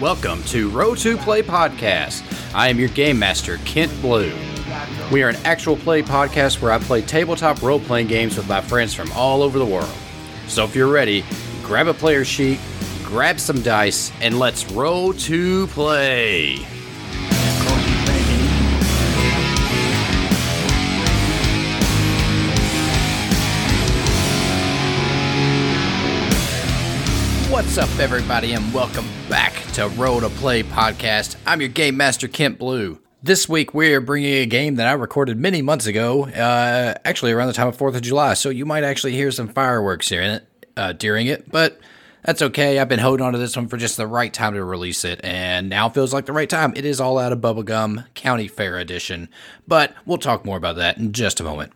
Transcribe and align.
Welcome 0.00 0.42
to 0.44 0.70
Roll 0.70 0.96
to 0.96 1.18
Play 1.18 1.42
Podcast. 1.42 2.22
I 2.54 2.68
am 2.68 2.78
your 2.78 2.88
game 2.88 3.18
master, 3.18 3.58
Kent 3.66 3.92
Blue. 4.00 4.32
We 5.12 5.22
are 5.22 5.28
an 5.28 5.36
actual 5.44 5.76
play 5.76 6.02
podcast 6.02 6.62
where 6.62 6.72
I 6.72 6.78
play 6.78 7.02
tabletop 7.02 7.60
role 7.60 7.78
playing 7.78 8.06
games 8.06 8.38
with 8.38 8.48
my 8.48 8.62
friends 8.62 8.94
from 8.94 9.12
all 9.12 9.42
over 9.42 9.58
the 9.58 9.66
world. 9.66 9.92
So 10.46 10.64
if 10.64 10.74
you're 10.74 10.90
ready, 10.90 11.26
grab 11.62 11.88
a 11.88 11.94
player 11.94 12.24
sheet, 12.24 12.58
grab 13.06 13.38
some 13.38 13.62
dice, 13.62 14.10
and 14.20 14.38
let's 14.38 14.70
roll 14.72 15.12
to 15.12 15.68
play. 15.68 16.56
What's 27.48 27.78
up, 27.78 27.88
everybody, 27.98 28.52
and 28.52 28.74
welcome 28.74 29.06
back 29.30 29.54
to 29.74 29.88
Roll 29.90 30.20
to 30.20 30.28
Play 30.28 30.62
Podcast. 30.64 31.36
I'm 31.46 31.60
your 31.60 31.70
game 31.70 31.96
master, 31.96 32.26
Kent 32.28 32.58
Blue. 32.58 32.98
This 33.22 33.48
week, 33.48 33.72
we 33.72 33.94
are 33.94 34.00
bringing 34.00 34.34
a 34.34 34.46
game 34.46 34.74
that 34.74 34.88
I 34.88 34.92
recorded 34.92 35.38
many 35.38 35.62
months 35.62 35.86
ago, 35.86 36.26
uh, 36.26 36.94
actually 37.04 37.32
around 37.32 37.46
the 37.46 37.52
time 37.54 37.68
of 37.68 37.76
4th 37.76 37.94
of 37.94 38.02
July, 38.02 38.34
so 38.34 38.50
you 38.50 38.66
might 38.66 38.84
actually 38.84 39.12
hear 39.12 39.30
some 39.30 39.48
fireworks 39.48 40.08
during 40.08 40.30
it, 40.30 40.46
uh, 40.76 40.92
during 40.92 41.28
it, 41.28 41.50
but 41.50 41.80
that's 42.26 42.42
okay. 42.42 42.80
I've 42.80 42.88
been 42.88 42.98
holding 42.98 43.24
on 43.24 43.32
to 43.32 43.38
this 43.38 43.56
one 43.56 43.68
for 43.68 43.76
just 43.76 43.96
the 43.96 44.06
right 44.06 44.32
time 44.32 44.54
to 44.54 44.64
release 44.64 45.04
it, 45.04 45.20
and 45.22 45.70
now 45.70 45.88
feels 45.88 46.12
like 46.12 46.26
the 46.26 46.32
right 46.32 46.50
time. 46.50 46.72
It 46.76 46.84
is 46.84 47.00
all 47.00 47.18
out 47.18 47.32
of 47.32 47.38
Bubblegum 47.38 48.04
County 48.14 48.48
Fair 48.48 48.78
Edition, 48.78 49.28
but 49.68 49.94
we'll 50.04 50.18
talk 50.18 50.44
more 50.44 50.56
about 50.56 50.76
that 50.76 50.98
in 50.98 51.12
just 51.12 51.38
a 51.38 51.44
moment. 51.44 51.72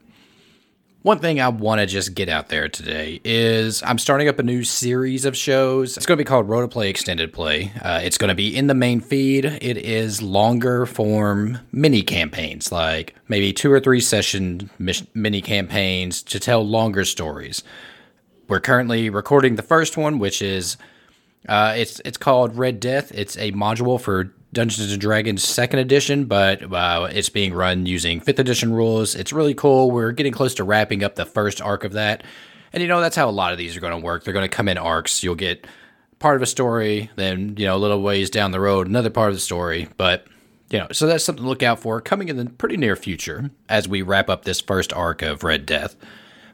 One 1.02 1.18
thing 1.18 1.40
I 1.40 1.48
want 1.48 1.80
to 1.80 1.86
just 1.86 2.14
get 2.14 2.28
out 2.28 2.48
there 2.48 2.68
today 2.68 3.22
is 3.24 3.82
I'm 3.84 3.96
starting 3.96 4.28
up 4.28 4.38
a 4.38 4.42
new 4.42 4.64
series 4.64 5.24
of 5.24 5.34
shows. 5.34 5.96
It's 5.96 6.04
going 6.04 6.18
to 6.18 6.22
be 6.22 6.28
called 6.28 6.46
Roll 6.46 6.60
to 6.60 6.68
Play 6.68 6.90
Extended 6.90 7.32
Play. 7.32 7.72
Uh, 7.80 8.00
it's 8.02 8.18
going 8.18 8.28
to 8.28 8.34
be 8.34 8.54
in 8.54 8.66
the 8.66 8.74
main 8.74 9.00
feed. 9.00 9.46
It 9.46 9.78
is 9.78 10.20
longer 10.20 10.84
form 10.84 11.58
mini 11.72 12.02
campaigns, 12.02 12.70
like 12.70 13.14
maybe 13.28 13.50
two 13.52 13.72
or 13.72 13.80
three 13.80 14.00
session 14.00 14.68
mini 15.14 15.40
campaigns 15.40 16.22
to 16.24 16.38
tell 16.38 16.66
longer 16.66 17.06
stories. 17.06 17.62
We're 18.50 18.58
currently 18.58 19.10
recording 19.10 19.54
the 19.54 19.62
first 19.62 19.96
one, 19.96 20.18
which 20.18 20.42
is 20.42 20.76
uh, 21.48 21.74
it's 21.76 22.00
it's 22.04 22.18
called 22.18 22.56
Red 22.56 22.80
Death. 22.80 23.12
It's 23.14 23.38
a 23.38 23.52
module 23.52 24.00
for 24.00 24.32
Dungeons 24.52 24.90
and 24.90 25.00
Dragons 25.00 25.44
Second 25.44 25.78
Edition, 25.78 26.24
but 26.24 26.60
uh, 26.74 27.08
it's 27.12 27.28
being 27.28 27.54
run 27.54 27.86
using 27.86 28.18
Fifth 28.18 28.40
Edition 28.40 28.72
rules. 28.72 29.14
It's 29.14 29.32
really 29.32 29.54
cool. 29.54 29.92
We're 29.92 30.10
getting 30.10 30.32
close 30.32 30.52
to 30.54 30.64
wrapping 30.64 31.04
up 31.04 31.14
the 31.14 31.26
first 31.26 31.62
arc 31.62 31.84
of 31.84 31.92
that, 31.92 32.24
and 32.72 32.82
you 32.82 32.88
know 32.88 33.00
that's 33.00 33.14
how 33.14 33.28
a 33.28 33.30
lot 33.30 33.52
of 33.52 33.58
these 33.58 33.76
are 33.76 33.80
going 33.80 33.92
to 33.92 34.04
work. 34.04 34.24
They're 34.24 34.34
going 34.34 34.50
to 34.50 34.56
come 34.56 34.66
in 34.66 34.78
arcs. 34.78 35.22
You'll 35.22 35.36
get 35.36 35.68
part 36.18 36.34
of 36.34 36.42
a 36.42 36.46
story, 36.46 37.08
then 37.14 37.54
you 37.56 37.66
know 37.66 37.76
a 37.76 37.78
little 37.78 38.02
ways 38.02 38.30
down 38.30 38.50
the 38.50 38.58
road, 38.58 38.88
another 38.88 39.10
part 39.10 39.28
of 39.28 39.36
the 39.36 39.40
story, 39.40 39.88
but. 39.96 40.26
You 40.72 40.78
know, 40.78 40.86
so 40.92 41.08
that's 41.08 41.24
something 41.24 41.42
to 41.42 41.48
look 41.48 41.64
out 41.64 41.80
for 41.80 42.00
coming 42.00 42.28
in 42.28 42.36
the 42.36 42.44
pretty 42.44 42.76
near 42.76 42.94
future 42.94 43.50
as 43.68 43.88
we 43.88 44.02
wrap 44.02 44.30
up 44.30 44.44
this 44.44 44.60
first 44.60 44.92
arc 44.92 45.20
of 45.20 45.42
Red 45.42 45.66
Death. 45.66 45.96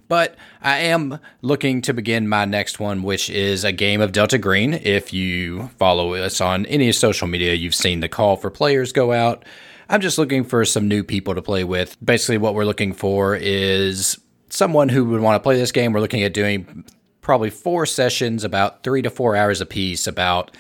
But 0.08 0.36
I 0.62 0.78
am 0.78 1.18
looking 1.42 1.82
to 1.82 1.92
begin 1.92 2.28
my 2.28 2.44
next 2.44 2.78
one, 2.78 3.02
which 3.02 3.28
is 3.28 3.64
a 3.64 3.72
game 3.72 4.00
of 4.00 4.12
Delta 4.12 4.38
Green. 4.38 4.74
If 4.74 5.12
you 5.12 5.68
follow 5.78 6.14
us 6.14 6.40
on 6.40 6.66
any 6.66 6.92
social 6.92 7.26
media, 7.26 7.54
you've 7.54 7.74
seen 7.74 8.00
the 8.00 8.08
call 8.08 8.36
for 8.36 8.50
players 8.50 8.92
go 8.92 9.12
out. 9.12 9.44
I'm 9.88 10.00
just 10.00 10.18
looking 10.18 10.44
for 10.44 10.64
some 10.64 10.88
new 10.88 11.02
people 11.04 11.34
to 11.34 11.42
play 11.42 11.64
with. 11.64 11.96
Basically, 12.04 12.38
what 12.38 12.54
we're 12.54 12.64
looking 12.64 12.92
for 12.92 13.36
is 13.36 14.18
someone 14.48 14.88
who 14.88 15.04
would 15.06 15.20
want 15.20 15.36
to 15.36 15.42
play 15.42 15.56
this 15.56 15.72
game. 15.72 15.92
We're 15.92 16.00
looking 16.00 16.22
at 16.22 16.34
doing 16.34 16.84
probably 17.20 17.50
four 17.50 17.86
sessions, 17.86 18.44
about 18.44 18.82
three 18.82 19.02
to 19.02 19.10
four 19.10 19.36
hours 19.36 19.60
apiece, 19.60 20.06
about 20.06 20.56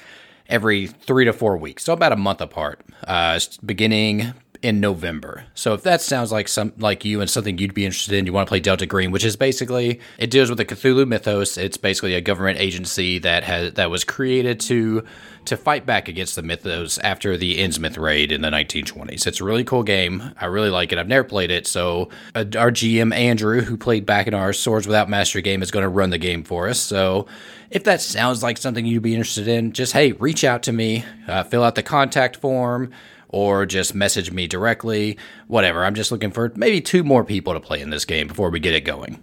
every 0.48 0.86
three 0.86 1.24
to 1.24 1.32
four 1.32 1.56
weeks, 1.56 1.84
so 1.84 1.92
about 1.92 2.12
a 2.12 2.16
month 2.16 2.40
apart, 2.40 2.80
uh, 3.06 3.38
beginning 3.64 4.32
in 4.62 4.80
November. 4.80 5.44
So 5.54 5.74
if 5.74 5.82
that 5.82 6.00
sounds 6.00 6.32
like 6.32 6.48
some 6.48 6.72
like 6.78 7.04
you 7.04 7.20
and 7.20 7.28
something 7.28 7.58
you'd 7.58 7.74
be 7.74 7.84
interested 7.84 8.14
in, 8.14 8.26
you 8.26 8.32
want 8.32 8.46
to 8.46 8.50
play 8.50 8.60
Delta 8.60 8.86
Green, 8.86 9.10
which 9.10 9.24
is 9.24 9.36
basically 9.36 10.00
it 10.18 10.30
deals 10.30 10.48
with 10.48 10.58
the 10.58 10.64
Cthulhu 10.64 11.06
mythos. 11.06 11.56
It's 11.56 11.76
basically 11.76 12.14
a 12.14 12.20
government 12.20 12.58
agency 12.58 13.18
that 13.20 13.44
has 13.44 13.74
that 13.74 13.90
was 13.90 14.04
created 14.04 14.60
to 14.60 15.04
to 15.46 15.56
fight 15.56 15.86
back 15.86 16.08
against 16.08 16.34
the 16.34 16.42
mythos 16.42 16.98
after 16.98 17.36
the 17.36 17.58
Innsmouth 17.58 17.98
raid 17.98 18.32
in 18.32 18.42
the 18.42 18.48
1920s. 18.48 19.26
It's 19.26 19.40
a 19.40 19.44
really 19.44 19.64
cool 19.64 19.84
game. 19.84 20.34
I 20.40 20.46
really 20.46 20.70
like 20.70 20.92
it. 20.92 20.98
I've 20.98 21.08
never 21.08 21.26
played 21.26 21.50
it, 21.50 21.66
so 21.66 22.10
uh, 22.34 22.44
our 22.58 22.70
GM 22.70 23.14
Andrew, 23.14 23.60
who 23.60 23.76
played 23.76 24.04
back 24.04 24.26
in 24.26 24.34
our 24.34 24.52
Swords 24.52 24.86
Without 24.86 25.08
Mastery 25.08 25.42
game, 25.42 25.62
is 25.62 25.70
going 25.70 25.84
to 25.84 25.88
run 25.88 26.10
the 26.10 26.18
game 26.18 26.42
for 26.42 26.68
us. 26.68 26.80
So 26.80 27.26
if 27.70 27.84
that 27.84 28.00
sounds 28.00 28.42
like 28.42 28.58
something 28.58 28.84
you'd 28.84 29.02
be 29.02 29.14
interested 29.14 29.48
in, 29.48 29.72
just 29.72 29.92
hey, 29.92 30.12
reach 30.12 30.44
out 30.44 30.64
to 30.64 30.72
me, 30.72 31.04
uh, 31.28 31.44
fill 31.44 31.62
out 31.62 31.74
the 31.74 31.82
contact 31.82 32.36
form 32.36 32.92
or 33.36 33.66
just 33.66 33.94
message 33.94 34.32
me 34.32 34.46
directly, 34.46 35.18
whatever. 35.46 35.84
I'm 35.84 35.94
just 35.94 36.10
looking 36.10 36.30
for 36.30 36.50
maybe 36.56 36.80
two 36.80 37.04
more 37.04 37.22
people 37.22 37.52
to 37.52 37.60
play 37.60 37.82
in 37.82 37.90
this 37.90 38.06
game 38.06 38.28
before 38.28 38.48
we 38.48 38.60
get 38.60 38.74
it 38.74 38.86
going. 38.86 39.22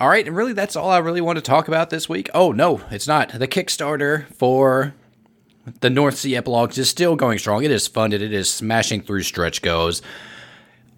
All 0.00 0.08
right, 0.08 0.26
and 0.26 0.34
really 0.34 0.54
that's 0.54 0.76
all 0.76 0.88
I 0.88 0.96
really 0.96 1.20
want 1.20 1.36
to 1.36 1.42
talk 1.42 1.68
about 1.68 1.90
this 1.90 2.08
week. 2.08 2.30
Oh, 2.32 2.52
no, 2.52 2.80
it's 2.90 3.06
not. 3.06 3.38
The 3.38 3.46
Kickstarter 3.46 4.32
for 4.32 4.94
the 5.80 5.90
North 5.90 6.16
Sea 6.16 6.36
Epilogues 6.36 6.78
is 6.78 6.88
still 6.88 7.16
going 7.16 7.38
strong. 7.38 7.62
It 7.62 7.70
is 7.70 7.86
funded, 7.86 8.22
it 8.22 8.32
is 8.32 8.50
smashing 8.50 9.02
through 9.02 9.24
stretch 9.24 9.60
goes. 9.60 10.00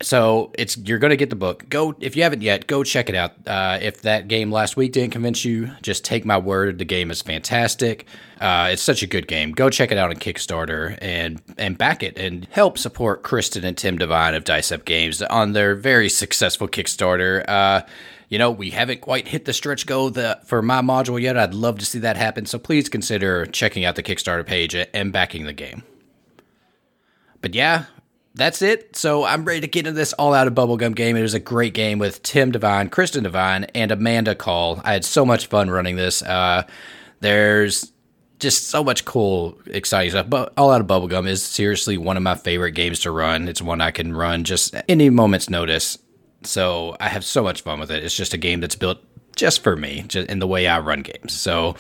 So 0.02 0.50
it's 0.58 0.76
you're 0.76 0.98
going 0.98 1.10
to 1.10 1.16
get 1.16 1.30
the 1.30 1.36
book. 1.36 1.68
Go 1.68 1.94
if 2.00 2.16
you 2.16 2.24
haven't 2.24 2.42
yet. 2.42 2.66
Go 2.66 2.82
check 2.84 3.08
it 3.08 3.14
out. 3.14 3.32
Uh, 3.46 3.78
if 3.80 4.02
that 4.02 4.28
game 4.28 4.50
last 4.50 4.76
week 4.76 4.92
didn't 4.92 5.12
convince 5.12 5.44
you, 5.44 5.70
just 5.80 6.04
take 6.04 6.24
my 6.24 6.38
word. 6.38 6.78
The 6.78 6.84
game 6.84 7.10
is 7.10 7.22
fantastic. 7.22 8.06
Uh, 8.41 8.70
it's 8.72 8.82
such 8.82 9.02
a 9.02 9.06
good 9.06 9.28
game. 9.28 9.52
Go 9.52 9.70
check 9.70 9.92
it 9.92 9.98
out 9.98 10.10
on 10.10 10.16
Kickstarter 10.16 10.98
and 11.00 11.41
and 11.56 11.78
back 11.78 12.02
it 12.02 12.18
and 12.18 12.46
help 12.50 12.78
support 12.78 13.22
Kristen 13.22 13.64
and 13.64 13.76
Tim 13.76 13.96
Devine 13.96 14.34
of 14.34 14.44
Dice 14.44 14.72
Up 14.72 14.84
Games 14.84 15.22
on 15.22 15.52
their 15.52 15.74
very 15.74 16.08
successful 16.08 16.68
Kickstarter. 16.68 17.48
Uh, 17.48 17.82
you 18.28 18.38
know 18.38 18.50
we 18.50 18.70
haven't 18.70 19.00
quite 19.00 19.28
hit 19.28 19.44
the 19.44 19.52
stretch 19.52 19.86
goal 19.86 20.10
the, 20.10 20.41
for 20.44 20.62
my 20.62 20.80
module 20.80 21.20
yet. 21.20 21.38
I'd 21.38 21.54
love 21.54 21.78
to 21.78 21.86
see 21.86 22.00
that 22.00 22.16
happen. 22.16 22.46
So 22.46 22.58
please 22.58 22.88
consider 22.88 23.46
checking 23.46 23.84
out 23.84 23.94
the 23.94 24.02
Kickstarter 24.02 24.44
page 24.44 24.74
and 24.74 25.12
backing 25.12 25.44
the 25.44 25.52
game. 25.52 25.84
But 27.41 27.54
yeah, 27.54 27.84
that's 28.34 28.62
it. 28.62 28.97
So 28.97 29.25
I'm 29.25 29.44
ready 29.44 29.60
to 29.60 29.66
get 29.66 29.87
into 29.87 29.97
this 29.97 30.12
all 30.15 30.34
out 30.34 30.47
of 30.47 30.54
bubblegum 30.54 30.94
game. 30.94 31.16
It 31.16 31.22
was 31.22 31.34
a 31.34 31.41
great 31.41 31.75
game 31.75 31.98
with 31.98 32.22
Tim 32.22 32.50
Devine, 32.50 32.88
Kristen 32.88 33.25
Devine, 33.25 33.65
and 33.75 33.91
Amanda 33.91 34.34
Call. 34.34 34.81
I 34.84 34.93
had 34.93 35.04
so 35.04 35.25
much 35.25 35.47
fun 35.47 35.70
running 35.70 35.97
this. 35.97 36.22
Uh, 36.22 36.66
there's 37.21 37.92
just 38.38 38.69
so 38.69 38.82
much 38.82 39.04
cool, 39.04 39.59
exciting 39.66 40.10
stuff. 40.10 40.28
But 40.28 40.53
all 40.56 40.71
out 40.71 40.81
of 40.81 40.87
bubblegum 40.87 41.28
is 41.28 41.42
seriously 41.42 41.97
one 41.97 42.16
of 42.16 42.22
my 42.22 42.34
favorite 42.34 42.72
games 42.72 43.00
to 43.00 43.10
run. 43.10 43.48
It's 43.48 43.62
one 43.62 43.81
I 43.81 43.91
can 43.91 44.12
run 44.15 44.44
just 44.44 44.75
any 44.88 45.10
moment's 45.10 45.48
notice. 45.48 45.98
So 46.42 46.97
I 46.98 47.09
have 47.09 47.25
so 47.25 47.42
much 47.42 47.60
fun 47.60 47.78
with 47.78 47.91
it. 47.91 48.03
It's 48.03 48.16
just 48.16 48.34
a 48.34 48.38
game 48.38 48.60
that's 48.60 48.75
built 48.75 48.98
just 49.37 49.62
for 49.62 49.76
me, 49.76 50.04
just 50.09 50.28
in 50.28 50.41
the 50.41 50.47
way 50.47 50.66
I 50.66 50.81
run 50.81 51.03
games. 51.03 51.32
So 51.32 51.76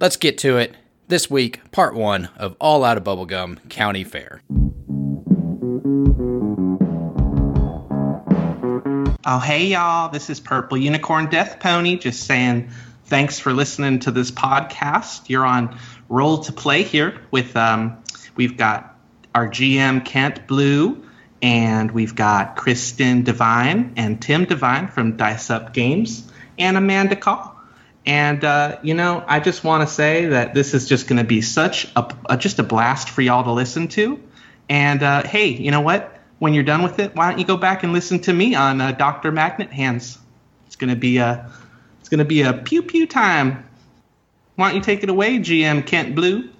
let's 0.00 0.16
get 0.16 0.38
to 0.38 0.58
it. 0.58 0.76
This 1.08 1.30
week, 1.30 1.70
part 1.72 1.94
one 1.94 2.28
of 2.36 2.56
All 2.60 2.84
Out 2.84 2.96
of 2.96 3.04
Bubblegum 3.04 3.68
County 3.68 4.04
Fair. 4.04 4.42
Oh, 9.24 9.38
hey, 9.38 9.66
y'all. 9.66 10.08
This 10.08 10.30
is 10.30 10.40
Purple 10.40 10.76
Unicorn 10.76 11.26
Death 11.30 11.60
Pony 11.60 11.96
just 11.96 12.26
saying 12.26 12.70
thanks 13.04 13.38
for 13.38 13.52
listening 13.52 14.00
to 14.00 14.10
this 14.10 14.32
podcast. 14.32 15.28
You're 15.28 15.46
on 15.46 15.78
Roll 16.08 16.38
to 16.38 16.52
Play 16.52 16.82
here 16.82 17.20
with, 17.30 17.56
um, 17.56 18.02
we've 18.34 18.56
got 18.56 18.98
our 19.32 19.46
GM 19.46 20.04
Kent 20.04 20.48
Blue, 20.48 21.04
and 21.40 21.92
we've 21.92 22.16
got 22.16 22.56
Kristen 22.56 23.22
Devine 23.22 23.92
and 23.96 24.20
Tim 24.20 24.44
Devine 24.44 24.88
from 24.88 25.16
Dice 25.16 25.50
Up 25.50 25.72
Games, 25.72 26.28
and 26.58 26.76
Amanda 26.76 27.14
Call. 27.14 27.56
And, 28.04 28.44
uh, 28.44 28.80
you 28.82 28.94
know, 28.94 29.22
I 29.24 29.38
just 29.38 29.62
want 29.62 29.88
to 29.88 29.94
say 29.94 30.26
that 30.26 30.52
this 30.52 30.74
is 30.74 30.88
just 30.88 31.06
going 31.06 31.18
to 31.18 31.24
be 31.24 31.42
such 31.42 31.86
a, 31.94 32.12
a, 32.28 32.36
just 32.36 32.58
a 32.58 32.64
blast 32.64 33.08
for 33.08 33.22
y'all 33.22 33.44
to 33.44 33.52
listen 33.52 33.86
to. 33.88 34.20
And, 34.68 35.00
uh, 35.00 35.22
hey, 35.22 35.50
you 35.50 35.70
know 35.70 35.82
what? 35.82 36.18
When 36.42 36.54
you're 36.54 36.64
done 36.64 36.82
with 36.82 36.98
it, 36.98 37.14
why 37.14 37.30
don't 37.30 37.38
you 37.38 37.44
go 37.44 37.56
back 37.56 37.84
and 37.84 37.92
listen 37.92 38.18
to 38.18 38.32
me 38.32 38.52
on 38.52 38.80
uh, 38.80 38.90
Doctor 38.90 39.30
Magnet 39.30 39.70
Hands? 39.70 40.18
It's 40.66 40.74
gonna 40.74 40.96
be 40.96 41.18
a 41.18 41.48
it's 42.00 42.08
gonna 42.08 42.24
be 42.24 42.42
a 42.42 42.52
pew 42.52 42.82
pew 42.82 43.06
time. 43.06 43.64
Why 44.56 44.66
don't 44.66 44.74
you 44.74 44.82
take 44.82 45.04
it 45.04 45.08
away, 45.08 45.38
GM 45.38 45.86
Kent 45.86 46.16
Blue? 46.16 46.50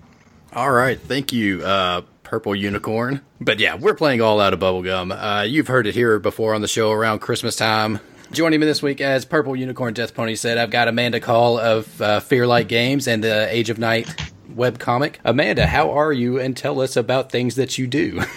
All 0.52 0.70
right, 0.70 1.00
thank 1.00 1.32
you, 1.32 1.64
uh, 1.64 2.02
Purple 2.22 2.54
Unicorn. 2.54 3.22
But 3.40 3.58
yeah, 3.58 3.74
we're 3.74 3.96
playing 3.96 4.20
all 4.20 4.38
out 4.38 4.52
of 4.52 4.60
bubblegum. 4.60 5.10
Uh, 5.18 5.42
you've 5.42 5.66
heard 5.66 5.88
it 5.88 5.96
here 5.96 6.20
before 6.20 6.54
on 6.54 6.60
the 6.60 6.68
show 6.68 6.92
around 6.92 7.18
Christmas 7.18 7.56
time. 7.56 7.98
Joining 8.30 8.60
me 8.60 8.66
this 8.66 8.84
week, 8.84 9.00
as 9.00 9.24
Purple 9.24 9.56
Unicorn 9.56 9.94
Death 9.94 10.14
Pony 10.14 10.36
said, 10.36 10.58
I've 10.58 10.70
got 10.70 10.86
Amanda 10.86 11.18
Call 11.18 11.58
of 11.58 12.00
uh, 12.00 12.20
Fearlight 12.20 12.68
Games 12.68 13.08
and 13.08 13.24
the 13.24 13.52
Age 13.52 13.68
of 13.68 13.80
Night 13.80 14.06
webcomic. 14.48 15.16
Amanda, 15.24 15.66
how 15.66 15.90
are 15.90 16.12
you? 16.12 16.38
And 16.38 16.56
tell 16.56 16.80
us 16.80 16.96
about 16.96 17.32
things 17.32 17.56
that 17.56 17.78
you 17.78 17.88
do. 17.88 18.22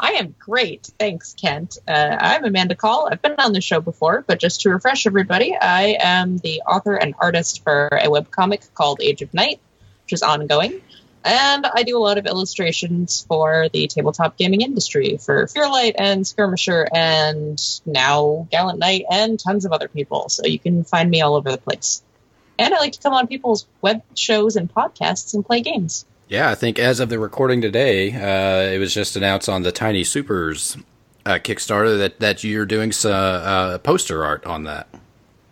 I 0.00 0.12
am 0.12 0.34
great. 0.38 0.90
Thanks, 0.98 1.34
Kent. 1.34 1.78
Uh, 1.86 2.16
I'm 2.18 2.44
Amanda 2.44 2.74
Call. 2.74 3.08
I've 3.10 3.22
been 3.22 3.36
on 3.38 3.52
the 3.52 3.60
show 3.60 3.80
before, 3.80 4.24
but 4.26 4.40
just 4.40 4.62
to 4.62 4.70
refresh 4.70 5.06
everybody, 5.06 5.56
I 5.56 5.96
am 6.00 6.38
the 6.38 6.62
author 6.62 6.94
and 6.94 7.14
artist 7.18 7.62
for 7.62 7.88
a 7.88 8.06
webcomic 8.06 8.72
called 8.74 9.00
Age 9.02 9.22
of 9.22 9.32
Night, 9.34 9.60
which 10.04 10.12
is 10.12 10.22
ongoing. 10.22 10.80
And 11.24 11.66
I 11.66 11.82
do 11.82 11.98
a 11.98 12.00
lot 12.00 12.18
of 12.18 12.26
illustrations 12.26 13.24
for 13.26 13.68
the 13.72 13.88
tabletop 13.88 14.36
gaming 14.36 14.60
industry 14.60 15.16
for 15.16 15.46
Fearlight 15.46 15.94
and 15.98 16.24
Skirmisher 16.24 16.86
and 16.94 17.60
now 17.84 18.46
Gallant 18.52 18.78
Knight 18.78 19.06
and 19.10 19.38
tons 19.38 19.64
of 19.64 19.72
other 19.72 19.88
people. 19.88 20.28
So 20.28 20.46
you 20.46 20.60
can 20.60 20.84
find 20.84 21.10
me 21.10 21.22
all 21.22 21.34
over 21.34 21.50
the 21.50 21.58
place. 21.58 22.02
And 22.58 22.72
I 22.72 22.78
like 22.78 22.92
to 22.92 23.00
come 23.00 23.12
on 23.12 23.26
people's 23.26 23.66
web 23.82 24.02
shows 24.14 24.54
and 24.54 24.72
podcasts 24.72 25.34
and 25.34 25.44
play 25.44 25.62
games. 25.62 26.06
Yeah, 26.28 26.50
I 26.50 26.56
think 26.56 26.78
as 26.80 26.98
of 26.98 27.08
the 27.08 27.20
recording 27.20 27.60
today, 27.60 28.12
uh, 28.12 28.72
it 28.72 28.78
was 28.78 28.92
just 28.92 29.14
announced 29.14 29.48
on 29.48 29.62
the 29.62 29.70
Tiny 29.70 30.02
Supers 30.02 30.76
uh, 31.24 31.34
Kickstarter 31.34 31.98
that, 31.98 32.18
that 32.18 32.42
you're 32.42 32.66
doing 32.66 32.90
some 32.90 33.12
uh, 33.12 33.78
poster 33.78 34.24
art 34.24 34.44
on 34.44 34.64
that. 34.64 34.88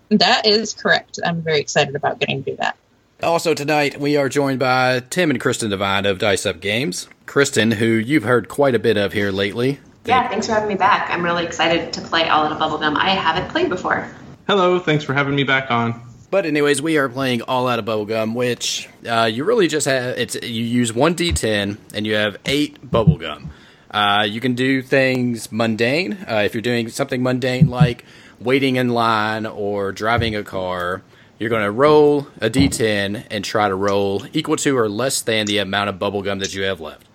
That 0.09 0.47
is 0.47 0.75
correct. 0.75 1.21
I'm 1.25 1.43
very 1.43 1.61
excited 1.61 1.94
about 1.94 2.19
getting 2.19 2.43
to 2.43 2.50
do 2.50 2.56
that. 2.56 2.76
Also 3.23 3.55
tonight, 3.55 4.00
we 4.00 4.17
are 4.17 4.29
joined 4.29 4.59
by 4.59 5.00
Tim 5.11 5.31
and 5.31 5.41
Kristen 5.41 5.71
Devine 5.71 6.06
of 6.06 6.19
Dice 6.19 6.44
Up 6.44 6.61
Games. 6.61 7.09
Kristen, 7.26 7.71
who 7.71 7.87
you've 7.87 8.25
heard 8.25 8.49
quite 8.49 8.75
a 8.75 8.81
bit 8.81 8.97
of 8.97 9.12
here 9.12 9.31
lately. 9.31 9.79
Yeah, 10.05 10.29
thanks 10.29 10.47
for 10.47 10.53
having 10.55 10.69
me 10.69 10.75
back. 10.75 11.09
I'm 11.09 11.25
really 11.25 11.47
excited 11.47 11.93
to 11.94 12.00
play 12.00 12.29
All 12.29 12.47
Out 12.47 12.53
of 12.53 12.59
Bubblegum. 12.59 12.97
I 12.97 13.11
haven't 13.11 13.49
played 13.50 13.71
before. 13.71 14.11
Hello, 14.49 14.79
thanks 14.81 15.05
for 15.05 15.15
having 15.15 15.37
me 15.37 15.44
back 15.44 15.71
on. 15.71 16.03
But 16.35 16.47
anyways, 16.47 16.83
we 16.83 16.99
are 16.99 17.09
playing 17.09 17.43
All 17.43 17.69
Out 17.69 17.79
of 17.79 17.85
Bubblegum, 17.85 18.35
which 18.35 18.89
uh, 19.09 19.31
you 19.33 19.45
really 19.45 19.69
just 19.69 19.87
have. 19.87 20.19
It's 20.19 20.35
you 20.35 20.65
use 20.65 20.93
one 20.93 21.15
D10 21.15 21.79
and 21.95 22.05
you 22.05 22.17
have 22.17 22.39
eight 22.45 22.91
bubblegum. 22.91 23.51
Uh, 23.89 24.27
you 24.29 24.41
can 24.41 24.55
do 24.55 24.83
things 24.83 25.53
mundane 25.53 26.15
uh, 26.29 26.43
if 26.45 26.53
you're 26.53 26.61
doing 26.61 26.89
something 26.89 27.23
mundane 27.23 27.69
like 27.69 28.05
waiting 28.41 28.75
in 28.75 28.89
line 28.89 29.47
or 29.47 29.93
driving 29.93 30.35
a 30.35 30.43
car. 30.43 31.03
You're 31.39 31.51
going 31.51 31.63
to 31.63 31.71
roll 31.71 32.27
a 32.41 32.51
d10 32.51 33.29
and 33.31 33.45
try 33.45 33.69
to 33.69 33.75
roll 33.77 34.25
equal 34.33 34.57
to 34.57 34.77
or 34.77 34.89
less 34.89 35.23
than 35.23 35.47
the 35.47 35.59
amount 35.59 35.89
of 35.89 36.01
bubblegum 36.01 36.41
that 36.41 36.53
you 36.53 36.65
have 36.65 36.81
left. 36.81 37.07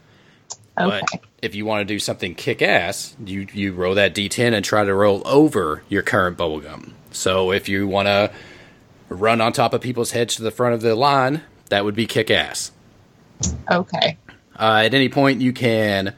Okay. 0.80 1.02
But 1.12 1.26
if 1.42 1.56
you 1.56 1.66
want 1.66 1.86
to 1.86 1.94
do 1.94 2.00
something 2.00 2.36
kick 2.36 2.62
ass, 2.62 3.18
you, 3.26 3.48
you 3.52 3.74
roll 3.74 3.96
that 3.96 4.16
d10 4.16 4.54
and 4.54 4.64
try 4.64 4.86
to 4.86 4.94
roll 4.94 5.22
over 5.26 5.84
your 5.90 6.04
current 6.04 6.38
bubblegum. 6.38 6.94
So 7.12 7.52
if 7.52 7.68
you 7.68 7.86
want 7.86 8.08
to 8.08 8.32
run 9.10 9.42
on 9.42 9.52
top 9.54 9.74
of 9.74 9.82
people's 9.82 10.12
heads 10.12 10.36
to 10.36 10.44
the 10.44 10.52
front 10.52 10.74
of 10.76 10.82
the 10.82 10.96
line, 10.96 11.42
that 11.70 11.84
would 11.84 11.96
be 11.96 12.06
kick 12.06 12.32
ass. 12.32 12.72
Okay. 13.70 14.18
Uh, 14.58 14.84
at 14.86 14.94
any 14.94 15.10
point, 15.10 15.42
you 15.42 15.54
can 15.54 16.16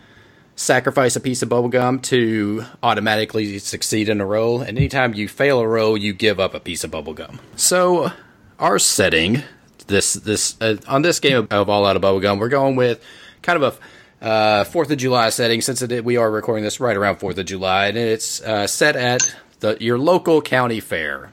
sacrifice 0.55 1.15
a 1.15 1.19
piece 1.19 1.41
of 1.41 1.49
bubblegum 1.49 2.01
to 2.03 2.63
automatically 2.83 3.57
succeed 3.59 4.09
in 4.09 4.21
a 4.21 4.25
roll, 4.25 4.61
and 4.61 4.77
anytime 4.77 5.13
you 5.13 5.27
fail 5.27 5.59
a 5.59 5.67
roll, 5.67 5.97
you 5.97 6.13
give 6.13 6.39
up 6.39 6.53
a 6.53 6.59
piece 6.59 6.83
of 6.83 6.91
bubblegum. 6.91 7.39
So, 7.55 8.11
our 8.59 8.79
setting, 8.79 9.43
this 9.87 10.13
this 10.13 10.59
uh, 10.61 10.77
on 10.87 11.01
this 11.01 11.19
game 11.19 11.47
of 11.49 11.69
All 11.69 11.85
Out 11.85 11.95
of 11.95 12.01
Bubblegum, 12.01 12.39
we're 12.39 12.49
going 12.49 12.75
with 12.75 13.03
kind 13.41 13.61
of 13.61 13.79
a 14.21 14.25
uh, 14.25 14.63
Fourth 14.65 14.91
of 14.91 14.97
July 14.97 15.29
setting, 15.29 15.61
since 15.61 15.81
it, 15.81 16.05
we 16.05 16.17
are 16.17 16.29
recording 16.29 16.63
this 16.63 16.79
right 16.79 16.95
around 16.95 17.17
Fourth 17.17 17.37
of 17.37 17.45
July, 17.45 17.87
and 17.87 17.97
it's 17.97 18.41
uh, 18.41 18.67
set 18.67 18.95
at 18.95 19.21
the 19.59 19.77
your 19.79 19.97
local 19.97 20.41
county 20.41 20.79
fair. 20.79 21.31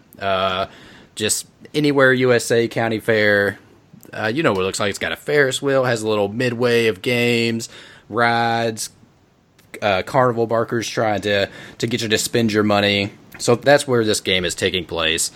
Just 1.19 1.49
anywhere 1.75 2.13
USA 2.13 2.69
county 2.69 3.01
fair. 3.01 3.59
Uh, 4.13 4.31
you 4.33 4.45
know 4.45 4.53
what 4.53 4.61
it 4.61 4.65
looks 4.65 4.79
like. 4.79 4.91
It's 4.91 5.01
got 5.01 5.11
a 5.11 5.17
Ferris 5.17 5.61
wheel, 5.61 5.83
has 5.83 6.03
a 6.03 6.09
little 6.09 6.29
midway 6.29 6.87
of 6.87 7.03
games, 7.03 7.69
rides, 8.09 8.91
uh, 9.83 10.03
carnival 10.07 10.47
barkers 10.47 10.89
trying 10.89 11.21
to 11.23 11.51
to 11.79 11.87
get 11.89 12.03
you 12.03 12.09
to 12.09 12.19
spend 12.19 12.53
your 12.53 12.63
money. 12.63 13.11
So 13.39 13.57
that's 13.57 13.87
where 13.87 14.05
this 14.05 14.21
game 14.21 14.45
is 14.45 14.55
taking 14.55 14.85
place. 14.85 15.33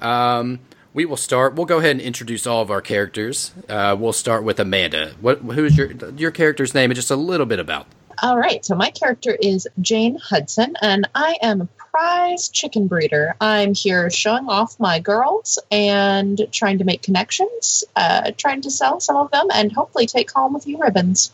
Um, 0.00 0.58
we 0.94 1.04
will 1.04 1.16
start. 1.16 1.54
We'll 1.54 1.66
go 1.66 1.78
ahead 1.78 1.92
and 1.92 2.00
introduce 2.00 2.44
all 2.44 2.60
of 2.60 2.70
our 2.72 2.80
characters. 2.80 3.52
Uh, 3.68 3.96
we'll 3.98 4.12
start 4.12 4.42
with 4.42 4.58
Amanda. 4.58 5.12
What 5.20 5.38
who's 5.38 5.76
your 5.76 5.92
your 6.16 6.32
character's 6.32 6.74
name 6.74 6.90
and 6.90 6.96
just 6.96 7.12
a 7.12 7.16
little 7.16 7.46
bit 7.46 7.60
about. 7.60 7.86
All 8.20 8.36
right. 8.36 8.64
So 8.64 8.74
my 8.74 8.90
character 8.90 9.36
is 9.40 9.68
Jane 9.80 10.18
Hudson, 10.18 10.74
and 10.82 11.08
I 11.14 11.38
am 11.40 11.68
prize 11.90 12.48
chicken 12.48 12.86
breeder. 12.86 13.34
I'm 13.40 13.74
here 13.74 14.10
showing 14.10 14.48
off 14.48 14.78
my 14.78 15.00
girls 15.00 15.58
and 15.70 16.40
trying 16.52 16.78
to 16.78 16.84
make 16.84 17.02
connections, 17.02 17.84
uh, 17.96 18.32
trying 18.36 18.62
to 18.62 18.70
sell 18.70 19.00
some 19.00 19.16
of 19.16 19.30
them, 19.30 19.48
and 19.52 19.72
hopefully 19.72 20.06
take 20.06 20.30
home 20.30 20.56
a 20.56 20.60
few 20.60 20.78
ribbons. 20.78 21.32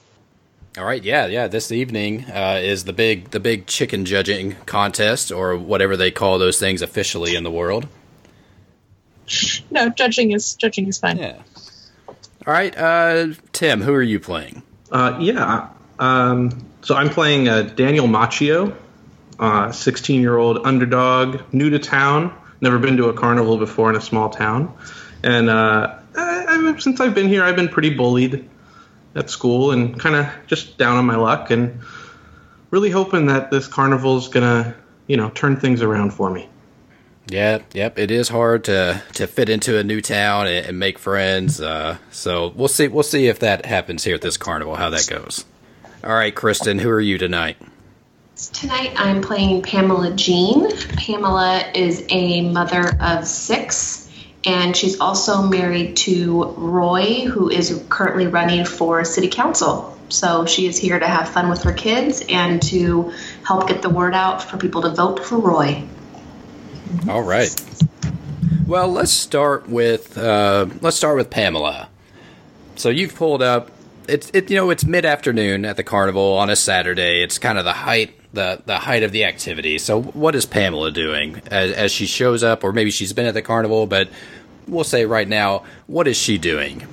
All 0.78 0.84
right, 0.84 1.02
yeah, 1.02 1.26
yeah. 1.26 1.48
This 1.48 1.72
evening 1.72 2.24
uh, 2.24 2.60
is 2.62 2.84
the 2.84 2.92
big 2.92 3.30
the 3.30 3.40
big 3.40 3.66
chicken 3.66 4.04
judging 4.04 4.56
contest, 4.66 5.32
or 5.32 5.56
whatever 5.56 5.96
they 5.96 6.10
call 6.10 6.38
those 6.38 6.58
things 6.58 6.82
officially 6.82 7.34
in 7.34 7.44
the 7.44 7.50
world. 7.50 7.88
No, 9.70 9.88
judging 9.88 10.32
is 10.32 10.54
judging 10.54 10.86
is 10.86 10.98
fine. 10.98 11.16
Yeah. 11.16 11.38
All 12.46 12.52
right, 12.52 12.76
uh, 12.76 13.28
Tim, 13.52 13.80
who 13.80 13.92
are 13.92 14.02
you 14.02 14.20
playing? 14.20 14.62
Uh, 14.92 15.16
yeah, 15.20 15.68
um, 15.98 16.64
so 16.82 16.94
I'm 16.94 17.08
playing 17.08 17.48
uh, 17.48 17.62
Daniel 17.62 18.06
Macchio, 18.06 18.76
16 19.72 20.20
year 20.20 20.36
old 20.36 20.66
underdog, 20.66 21.42
new 21.52 21.70
to 21.70 21.78
town, 21.78 22.34
never 22.60 22.78
been 22.78 22.96
to 22.96 23.08
a 23.08 23.12
carnival 23.12 23.58
before 23.58 23.90
in 23.90 23.96
a 23.96 24.00
small 24.00 24.30
town. 24.30 24.76
And 25.22 25.50
uh, 25.50 25.98
I, 26.16 26.44
I, 26.48 26.78
since 26.78 27.00
I've 27.00 27.14
been 27.14 27.28
here, 27.28 27.44
I've 27.44 27.56
been 27.56 27.68
pretty 27.68 27.90
bullied 27.94 28.48
at 29.14 29.30
school 29.30 29.72
and 29.72 29.98
kind 29.98 30.14
of 30.14 30.26
just 30.46 30.78
down 30.78 30.96
on 30.96 31.06
my 31.06 31.16
luck 31.16 31.50
and 31.50 31.80
really 32.70 32.90
hoping 32.90 33.26
that 33.26 33.50
this 33.50 33.66
carnival's 33.66 34.28
going 34.28 34.44
to, 34.44 34.74
you 35.06 35.16
know, 35.16 35.30
turn 35.30 35.56
things 35.56 35.82
around 35.82 36.12
for 36.12 36.30
me. 36.30 36.48
Yeah, 37.28 37.58
yep. 37.72 37.98
It 37.98 38.12
is 38.12 38.28
hard 38.28 38.64
to 38.64 39.02
to 39.14 39.26
fit 39.26 39.48
into 39.48 39.76
a 39.78 39.82
new 39.82 40.00
town 40.00 40.46
and, 40.46 40.66
and 40.66 40.78
make 40.78 40.96
friends. 40.98 41.60
Uh, 41.60 41.98
so 42.12 42.52
we'll 42.54 42.68
see. 42.68 42.86
We'll 42.86 43.02
see 43.02 43.26
if 43.26 43.40
that 43.40 43.66
happens 43.66 44.04
here 44.04 44.14
at 44.14 44.20
this 44.20 44.36
carnival. 44.36 44.76
How 44.76 44.90
that 44.90 45.08
goes. 45.10 45.44
All 46.04 46.14
right, 46.14 46.32
Kristen. 46.32 46.78
Who 46.78 46.88
are 46.88 47.00
you 47.00 47.18
tonight? 47.18 47.56
Tonight 48.36 48.92
I'm 48.96 49.22
playing 49.22 49.62
Pamela 49.62 50.12
Jean. 50.14 50.70
Pamela 50.88 51.70
is 51.74 52.04
a 52.10 52.42
mother 52.42 52.94
of 53.00 53.26
six, 53.26 54.10
and 54.44 54.76
she's 54.76 55.00
also 55.00 55.40
married 55.40 55.96
to 55.98 56.44
Roy, 56.44 57.24
who 57.24 57.48
is 57.48 57.82
currently 57.88 58.26
running 58.26 58.66
for 58.66 59.02
city 59.06 59.28
council. 59.28 59.98
So 60.10 60.44
she 60.44 60.66
is 60.66 60.76
here 60.76 60.98
to 60.98 61.06
have 61.06 61.30
fun 61.30 61.48
with 61.48 61.62
her 61.62 61.72
kids 61.72 62.22
and 62.28 62.60
to 62.64 63.10
help 63.42 63.68
get 63.68 63.80
the 63.80 63.88
word 63.88 64.12
out 64.12 64.42
for 64.42 64.58
people 64.58 64.82
to 64.82 64.90
vote 64.90 65.24
for 65.24 65.38
Roy. 65.38 65.82
All 67.08 67.22
right. 67.22 67.54
Well, 68.66 68.88
let's 68.88 69.12
start 69.12 69.66
with 69.66 70.18
uh, 70.18 70.66
let's 70.82 70.98
start 70.98 71.16
with 71.16 71.30
Pamela. 71.30 71.88
So 72.74 72.90
you've 72.90 73.14
pulled 73.14 73.40
up. 73.40 73.70
It's 74.06 74.30
it 74.34 74.50
you 74.50 74.56
know 74.56 74.68
it's 74.68 74.84
mid 74.84 75.06
afternoon 75.06 75.64
at 75.64 75.78
the 75.78 75.82
carnival 75.82 76.34
on 76.34 76.50
a 76.50 76.56
Saturday. 76.56 77.22
It's 77.22 77.38
kind 77.38 77.56
of 77.56 77.64
the 77.64 77.72
height 77.72 78.12
the 78.36 78.62
the 78.64 78.78
height 78.78 79.02
of 79.02 79.10
the 79.10 79.24
activity. 79.24 79.78
So 79.78 80.00
what 80.00 80.36
is 80.36 80.46
Pamela 80.46 80.92
doing 80.92 81.42
as, 81.50 81.72
as 81.72 81.90
she 81.90 82.06
shows 82.06 82.44
up, 82.44 82.62
or 82.62 82.72
maybe 82.72 82.92
she's 82.92 83.12
been 83.12 83.26
at 83.26 83.34
the 83.34 83.42
carnival, 83.42 83.88
but 83.88 84.08
we'll 84.68 84.84
say 84.84 85.04
right 85.04 85.26
now, 85.26 85.64
what 85.88 86.06
is 86.06 86.16
she 86.16 86.38
doing? 86.38 86.86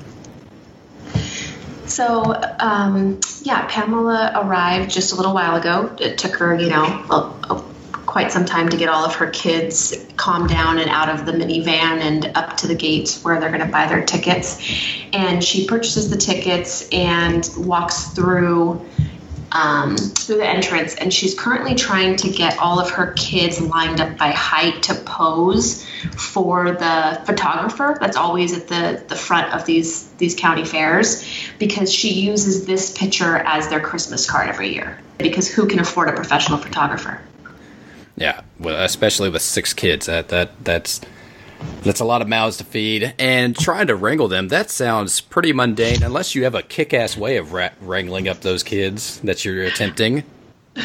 So, 1.85 2.41
um, 2.59 3.19
yeah, 3.43 3.67
Pamela 3.67 4.31
arrived 4.35 4.89
just 4.89 5.13
a 5.13 5.15
little 5.15 5.33
while 5.33 5.55
ago. 5.55 5.95
It 5.99 6.17
took 6.17 6.35
her, 6.37 6.57
you 6.59 6.69
know, 6.69 6.83
a, 6.83 7.53
a, 7.53 7.63
quite 8.07 8.31
some 8.31 8.45
time 8.45 8.69
to 8.69 8.77
get 8.77 8.89
all 8.89 9.05
of 9.05 9.15
her 9.15 9.29
kids 9.29 9.95
calmed 10.17 10.49
down 10.49 10.77
and 10.79 10.89
out 10.89 11.09
of 11.09 11.25
the 11.25 11.31
minivan 11.31 11.99
and 11.99 12.31
up 12.35 12.57
to 12.57 12.67
the 12.67 12.75
gates 12.75 13.23
where 13.23 13.39
they're 13.39 13.49
going 13.49 13.65
to 13.65 13.71
buy 13.71 13.87
their 13.87 14.03
tickets. 14.03 14.59
And 15.13 15.43
she 15.43 15.67
purchases 15.67 16.09
the 16.09 16.17
tickets 16.17 16.87
and 16.91 17.47
walks 17.57 18.07
through 18.13 18.83
um, 19.53 19.95
through 19.95 20.37
the 20.37 20.47
entrance, 20.47 20.95
and 20.95 21.13
she's 21.13 21.39
currently 21.39 21.75
trying 21.75 22.15
to 22.17 22.29
get 22.29 22.57
all 22.57 22.79
of 22.79 22.89
her 22.89 23.13
kids 23.13 23.61
lined 23.61 24.01
up 24.01 24.17
by 24.17 24.31
height 24.31 24.83
to 24.83 24.95
pose 24.95 25.85
for 26.17 26.71
the 26.71 27.21
photographer 27.25 27.95
that's 27.99 28.17
always 28.17 28.57
at 28.57 28.67
the, 28.67 29.03
the 29.07 29.15
front 29.15 29.53
of 29.53 29.65
these 29.65 30.09
these 30.13 30.35
county 30.35 30.65
fairs 30.65 31.23
because 31.59 31.93
she 31.93 32.13
uses 32.13 32.65
this 32.65 32.97
picture 32.97 33.37
as 33.37 33.67
their 33.69 33.79
Christmas 33.79 34.29
card 34.29 34.49
every 34.49 34.73
year 34.73 34.99
because 35.17 35.47
who 35.47 35.67
can 35.67 35.79
afford 35.79 36.09
a 36.09 36.13
professional 36.13 36.57
photographer? 36.57 37.21
Yeah, 38.15 38.41
well, 38.59 38.83
especially 38.83 39.29
with 39.29 39.41
six 39.41 39.73
kids, 39.73 40.07
that 40.07 40.29
that 40.29 40.63
that's 40.63 40.99
that's 41.83 41.99
a 41.99 42.05
lot 42.05 42.21
of 42.21 42.27
mouths 42.27 42.57
to 42.57 42.63
feed, 42.63 43.13
and 43.19 43.57
trying 43.57 43.87
to 43.87 43.95
wrangle 43.95 44.27
them. 44.27 44.47
That 44.47 44.69
sounds 44.69 45.21
pretty 45.21 45.53
mundane, 45.53 46.03
unless 46.03 46.35
you 46.35 46.43
have 46.45 46.55
a 46.55 46.61
kick-ass 46.61 47.17
way 47.17 47.37
of 47.37 47.53
ra- 47.53 47.69
wrangling 47.81 48.27
up 48.27 48.41
those 48.41 48.63
kids 48.63 49.19
that 49.21 49.43
you're 49.43 49.63
attempting. 49.63 50.23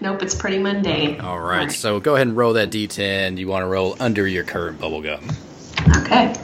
nope, 0.00 0.22
it's 0.22 0.34
pretty 0.34 0.58
mundane. 0.58 1.20
All 1.20 1.38
right, 1.38 1.58
All 1.58 1.66
right, 1.66 1.72
so 1.72 2.00
go 2.00 2.14
ahead 2.14 2.26
and 2.26 2.36
roll 2.36 2.54
that 2.54 2.70
d10. 2.70 3.38
You 3.38 3.48
want 3.48 3.62
to 3.62 3.66
roll 3.66 3.96
under 4.00 4.26
your 4.26 4.44
current 4.44 4.80
bubble 4.80 5.02
gum. 5.02 5.28
Okay. 5.98 6.34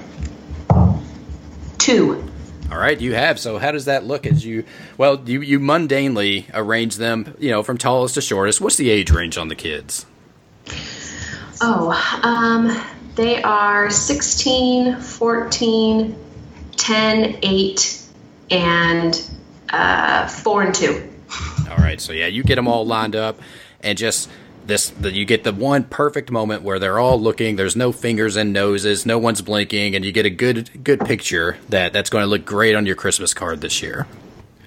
Two. 1.78 2.24
All 2.70 2.78
right, 2.78 2.98
you 2.98 3.14
have. 3.14 3.38
So 3.38 3.58
how 3.58 3.72
does 3.72 3.84
that 3.84 4.04
look 4.04 4.26
as 4.26 4.44
you 4.44 4.64
well, 4.96 5.22
you 5.28 5.42
you 5.42 5.60
mundanely 5.60 6.46
arrange 6.54 6.96
them, 6.96 7.34
you 7.38 7.50
know, 7.50 7.62
from 7.62 7.76
tallest 7.78 8.14
to 8.14 8.20
shortest. 8.20 8.60
What's 8.60 8.76
the 8.76 8.90
age 8.90 9.10
range 9.10 9.36
on 9.36 9.48
the 9.48 9.54
kids? 9.54 10.06
Oh, 11.60 11.90
um, 12.22 12.68
they 13.14 13.42
are 13.42 13.90
16, 13.90 15.00
14, 15.00 16.16
10, 16.76 17.38
8, 17.42 18.02
and 18.50 19.30
uh, 19.70 20.26
4 20.26 20.62
and 20.62 20.74
2. 20.74 21.10
All 21.70 21.76
right, 21.76 22.00
so 22.00 22.12
yeah, 22.12 22.26
you 22.26 22.42
get 22.42 22.56
them 22.56 22.68
all 22.68 22.86
lined 22.86 23.16
up, 23.16 23.40
and 23.80 23.96
just 23.96 24.30
this, 24.66 24.90
the, 24.90 25.12
you 25.12 25.24
get 25.24 25.44
the 25.44 25.52
one 25.52 25.84
perfect 25.84 26.30
moment 26.30 26.62
where 26.62 26.78
they're 26.78 26.98
all 26.98 27.20
looking. 27.20 27.56
There's 27.56 27.76
no 27.76 27.92
fingers 27.92 28.36
and 28.36 28.52
noses, 28.52 29.04
no 29.04 29.18
one's 29.18 29.42
blinking, 29.42 29.94
and 29.94 30.04
you 30.04 30.12
get 30.12 30.26
a 30.26 30.30
good 30.30 30.84
good 30.84 31.00
picture 31.00 31.58
that 31.68 31.92
that's 31.92 32.10
going 32.10 32.22
to 32.22 32.26
look 32.26 32.44
great 32.44 32.74
on 32.74 32.86
your 32.86 32.96
Christmas 32.96 33.34
card 33.34 33.60
this 33.60 33.82
year. 33.82 34.06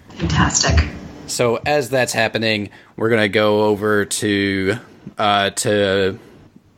Fantastic. 0.10 0.90
So 1.28 1.60
as 1.66 1.90
that's 1.90 2.14
happening, 2.14 2.70
we're 2.96 3.10
going 3.10 3.22
to 3.22 3.30
go 3.30 3.66
over 3.66 4.06
to 4.06 4.78
uh, 5.18 5.50
to 5.52 6.20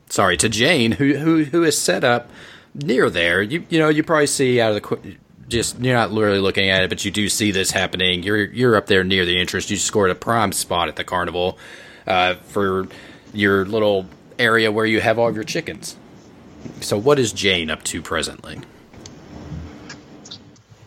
sorry 0.09 0.37
to 0.37 0.49
Jane, 0.49 0.93
who 0.93 1.15
who 1.15 1.43
who 1.45 1.63
is 1.63 1.79
set 1.79 2.03
up 2.03 2.29
near 2.73 3.09
there. 3.09 3.41
You 3.41 3.65
you 3.69 3.79
know 3.79 3.89
you 3.89 4.03
probably 4.03 4.27
see 4.27 4.59
out 4.59 4.75
of 4.75 4.81
the 4.81 5.17
just 5.47 5.79
you're 5.79 5.95
not 5.95 6.11
really 6.11 6.39
looking 6.39 6.69
at 6.69 6.83
it, 6.83 6.89
but 6.89 7.03
you 7.03 7.11
do 7.11 7.27
see 7.29 7.51
this 7.51 7.71
happening. 7.71 8.23
You're 8.23 8.45
you're 8.45 8.75
up 8.75 8.87
there 8.87 9.03
near 9.03 9.25
the 9.25 9.39
entrance. 9.39 9.69
You 9.69 9.77
scored 9.77 10.11
a 10.11 10.15
prime 10.15 10.51
spot 10.51 10.87
at 10.87 10.95
the 10.95 11.03
carnival 11.03 11.57
uh, 12.07 12.35
for 12.35 12.87
your 13.33 13.65
little 13.65 14.07
area 14.37 14.71
where 14.71 14.85
you 14.85 15.01
have 15.01 15.19
all 15.19 15.27
of 15.27 15.35
your 15.35 15.43
chickens. 15.43 15.95
So 16.81 16.97
what 16.97 17.19
is 17.19 17.33
Jane 17.33 17.69
up 17.69 17.83
to 17.85 18.01
presently? 18.01 18.59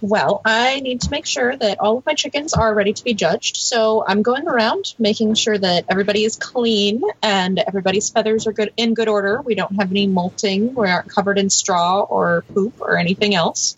Well, 0.02 0.40
I 0.44 0.80
need 0.80 1.02
to 1.02 1.10
make 1.12 1.26
sure 1.26 1.56
that 1.56 1.78
all 1.78 1.98
of 1.98 2.04
my 2.06 2.14
chickens 2.14 2.54
are 2.54 2.74
ready 2.74 2.92
to 2.92 3.04
be 3.04 3.14
judged. 3.14 3.56
So 3.56 4.04
I'm 4.06 4.22
going 4.22 4.48
around 4.48 4.94
making 4.98 5.34
sure 5.34 5.56
that 5.56 5.84
everybody 5.88 6.24
is 6.24 6.34
clean 6.34 7.02
and 7.22 7.60
everybody's 7.60 8.10
feathers 8.10 8.48
are 8.48 8.52
good 8.52 8.72
in 8.76 8.94
good 8.94 9.06
order. 9.08 9.40
We 9.40 9.54
don't 9.54 9.76
have 9.76 9.92
any 9.92 10.08
molting. 10.08 10.74
We 10.74 10.88
aren't 10.88 11.08
covered 11.08 11.38
in 11.38 11.50
straw 11.50 12.00
or 12.00 12.42
poop 12.52 12.80
or 12.80 12.98
anything 12.98 13.36
else. 13.36 13.76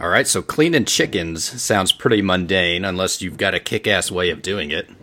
All 0.00 0.08
right, 0.08 0.28
so 0.28 0.40
cleaning 0.42 0.84
chickens 0.84 1.60
sounds 1.60 1.90
pretty 1.90 2.22
mundane 2.22 2.84
unless 2.84 3.20
you've 3.20 3.36
got 3.36 3.54
a 3.54 3.60
kick-ass 3.60 4.12
way 4.12 4.30
of 4.30 4.42
doing 4.42 4.70
it. 4.70 4.88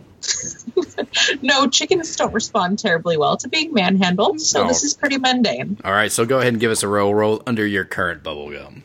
No, 1.41 1.67
chickens 1.67 2.15
don't 2.15 2.33
respond 2.33 2.79
terribly 2.79 3.17
well 3.17 3.37
to 3.37 3.47
being 3.49 3.71
manhandled, 3.73 4.41
so 4.41 4.63
Oh. 4.63 4.67
this 4.67 4.83
is 4.83 4.93
pretty 4.95 5.17
mundane. 5.17 5.77
All 5.83 5.91
right, 5.91 6.11
so 6.11 6.25
go 6.25 6.39
ahead 6.39 6.53
and 6.53 6.59
give 6.59 6.71
us 6.71 6.83
a 6.83 6.87
roll 6.87 7.13
roll 7.13 7.41
under 7.45 7.65
your 7.65 7.85
current 7.85 8.23
bubble 8.23 8.49
gum. 8.51 8.83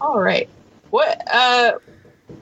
All 0.00 0.20
right. 0.20 0.48
What 0.90 1.22
uh 1.32 1.72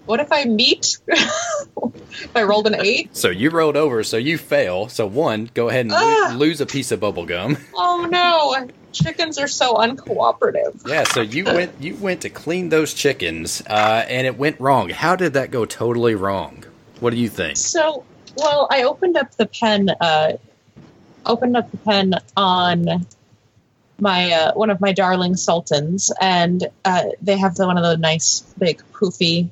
what 0.07 0.21
if 0.21 0.33
I 0.33 0.45
meet 0.45 0.99
if 1.09 2.31
I 2.35 2.43
rolled 2.43 2.67
an 2.67 2.75
8? 2.75 3.15
So 3.17 3.29
you 3.29 3.51
rolled 3.51 3.77
over, 3.77 4.03
so 4.03 4.17
you 4.17 4.39
fail. 4.39 4.89
So 4.89 5.07
one, 5.07 5.51
go 5.55 5.69
ahead 5.69 5.87
and 5.87 5.93
lo- 5.93 6.35
lose 6.37 6.61
a 6.61 6.67
piece 6.67 6.91
of 6.91 7.01
bubble 7.01 7.27
gum. 7.27 7.57
Oh 7.77 8.07
no. 8.11 8.69
Chickens 8.93 9.39
are 9.39 9.49
so 9.49 9.75
uncooperative. 9.75 10.87
Yeah, 10.87 11.03
so 11.05 11.21
you 11.21 11.45
went 11.45 11.73
you 11.81 11.97
went 11.97 12.21
to 12.23 12.31
clean 12.31 12.69
those 12.69 12.95
chickens, 12.95 13.61
uh, 13.67 14.05
and 14.09 14.25
it 14.27 14.39
went 14.39 14.61
wrong. 14.61 14.89
How 14.91 15.17
did 15.17 15.33
that 15.33 15.51
go 15.51 15.65
totally 15.65 16.15
wrong? 16.15 16.65
What 17.01 17.11
do 17.11 17.17
you 17.17 17.29
think? 17.29 17.57
So, 17.57 18.05
well, 18.37 18.69
I 18.71 18.85
opened 18.85 19.17
up 19.17 19.35
the 19.37 19.47
pen. 19.47 19.91
Uh, 20.01 20.35
opened 21.27 21.57
up 21.57 21.71
the 21.73 21.77
pen 21.79 22.15
on 22.37 23.05
my 23.99 24.33
uh, 24.33 24.53
one 24.55 24.71
of 24.71 24.81
my 24.81 24.93
darling 24.93 25.37
sultans, 25.37 26.13
and 26.21 26.67
uh, 26.85 27.05
they 27.23 27.37
have 27.37 27.55
the, 27.55 27.67
one 27.67 27.79
of 27.79 27.85
the 27.85 27.97
nice 27.97 28.41
big 28.59 28.83
poofy 28.93 29.51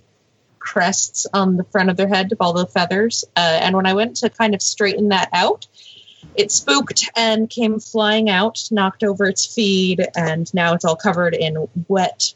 crests 0.58 1.26
on 1.32 1.56
the 1.56 1.64
front 1.64 1.90
of 1.90 1.96
their 1.96 2.08
head 2.08 2.32
of 2.32 2.38
all 2.40 2.52
the 2.52 2.66
feathers. 2.66 3.24
Uh, 3.36 3.58
and 3.62 3.76
when 3.76 3.86
I 3.86 3.94
went 3.94 4.16
to 4.16 4.30
kind 4.30 4.54
of 4.54 4.62
straighten 4.62 5.08
that 5.08 5.28
out, 5.32 5.66
it 6.34 6.50
spooked 6.50 7.10
and 7.16 7.50
came 7.50 7.80
flying 7.80 8.30
out, 8.30 8.68
knocked 8.70 9.04
over 9.04 9.24
its 9.26 9.44
feed, 9.44 10.06
and 10.16 10.52
now 10.54 10.74
it's 10.74 10.84
all 10.84 10.96
covered 10.96 11.34
in 11.34 11.68
wet 11.88 12.34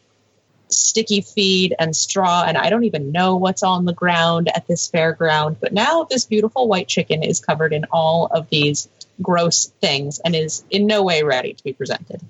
sticky 0.68 1.20
feed 1.20 1.74
and 1.78 1.94
straw, 1.94 2.44
and 2.46 2.58
I 2.58 2.70
don't 2.70 2.84
even 2.84 3.12
know 3.12 3.36
what's 3.36 3.62
on 3.62 3.84
the 3.84 3.92
ground 3.92 4.50
at 4.54 4.66
this 4.66 4.90
fairground. 4.90 5.56
But 5.60 5.72
now 5.72 6.04
this 6.04 6.24
beautiful 6.24 6.68
white 6.68 6.88
chicken 6.88 7.22
is 7.22 7.40
covered 7.40 7.72
in 7.72 7.84
all 7.90 8.26
of 8.26 8.48
these 8.48 8.88
gross 9.20 9.66
things 9.80 10.20
and 10.24 10.34
is 10.34 10.64
in 10.70 10.86
no 10.86 11.02
way 11.02 11.22
ready 11.22 11.54
to 11.54 11.64
be 11.64 11.72
presented. 11.72 12.20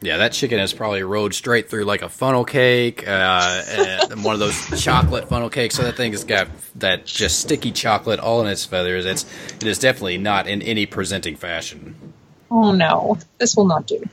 Yeah, 0.00 0.18
that 0.18 0.32
chicken 0.32 0.58
has 0.58 0.74
probably 0.74 1.02
rode 1.02 1.34
straight 1.34 1.70
through 1.70 1.84
like 1.84 2.02
a 2.02 2.10
funnel 2.10 2.44
cake, 2.44 3.08
uh, 3.08 4.06
one 4.18 4.34
of 4.34 4.38
those 4.38 4.82
chocolate 4.82 5.28
funnel 5.30 5.48
cakes. 5.48 5.76
So 5.76 5.82
that 5.82 5.96
thing 5.96 6.12
has 6.12 6.24
got 6.24 6.48
that 6.74 7.06
just 7.06 7.40
sticky 7.40 7.72
chocolate 7.72 8.20
all 8.20 8.42
in 8.42 8.46
its 8.48 8.66
feathers. 8.66 9.06
It's 9.06 9.24
it 9.56 9.64
is 9.64 9.78
definitely 9.78 10.18
not 10.18 10.46
in 10.46 10.60
any 10.60 10.84
presenting 10.84 11.36
fashion. 11.36 12.12
Oh 12.50 12.72
no, 12.72 13.16
this 13.38 13.56
will 13.56 13.64
not 13.64 13.86
do. 13.86 14.06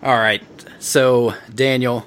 All 0.00 0.16
right, 0.16 0.42
so 0.78 1.34
Daniel, 1.52 2.06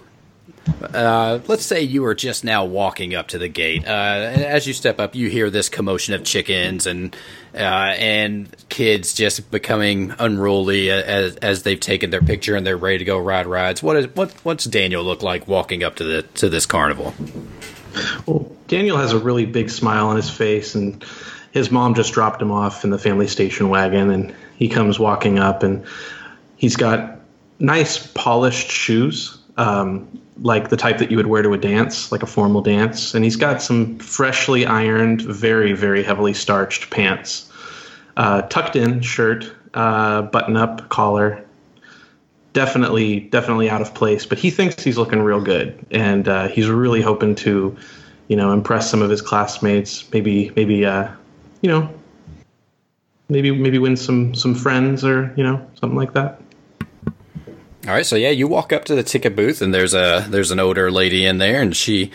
uh, 0.94 1.40
let's 1.48 1.66
say 1.66 1.82
you 1.82 2.06
are 2.06 2.16
just 2.16 2.44
now 2.44 2.66
walking 2.66 3.16
up 3.16 3.30
to 3.30 3.38
the 3.38 3.48
gate. 3.48 3.88
Uh, 3.88 3.90
as 3.90 4.68
you 4.68 4.74
step 4.74 5.00
up, 5.00 5.16
you 5.16 5.30
hear 5.30 5.50
this 5.50 5.70
commotion 5.70 6.14
of 6.14 6.24
chickens 6.24 6.88
and 6.88 7.16
uh, 7.54 7.58
and 7.98 8.56
kids 8.70 9.14
just 9.14 9.50
becoming 9.52 10.14
unruly 10.20 10.92
as 10.92 11.36
as 11.38 11.64
they've 11.64 11.80
taken 11.80 12.10
their 12.10 12.22
picture 12.22 12.56
and 12.56 12.66
they're 12.66 12.78
ready 12.78 13.00
to 13.00 13.06
go 13.06 13.18
ride 13.18 13.48
rides. 13.48 13.82
What 13.82 13.98
is 13.98 14.08
what 14.16 14.32
what's 14.44 14.66
Daniel 14.66 15.04
look 15.04 15.24
like 15.24 15.48
walking 15.48 15.84
up 15.84 15.96
to 15.96 16.04
the 16.04 16.24
to 16.24 16.50
this 16.50 16.66
carnival? 16.66 17.14
Well, 18.26 18.52
Daniel 18.68 18.98
has 18.98 19.14
a 19.14 19.20
really 19.20 19.46
big 19.46 19.70
smile 19.70 20.08
on 20.08 20.16
his 20.16 20.30
face, 20.30 20.76
and 20.76 21.04
his 21.52 21.72
mom 21.72 21.96
just 21.96 22.14
dropped 22.14 22.42
him 22.42 22.52
off 22.52 22.84
in 22.84 22.92
the 22.92 23.00
family 23.00 23.28
station 23.28 23.70
wagon, 23.70 24.12
and 24.12 24.36
he 24.58 24.70
comes 24.70 25.00
walking 25.00 25.40
up, 25.40 25.64
and 25.64 25.86
he's 26.56 26.76
got 26.76 27.20
nice 27.60 28.06
polished 28.14 28.72
shoes, 28.72 29.39
um, 29.60 30.08
like 30.42 30.70
the 30.70 30.78
type 30.78 30.98
that 31.00 31.12
you 31.12 31.18
would 31.18 31.28
wear 31.28 31.44
to 31.44 31.54
a 31.54 31.58
dance, 31.58 32.12
like 32.12 32.24
a 32.24 32.26
formal 32.26 32.62
dance, 32.62 33.14
and 33.14 33.24
he's 33.24 33.36
got 33.36 33.62
some 33.62 34.00
freshly 34.00 34.66
ironed, 34.66 35.22
very 35.22 35.74
very 35.74 36.02
heavily 36.02 36.34
starched 36.34 36.90
pants, 36.90 37.52
uh, 38.18 38.42
tucked 38.44 38.76
in 38.76 39.02
shirt, 39.02 39.54
uh, 39.74 40.24
button 40.24 40.56
up 40.56 40.88
collar, 40.90 41.46
definitely 42.54 43.20
definitely 43.20 43.70
out 43.70 43.82
of 43.82 43.94
place 43.94 44.26
but 44.26 44.40
he 44.40 44.50
thinks 44.50 44.82
he's 44.82 44.98
looking 44.98 45.22
real 45.22 45.42
good. 45.42 45.78
And 45.92 46.28
uh, 46.28 46.48
he's 46.48 46.70
really 46.70 47.02
hoping 47.02 47.36
to 47.36 47.78
you 48.30 48.36
know 48.38 48.54
impress 48.54 48.90
some 48.90 49.02
of 49.02 49.10
his 49.10 49.22
classmates 49.22 50.10
maybe 50.14 50.52
maybe 50.56 50.86
uh, 50.86 51.10
you 51.62 51.70
know 51.70 51.90
maybe 53.28 53.52
maybe 53.52 53.78
win 53.78 53.98
some 53.98 54.34
some 54.34 54.56
friends 54.56 55.04
or 55.04 55.34
you 55.36 55.44
know 55.44 55.66
something 55.80 55.98
like 55.98 56.14
that 56.14 56.42
All 57.90 57.96
right, 57.96 58.06
so 58.06 58.16
yeah, 58.16 58.30
you 58.30 58.48
walk 58.48 58.72
up 58.72 58.86
to 58.86 58.94
the 58.94 59.02
ticket 59.02 59.36
booth 59.36 59.64
and 59.64 59.74
there's 59.74 59.96
a 59.96 60.24
there's 60.30 60.52
an 60.52 60.60
older 60.60 60.92
lady 60.92 61.26
in 61.26 61.40
there 61.40 61.60
and 61.60 61.76
she 61.76 62.12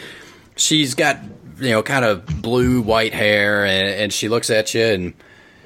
she's 0.55 0.95
got 0.95 1.19
you 1.59 1.71
know 1.71 1.83
kind 1.83 2.05
of 2.05 2.25
blue 2.41 2.81
white 2.81 3.13
hair 3.13 3.65
and, 3.67 3.89
and 3.89 4.13
she 4.13 4.29
looks 4.29 4.51
at 4.51 4.73
you 4.73 4.85
and 4.85 5.15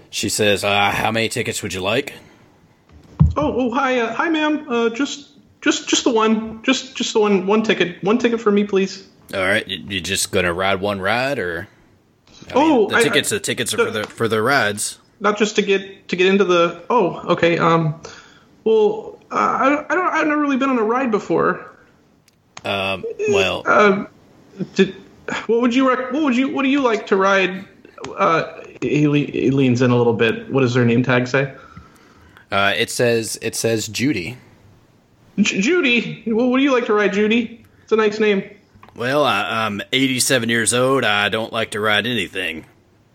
she 0.08 0.30
says, 0.30 0.64
uh, 0.64 0.90
"How 0.90 1.10
many 1.12 1.28
tickets 1.28 1.62
would 1.62 1.74
you 1.74 1.82
like?" 1.82 2.14
oh 3.36 3.52
oh 3.54 3.70
hi 3.70 4.00
uh, 4.00 4.14
hi 4.14 4.30
ma'am 4.30 4.64
uh, 4.70 4.88
just 4.88 5.28
just 5.60 5.86
just 5.90 6.04
the 6.04 6.10
one 6.10 6.62
just 6.62 6.96
just 6.96 7.12
the 7.12 7.20
one 7.20 7.46
one 7.46 7.62
ticket 7.62 8.02
one 8.02 8.16
ticket 8.16 8.40
for 8.40 8.50
me 8.50 8.64
please 8.64 9.06
All 9.34 9.40
right, 9.42 9.68
you, 9.68 9.76
you 9.88 10.00
just 10.00 10.32
gonna 10.32 10.54
ride 10.54 10.80
one 10.80 11.02
ride 11.02 11.38
or? 11.38 11.68
I 12.48 12.52
Oh, 12.54 12.88
the 12.88 12.96
I- 12.96 13.02
tickets 13.02 13.28
the 13.28 13.40
tickets 13.40 13.74
are 13.74 13.76
for 13.84 13.90
the 13.90 14.04
for 14.04 14.26
the 14.26 14.40
rides. 14.40 14.98
not 15.20 15.36
just 15.36 15.56
to 15.56 15.62
get 15.62 16.08
to 16.08 16.16
get 16.16 16.28
into 16.28 16.44
the 16.44 16.82
oh 16.88 17.32
okay 17.34 17.58
um 17.58 18.00
well 18.64 19.17
uh, 19.30 19.34
I, 19.34 19.84
I 19.90 19.94
don't 19.94 20.06
I've 20.12 20.26
never 20.26 20.40
really 20.40 20.56
been 20.56 20.70
on 20.70 20.78
a 20.78 20.82
ride 20.82 21.10
before 21.10 21.70
Um, 22.64 23.04
well, 23.30 23.62
Um, 23.66 24.08
did, 24.74 24.94
what 25.46 25.60
would 25.60 25.74
you 25.74 25.88
rec- 25.88 26.12
what 26.12 26.22
would 26.24 26.36
you 26.36 26.48
what 26.48 26.62
do 26.62 26.68
you 26.68 26.80
like 26.80 27.06
to 27.08 27.16
ride? 27.16 27.64
Uh, 28.16 28.60
he, 28.80 29.06
le- 29.08 29.18
he 29.18 29.50
leans 29.50 29.82
in 29.82 29.90
a 29.90 29.96
little 29.96 30.12
bit. 30.14 30.50
What 30.52 30.60
does 30.62 30.74
their 30.74 30.84
name 30.84 31.02
tag 31.02 31.26
say? 31.26 31.52
uh, 32.50 32.72
it 32.76 32.90
says 32.90 33.38
it 33.42 33.54
says 33.54 33.88
Judy. 33.88 34.36
J- 35.38 35.60
Judy. 35.60 36.22
Well, 36.26 36.48
what 36.50 36.58
do 36.58 36.62
you 36.64 36.72
like 36.72 36.86
to 36.86 36.94
ride, 36.94 37.12
Judy? 37.12 37.64
It's 37.82 37.92
a 37.92 37.96
nice 37.96 38.18
name. 38.18 38.42
Well, 38.96 39.22
I, 39.24 39.66
I'm 39.66 39.80
87 39.92 40.48
years 40.48 40.74
old. 40.74 41.04
I 41.04 41.28
don't 41.28 41.52
like 41.52 41.70
to 41.72 41.80
ride 41.80 42.06
anything. 42.06 42.64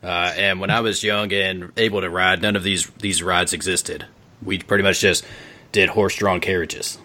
Uh, 0.01 0.33
and 0.37 0.59
when 0.61 0.69
I 0.69 0.79
was 0.81 1.03
young 1.03 1.31
and 1.33 1.71
able 1.77 2.01
to 2.01 2.09
ride, 2.09 2.41
none 2.41 2.55
of 2.55 2.63
these 2.63 2.87
these 2.99 3.21
rides 3.23 3.53
existed. 3.53 4.05
We 4.41 4.59
pretty 4.59 4.83
much 4.83 4.99
just 4.99 5.25
did 5.73 5.89
horse-drawn 5.89 6.39
carriages. 6.39 6.97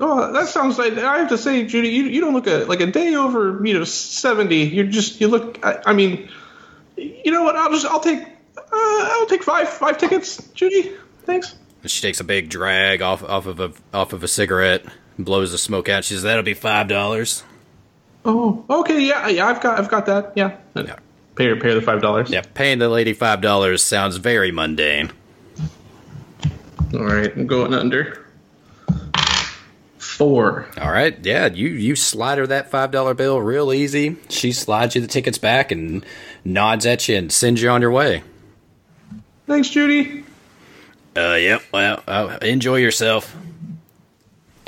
Oh, 0.00 0.32
that 0.32 0.48
sounds 0.48 0.78
like 0.78 0.94
I 0.94 1.18
have 1.18 1.28
to 1.28 1.38
say, 1.38 1.64
Judy, 1.66 1.88
you, 1.90 2.04
you 2.04 2.20
don't 2.22 2.32
look 2.34 2.46
a, 2.46 2.64
like 2.64 2.80
a 2.80 2.86
day 2.86 3.14
over 3.14 3.64
you 3.64 3.74
know 3.74 3.84
seventy. 3.84 4.62
You're 4.64 4.86
just 4.86 5.20
you 5.20 5.28
look. 5.28 5.64
I, 5.64 5.80
I 5.86 5.92
mean, 5.92 6.28
you 6.96 7.30
know 7.30 7.44
what? 7.44 7.54
I'll 7.54 7.70
just 7.70 7.86
I'll 7.86 8.00
take 8.00 8.20
uh, 8.56 8.62
I'll 8.72 9.26
take 9.26 9.44
five 9.44 9.68
five 9.68 9.98
tickets, 9.98 10.42
Judy. 10.54 10.92
Thanks. 11.24 11.54
And 11.82 11.90
she 11.90 12.00
takes 12.02 12.18
a 12.20 12.24
big 12.24 12.48
drag 12.48 13.00
off 13.02 13.22
off 13.22 13.46
of 13.46 13.60
a 13.60 13.72
off 13.94 14.12
of 14.12 14.24
a 14.24 14.28
cigarette, 14.28 14.84
blows 15.18 15.52
the 15.52 15.58
smoke 15.58 15.88
out. 15.88 16.04
She 16.04 16.14
says, 16.14 16.24
"That'll 16.24 16.42
be 16.42 16.54
five 16.54 16.88
dollars." 16.88 17.44
Oh, 18.24 18.64
okay, 18.70 19.00
yeah, 19.00 19.28
yeah, 19.28 19.46
I've 19.46 19.60
got, 19.60 19.78
I've 19.80 19.88
got 19.88 20.06
that. 20.06 20.32
Yeah, 20.36 20.56
Yeah. 20.76 20.96
pay 21.34 21.46
her, 21.46 21.56
pay 21.56 21.70
her 21.70 21.74
the 21.74 21.82
five 21.82 22.00
dollars. 22.00 22.30
Yeah, 22.30 22.42
paying 22.54 22.78
the 22.78 22.88
lady 22.88 23.12
five 23.12 23.40
dollars 23.40 23.82
sounds 23.82 24.16
very 24.16 24.52
mundane. 24.52 25.10
All 26.94 27.04
right, 27.04 27.34
I'm 27.34 27.46
going 27.46 27.72
under. 27.72 28.26
Four. 29.98 30.68
All 30.78 30.90
right, 30.92 31.16
yeah, 31.24 31.46
you 31.46 31.68
you 31.68 31.96
slide 31.96 32.38
her 32.38 32.46
that 32.46 32.70
five 32.70 32.90
dollar 32.90 33.14
bill 33.14 33.40
real 33.40 33.72
easy. 33.72 34.16
She 34.28 34.52
slides 34.52 34.94
you 34.94 35.00
the 35.00 35.06
tickets 35.06 35.38
back 35.38 35.72
and 35.72 36.04
nods 36.44 36.84
at 36.84 37.08
you 37.08 37.16
and 37.16 37.32
sends 37.32 37.62
you 37.62 37.70
on 37.70 37.80
your 37.80 37.92
way. 37.92 38.22
Thanks, 39.46 39.70
Judy. 39.70 40.24
Uh, 41.16 41.34
yep. 41.34 41.62
Well, 41.72 42.02
uh, 42.06 42.38
enjoy 42.42 42.76
yourself. 42.76 43.34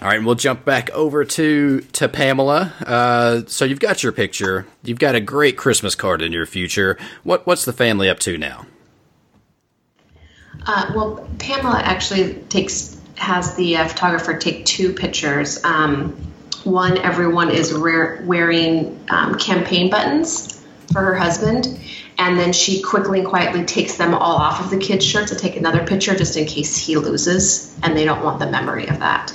All 0.01 0.09
right, 0.09 0.17
and 0.17 0.27
we'll 0.27 0.35
jump 0.35 0.65
back 0.65 0.91
over 0.91 1.25
to 1.25 1.81
to 1.81 2.09
Pamela. 2.09 2.73
Uh, 2.87 3.43
so 3.47 3.65
you've 3.65 3.81
got 3.81 4.03
your 4.03 4.13
picture. 4.13 4.67
You've 4.83 4.99
got 4.99 5.15
a 5.15 5.21
great 5.21 5.57
Christmas 5.57 5.95
card 5.95 6.23
in 6.23 6.33
your 6.33 6.47
future. 6.47 6.99
What 7.23 7.47
what's 7.47 7.65
the 7.65 7.73
family 7.73 8.09
up 8.09 8.19
to 8.21 8.39
now? 8.39 8.67
Uh, 10.67 10.93
well, 10.95 11.29
Pamela 11.39 11.81
actually 11.81 12.35
takes 12.49 12.95
has 13.17 13.55
the 13.55 13.77
uh, 13.77 13.89
photographer 13.89 14.37
take 14.37 14.65
two 14.65 14.93
pictures. 14.93 15.63
Um, 15.65 16.17
one, 16.65 16.99
everyone 16.99 17.51
is 17.51 17.73
wear, 17.73 18.23
wearing 18.25 19.05
um, 19.09 19.37
campaign 19.37 19.91
buttons 19.91 20.65
for 20.93 21.01
her 21.01 21.15
husband, 21.15 21.79
and 22.19 22.39
then 22.39 22.53
she 22.53 22.83
quickly 22.83 23.21
and 23.21 23.29
quietly 23.29 23.65
takes 23.65 23.97
them 23.97 24.15
all 24.15 24.37
off 24.37 24.61
of 24.61 24.71
the 24.71 24.79
kids' 24.79 25.05
shirts 25.05 25.31
to 25.31 25.37
take 25.37 25.57
another 25.57 25.87
picture 25.87 26.15
just 26.15 26.37
in 26.37 26.47
case 26.47 26.77
he 26.77 26.97
loses, 26.97 27.79
and 27.83 27.97
they 27.97 28.05
don't 28.05 28.25
want 28.25 28.39
the 28.39 28.51
memory 28.51 28.89
of 28.89 28.99
that. 29.01 29.33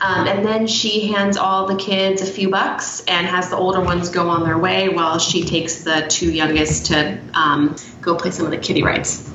Um, 0.00 0.26
and 0.26 0.46
then 0.46 0.66
she 0.66 1.08
hands 1.08 1.36
all 1.36 1.66
the 1.66 1.76
kids 1.76 2.22
a 2.22 2.26
few 2.26 2.48
bucks 2.50 3.04
and 3.06 3.26
has 3.26 3.50
the 3.50 3.56
older 3.56 3.80
ones 3.80 4.08
go 4.08 4.28
on 4.30 4.44
their 4.44 4.58
way 4.58 4.88
while 4.88 5.18
she 5.18 5.44
takes 5.44 5.82
the 5.82 6.06
two 6.08 6.32
youngest 6.32 6.86
to 6.86 7.20
um, 7.34 7.76
go 8.00 8.14
play 8.14 8.30
some 8.30 8.46
of 8.46 8.50
the 8.52 8.58
kiddie 8.58 8.82
rides. 8.82 9.28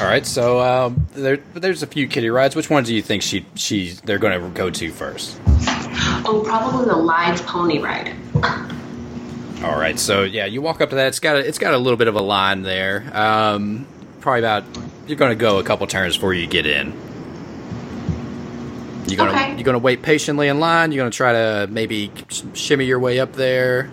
All 0.00 0.06
right, 0.06 0.26
so 0.26 0.60
um, 0.60 1.06
there 1.14 1.38
there's 1.54 1.82
a 1.82 1.86
few 1.86 2.06
kitty 2.06 2.28
rides. 2.28 2.54
Which 2.54 2.68
ones 2.68 2.88
do 2.88 2.94
you 2.94 3.00
think 3.02 3.22
she 3.22 3.46
she 3.54 3.92
they're 4.04 4.18
going 4.18 4.38
to 4.40 4.48
go 4.50 4.68
to 4.68 4.90
first? 4.90 5.40
Oh, 6.28 6.42
probably 6.46 6.84
the 6.86 6.96
live 6.96 7.44
pony 7.46 7.78
ride. 7.78 8.14
All 9.64 9.78
right, 9.78 9.98
so 9.98 10.22
yeah, 10.24 10.44
you 10.44 10.60
walk 10.60 10.82
up 10.82 10.90
to 10.90 10.96
that. 10.96 11.08
It's 11.08 11.18
got 11.18 11.36
a, 11.36 11.38
it's 11.48 11.58
got 11.58 11.72
a 11.72 11.78
little 11.78 11.96
bit 11.96 12.08
of 12.08 12.14
a 12.14 12.20
line 12.20 12.60
there. 12.62 13.10
Um, 13.16 13.86
probably 14.20 14.40
about 14.40 14.64
you're 15.06 15.16
going 15.16 15.30
to 15.30 15.40
go 15.40 15.58
a 15.60 15.64
couple 15.64 15.86
turns 15.86 16.16
before 16.16 16.34
you 16.34 16.46
get 16.46 16.66
in. 16.66 16.92
You're 19.06 19.16
gonna 19.18 19.30
Okay. 19.30 19.54
you're 19.54 19.62
gonna 19.64 19.78
wait 19.78 20.02
patiently 20.02 20.48
in 20.48 20.58
line. 20.60 20.90
You're 20.92 21.00
gonna 21.02 21.10
try 21.12 21.32
to 21.32 21.68
maybe 21.70 22.10
shimmy 22.54 22.84
your 22.86 22.98
way 22.98 23.18
up 23.20 23.32
there. 23.34 23.84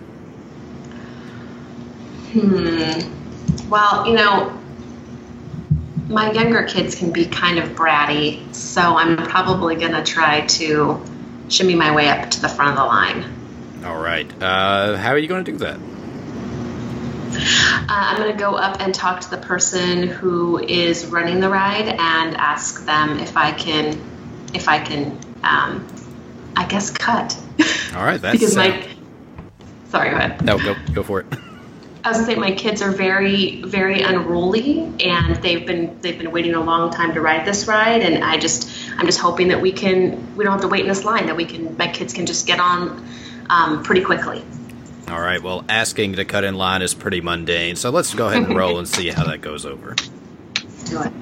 Hmm. 2.32 3.68
Well, 3.70 4.06
you 4.08 4.14
know, 4.14 4.58
my 6.08 6.30
younger 6.32 6.64
kids 6.64 6.94
can 6.94 7.12
be 7.12 7.26
kind 7.26 7.58
of 7.58 7.70
bratty, 7.70 8.54
so 8.54 8.80
I'm 8.80 9.16
probably 9.16 9.76
going 9.76 9.92
to 9.92 10.02
try 10.02 10.42
to 10.42 11.02
shimmy 11.48 11.74
my 11.74 11.94
way 11.94 12.08
up 12.08 12.30
to 12.32 12.40
the 12.40 12.48
front 12.48 12.70
of 12.70 12.76
the 12.76 12.84
line. 12.84 13.84
All 13.84 14.00
right, 14.00 14.30
uh, 14.42 14.96
how 14.96 15.10
are 15.10 15.18
you 15.18 15.28
going 15.28 15.44
to 15.44 15.52
do 15.52 15.58
that? 15.58 15.78
Uh, 17.36 17.86
I'm 17.88 18.16
going 18.16 18.32
to 18.32 18.38
go 18.38 18.54
up 18.54 18.80
and 18.80 18.94
talk 18.94 19.20
to 19.22 19.30
the 19.30 19.38
person 19.38 20.08
who 20.08 20.58
is 20.58 21.06
running 21.06 21.40
the 21.40 21.48
ride 21.48 21.88
and 21.88 22.36
ask 22.36 22.84
them 22.86 23.18
if 23.18 23.36
I 23.36 23.52
can, 23.52 24.00
if 24.54 24.68
I 24.68 24.78
can, 24.78 25.18
um, 25.42 25.86
I 26.56 26.66
guess 26.66 26.90
cut. 26.90 27.36
All 27.94 28.04
right, 28.04 28.20
that's 28.20 28.32
because 28.38 28.56
uh, 28.56 28.60
my, 28.60 28.88
sorry, 29.88 30.10
go 30.10 30.16
ahead. 30.16 30.44
no 30.44 30.58
go 30.58 30.74
go 30.92 31.02
for 31.02 31.20
it. 31.20 31.26
I 32.04 32.10
was 32.10 32.18
gonna 32.18 32.32
say 32.32 32.38
my 32.38 32.52
kids 32.52 32.82
are 32.82 32.90
very, 32.90 33.62
very 33.62 34.02
unruly, 34.02 34.80
and 35.02 35.36
they've 35.36 35.66
been 35.66 35.98
they've 36.02 36.18
been 36.18 36.32
waiting 36.32 36.54
a 36.54 36.60
long 36.60 36.90
time 36.92 37.14
to 37.14 37.22
ride 37.22 37.46
this 37.46 37.66
ride, 37.66 38.02
and 38.02 38.22
I 38.22 38.36
just 38.36 38.68
I'm 38.98 39.06
just 39.06 39.18
hoping 39.18 39.48
that 39.48 39.62
we 39.62 39.72
can 39.72 40.36
we 40.36 40.44
don't 40.44 40.52
have 40.52 40.60
to 40.60 40.68
wait 40.68 40.82
in 40.82 40.88
this 40.88 41.06
line 41.06 41.26
that 41.26 41.36
we 41.36 41.46
can 41.46 41.78
my 41.78 41.88
kids 41.88 42.12
can 42.12 42.26
just 42.26 42.46
get 42.46 42.60
on 42.60 43.08
um, 43.48 43.82
pretty 43.82 44.02
quickly. 44.02 44.44
All 45.08 45.20
right, 45.20 45.42
well, 45.42 45.64
asking 45.66 46.14
to 46.14 46.26
cut 46.26 46.44
in 46.44 46.56
line 46.56 46.82
is 46.82 46.92
pretty 46.92 47.22
mundane, 47.22 47.76
so 47.76 47.88
let's 47.88 48.12
go 48.12 48.28
ahead 48.28 48.42
and 48.42 48.56
roll 48.56 48.78
and 48.78 48.86
see 48.86 49.08
how 49.08 49.24
that 49.24 49.40
goes 49.40 49.64
over. 49.64 49.94
Do 50.84 51.02
it. 51.02 51.12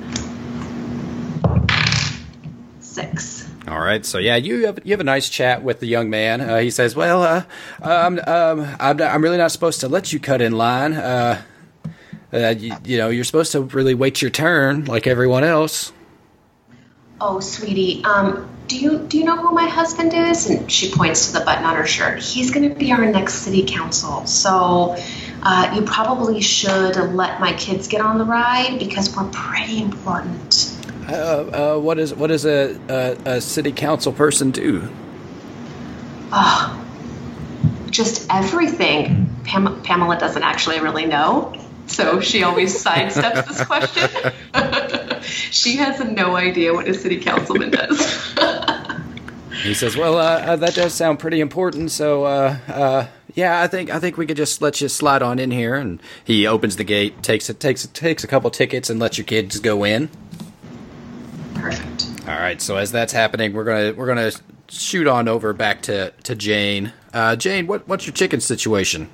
Six. 2.81 3.52
All 3.68 3.79
right, 3.79 4.05
so 4.05 4.18
yeah, 4.18 4.35
you 4.35 4.66
have 4.66 4.81
you 4.83 4.90
have 4.90 5.01
a 5.01 5.05
nice 5.05 5.29
chat 5.29 5.62
with 5.62 5.79
the 5.79 5.87
young 5.87 6.11
man. 6.11 6.40
Uh, 6.40 6.59
he 6.59 6.70
says, 6.70 6.96
"Well, 6.96 7.22
uh, 7.22 7.44
um, 7.81 8.20
um, 8.27 8.77
I'm 8.81 9.01
I'm 9.01 9.22
really 9.22 9.38
not 9.38 9.53
supposed 9.53 9.81
to 9.81 9.88
let 9.88 10.12
you 10.12 10.18
cut 10.18 10.40
in 10.40 10.53
line. 10.53 10.94
Uh, 10.94 11.40
uh, 12.33 12.55
you, 12.59 12.75
you 12.85 12.98
know, 12.98 13.09
you're 13.09 13.22
supposed 13.22 13.53
to 13.53 13.61
really 13.61 13.94
wait 13.94 14.20
your 14.20 14.33
turn 14.33 14.87
like 14.87 15.07
everyone 15.07 15.44
else." 15.44 15.92
Oh, 17.20 17.38
sweetie, 17.38 18.03
um, 18.05 18.51
do 18.66 18.77
you 18.77 18.98
do 18.98 19.16
you 19.16 19.25
know 19.25 19.37
who 19.37 19.55
my 19.55 19.68
husband 19.68 20.12
is? 20.12 20.51
And 20.51 20.70
she 20.70 20.90
points 20.90 21.29
to 21.29 21.38
the 21.38 21.44
button 21.44 21.64
on 21.64 21.77
her 21.77 21.87
shirt. 21.87 22.20
He's 22.20 22.51
going 22.51 22.68
to 22.68 22.75
be 22.75 22.90
our 22.90 23.07
next 23.07 23.35
city 23.35 23.64
council, 23.64 24.27
so 24.27 24.96
uh, 25.44 25.72
you 25.77 25.83
probably 25.83 26.40
should 26.40 26.96
let 26.96 27.38
my 27.38 27.53
kids 27.53 27.87
get 27.87 28.01
on 28.01 28.18
the 28.18 28.25
ride 28.25 28.81
because 28.81 29.14
we're 29.14 29.31
pretty 29.31 29.81
important. 29.81 30.71
Uh, 31.09 31.75
uh, 31.75 31.79
what 31.79 31.99
is 31.99 32.15
what 32.15 32.29
does 32.29 32.47
a, 32.47 32.79
a 32.88 33.37
a 33.37 33.41
city 33.41 33.73
council 33.73 34.12
person 34.12 34.51
do? 34.51 34.88
Oh, 36.31 36.85
just 37.91 38.27
everything. 38.31 39.29
Pam- 39.45 39.83
Pamela 39.83 40.19
doesn't 40.19 40.43
actually 40.43 40.81
really 40.81 41.07
know, 41.07 41.55
so 41.87 42.21
she 42.21 42.43
always 42.45 42.83
sidesteps 42.83 43.47
this 43.49 43.65
question. 43.65 44.33
she 45.23 45.77
has 45.77 46.01
no 46.05 46.37
idea 46.37 46.73
what 46.73 46.88
a 46.88 46.95
city 46.95 47.21
councilman 47.21 47.71
does. 47.71 48.35
He 49.62 49.75
says, 49.75 49.97
"Well, 49.97 50.19
uh, 50.19 50.41
uh, 50.41 50.57
that 50.57 50.75
does 50.75 50.93
sound 50.93 51.21
pretty 51.21 51.41
important. 51.41 51.93
So, 51.93 52.25
uh, 52.25 52.57
uh, 52.67 53.07
yeah, 53.35 53.62
I 53.62 53.69
think 53.69 53.91
I 53.91 54.01
think 54.01 54.17
we 54.17 54.27
could 54.27 54.37
just 54.37 54.61
let 54.61 54.81
you 54.81 54.88
slide 54.88 55.23
on 55.23 55.38
in 55.38 55.53
here." 55.53 55.77
And 55.77 56.01
he 56.25 56.47
opens 56.49 56.77
the 56.77 56.85
gate, 56.85 57.23
takes 57.23 57.49
it, 57.49 57.61
takes 57.61 57.85
it, 57.85 57.95
takes 57.95 58.25
a 58.25 58.27
couple 58.27 58.51
tickets, 58.51 58.91
and 58.91 58.99
lets 58.99 59.19
your 59.19 59.25
kids 59.25 59.61
go 59.61 59.85
in. 59.85 60.09
Perfect. 61.62 62.29
All 62.29 62.35
right. 62.35 62.61
So 62.61 62.77
as 62.77 62.90
that's 62.90 63.12
happening, 63.12 63.53
we're 63.53 63.64
gonna 63.64 63.92
we're 63.92 64.07
gonna 64.07 64.33
shoot 64.68 65.07
on 65.07 65.29
over 65.29 65.53
back 65.53 65.83
to 65.83 66.11
to 66.25 66.35
Jane. 66.35 66.92
Uh, 67.14 67.37
Jane, 67.37 67.66
what 67.68 67.87
what's 67.87 68.05
your 68.07 68.14
chicken 68.14 68.40
situation? 68.40 69.09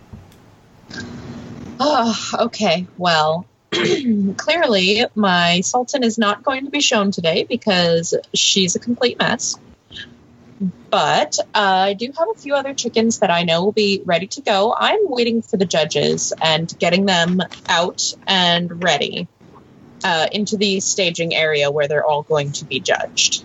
Oh, 1.78 2.16
okay. 2.40 2.86
Well, 2.96 3.46
clearly 4.36 5.04
my 5.14 5.60
Sultan 5.60 6.02
is 6.02 6.16
not 6.16 6.42
going 6.42 6.64
to 6.64 6.70
be 6.70 6.80
shown 6.80 7.10
today 7.10 7.44
because 7.44 8.14
she's 8.34 8.74
a 8.76 8.78
complete 8.78 9.18
mess. 9.18 9.56
But 10.90 11.38
uh, 11.54 11.60
I 11.60 11.92
do 11.92 12.06
have 12.18 12.28
a 12.34 12.38
few 12.38 12.54
other 12.54 12.72
chickens 12.74 13.18
that 13.18 13.30
I 13.30 13.44
know 13.44 13.62
will 13.62 13.72
be 13.72 14.02
ready 14.04 14.26
to 14.28 14.40
go. 14.40 14.74
I'm 14.76 14.98
waiting 15.02 15.42
for 15.42 15.56
the 15.56 15.66
judges 15.66 16.32
and 16.40 16.76
getting 16.78 17.06
them 17.06 17.40
out 17.68 18.14
and 18.26 18.82
ready 18.82 19.28
uh, 20.04 20.26
into 20.32 20.56
the 20.56 20.80
staging 20.80 21.34
area 21.34 21.70
where 21.70 21.88
they're 21.88 22.04
all 22.04 22.22
going 22.22 22.52
to 22.52 22.64
be 22.64 22.80
judged. 22.80 23.44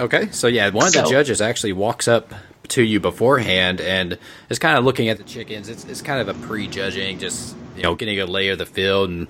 Okay. 0.00 0.30
So 0.30 0.46
yeah, 0.48 0.68
one 0.70 0.86
of 0.86 0.92
the 0.92 1.04
So- 1.04 1.10
judges 1.10 1.40
actually 1.40 1.72
walks 1.74 2.08
up 2.08 2.32
to 2.68 2.82
you 2.82 3.00
beforehand 3.00 3.80
and 3.80 4.18
is 4.48 4.58
kind 4.58 4.78
of 4.78 4.84
looking 4.84 5.08
at 5.08 5.18
the 5.18 5.24
chickens. 5.24 5.68
It's 5.68 5.84
it's 5.84 6.02
kind 6.02 6.20
of 6.20 6.28
a 6.28 6.46
prejudging, 6.46 7.18
just 7.18 7.54
you 7.76 7.82
know, 7.82 7.94
getting 7.94 8.18
a 8.20 8.26
lay 8.26 8.48
of 8.48 8.58
the 8.58 8.66
field 8.66 9.10
and. 9.10 9.26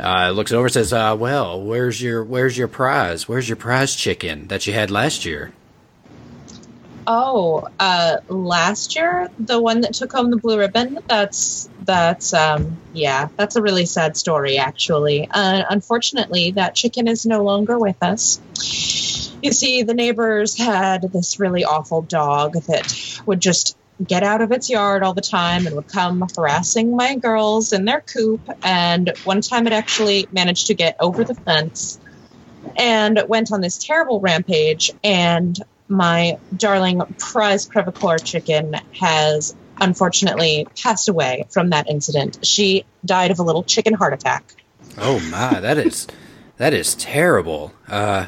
Uh, 0.00 0.30
looks 0.30 0.50
over 0.50 0.64
and 0.64 0.72
says, 0.72 0.92
uh, 0.92 1.14
"Well, 1.16 1.62
where's 1.62 2.02
your 2.02 2.24
where's 2.24 2.58
your 2.58 2.66
prize? 2.66 3.28
Where's 3.28 3.48
your 3.48 3.54
prize 3.54 3.94
chicken 3.94 4.48
that 4.48 4.66
you 4.66 4.72
had 4.72 4.90
last 4.90 5.24
year?" 5.24 5.52
Oh, 7.06 7.66
uh, 7.80 8.18
last 8.28 8.94
year, 8.94 9.28
the 9.38 9.60
one 9.60 9.80
that 9.80 9.94
took 9.94 10.12
home 10.12 10.30
the 10.30 10.36
blue 10.36 10.58
ribbon. 10.58 10.98
That's 11.08 11.68
that's 11.80 12.32
um, 12.32 12.78
yeah, 12.92 13.28
that's 13.36 13.56
a 13.56 13.62
really 13.62 13.86
sad 13.86 14.16
story, 14.16 14.56
actually. 14.56 15.28
Uh, 15.30 15.64
unfortunately, 15.68 16.52
that 16.52 16.74
chicken 16.74 17.08
is 17.08 17.26
no 17.26 17.42
longer 17.42 17.78
with 17.78 18.00
us. 18.02 18.40
You 19.42 19.52
see, 19.52 19.82
the 19.82 19.94
neighbors 19.94 20.56
had 20.56 21.02
this 21.12 21.40
really 21.40 21.64
awful 21.64 22.02
dog 22.02 22.54
that 22.68 23.20
would 23.26 23.40
just 23.40 23.76
get 24.06 24.22
out 24.22 24.40
of 24.40 24.52
its 24.52 24.70
yard 24.70 25.02
all 25.02 25.14
the 25.14 25.20
time 25.20 25.66
and 25.66 25.74
would 25.74 25.88
come 25.88 26.24
harassing 26.36 26.96
my 26.96 27.16
girls 27.16 27.72
in 27.72 27.84
their 27.84 28.00
coop. 28.00 28.40
And 28.62 29.12
one 29.24 29.40
time, 29.40 29.66
it 29.66 29.72
actually 29.72 30.28
managed 30.30 30.68
to 30.68 30.74
get 30.74 30.96
over 31.00 31.24
the 31.24 31.34
fence 31.34 31.98
and 32.76 33.20
went 33.26 33.50
on 33.52 33.60
this 33.60 33.78
terrible 33.78 34.20
rampage 34.20 34.92
and 35.02 35.58
my 35.88 36.38
darling 36.56 37.00
prize 37.18 37.68
crevecoeur 37.68 38.22
chicken 38.22 38.74
has 38.98 39.54
unfortunately 39.80 40.66
passed 40.80 41.08
away 41.08 41.46
from 41.50 41.70
that 41.70 41.88
incident. 41.88 42.38
She 42.44 42.84
died 43.04 43.30
of 43.30 43.38
a 43.38 43.42
little 43.42 43.62
chicken 43.62 43.94
heart 43.94 44.12
attack. 44.12 44.54
Oh 44.98 45.20
my, 45.30 45.60
that 45.60 45.78
is 45.78 46.06
that 46.58 46.72
is 46.72 46.94
terrible. 46.94 47.72
Uh, 47.88 48.26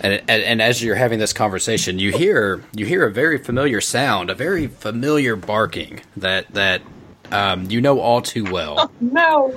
And, 0.00 0.22
and 0.28 0.42
and 0.42 0.62
as 0.62 0.82
you're 0.82 0.96
having 0.96 1.18
this 1.18 1.32
conversation, 1.32 1.98
you 1.98 2.12
hear 2.12 2.62
you 2.74 2.84
hear 2.84 3.06
a 3.06 3.10
very 3.10 3.38
familiar 3.38 3.80
sound, 3.80 4.28
a 4.28 4.34
very 4.34 4.66
familiar 4.66 5.36
barking 5.36 6.00
that 6.14 6.52
that 6.52 6.82
um, 7.32 7.70
you 7.70 7.80
know 7.80 8.00
all 8.00 8.22
too 8.22 8.44
well. 8.44 8.90
No. 9.00 9.54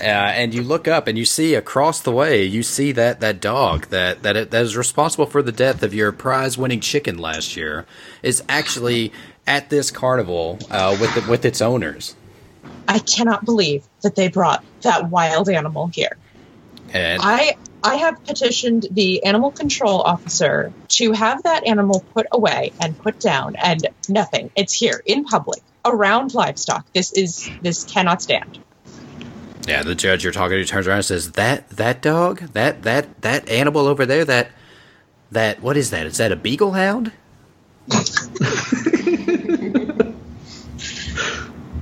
Uh, 0.00 0.04
and 0.04 0.54
you 0.54 0.62
look 0.62 0.88
up 0.88 1.06
and 1.06 1.16
you 1.16 1.24
see 1.24 1.54
across 1.54 2.00
the 2.00 2.10
way, 2.10 2.44
you 2.44 2.62
see 2.62 2.90
that, 2.92 3.20
that 3.20 3.40
dog 3.40 3.86
that 3.86 4.22
that 4.22 4.50
that 4.50 4.62
is 4.62 4.76
responsible 4.76 5.26
for 5.26 5.42
the 5.42 5.52
death 5.52 5.82
of 5.82 5.94
your 5.94 6.10
prize 6.10 6.58
winning 6.58 6.80
chicken 6.80 7.18
last 7.18 7.56
year 7.56 7.86
is 8.22 8.42
actually 8.48 9.12
at 9.46 9.70
this 9.70 9.90
carnival 9.90 10.58
uh, 10.70 10.96
with 11.00 11.14
the, 11.14 11.30
with 11.30 11.44
its 11.44 11.60
owners. 11.60 12.16
I 12.86 12.98
cannot 12.98 13.44
believe 13.44 13.84
that 14.02 14.14
they 14.14 14.28
brought 14.28 14.64
that 14.82 15.10
wild 15.10 15.48
animal 15.48 15.88
here. 15.88 16.16
And 16.92 17.20
I 17.22 17.56
I 17.82 17.96
have 17.96 18.22
petitioned 18.24 18.86
the 18.90 19.24
animal 19.24 19.50
control 19.50 20.00
officer 20.00 20.72
to 20.88 21.12
have 21.12 21.42
that 21.44 21.66
animal 21.66 22.04
put 22.12 22.26
away 22.32 22.72
and 22.80 22.98
put 22.98 23.20
down 23.20 23.56
and 23.56 23.86
nothing. 24.08 24.50
It's 24.56 24.72
here 24.72 25.02
in 25.06 25.24
public 25.24 25.62
around 25.88 26.34
livestock. 26.34 26.86
This 26.92 27.12
is 27.12 27.48
this 27.62 27.84
cannot 27.84 28.22
stand. 28.22 28.58
yeah, 29.66 29.82
the 29.82 29.94
judge 29.94 30.24
you're 30.24 30.32
talking 30.32 30.56
to 30.58 30.64
turns 30.64 30.86
around 30.86 30.98
and 30.98 31.04
says, 31.04 31.32
"That 31.32 31.68
that 31.70 32.00
dog, 32.02 32.40
that 32.52 32.82
that 32.82 33.20
that 33.22 33.48
animal 33.48 33.86
over 33.86 34.06
there, 34.06 34.24
that 34.24 34.50
that 35.30 35.60
what 35.62 35.76
is 35.76 35.90
that? 35.90 36.06
Is 36.06 36.16
that 36.18 36.32
a 36.32 36.36
beagle 36.36 36.72
hound?" 36.72 37.12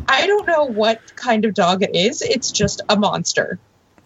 I 0.08 0.26
don't 0.26 0.46
know 0.46 0.64
what 0.64 1.14
kind 1.16 1.44
of 1.44 1.54
dog 1.54 1.82
it 1.82 1.94
is. 1.94 2.22
It's 2.22 2.50
just 2.52 2.80
a 2.88 2.96
monster. 2.96 3.58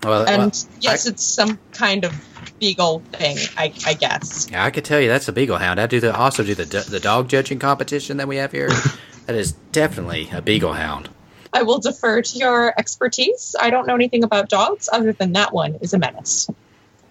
Well, 0.03 0.27
And 0.27 0.39
well, 0.39 0.53
yes, 0.81 1.07
I, 1.07 1.11
it's 1.11 1.23
some 1.25 1.59
kind 1.73 2.05
of 2.05 2.15
beagle 2.59 3.01
thing, 3.13 3.37
I, 3.57 3.73
I 3.87 3.95
guess. 3.95 4.49
yeah, 4.51 4.65
I 4.65 4.71
could 4.71 4.85
tell 4.85 4.99
you 4.99 5.09
that's 5.09 5.29
a 5.29 5.33
beagle 5.33 5.59
hound. 5.59 5.79
I 5.79 5.87
do 5.87 6.01
the 6.01 6.17
also 6.17 6.43
do 6.43 6.55
the 6.55 6.65
the 6.65 7.01
dog 7.01 7.29
judging 7.29 7.59
competition 7.59 8.17
that 8.17 8.27
we 8.29 8.37
have 8.37 8.53
here. 8.53 8.71
that 9.31 9.39
is 9.39 9.53
definitely 9.71 10.29
a 10.33 10.43
beagle 10.43 10.73
hound. 10.73 11.09
I 11.53 11.63
will 11.63 11.79
defer 11.79 12.21
to 12.21 12.37
your 12.37 12.75
expertise. 12.77 13.55
I 13.61 13.71
don't 13.71 13.87
know 13.87 13.95
anything 13.95 14.25
about 14.25 14.49
dogs 14.49 14.89
other 14.93 15.13
than 15.13 15.35
that 15.35 15.53
one 15.53 15.77
is 15.77 15.95
a 15.95 16.01
menace. 16.01 16.51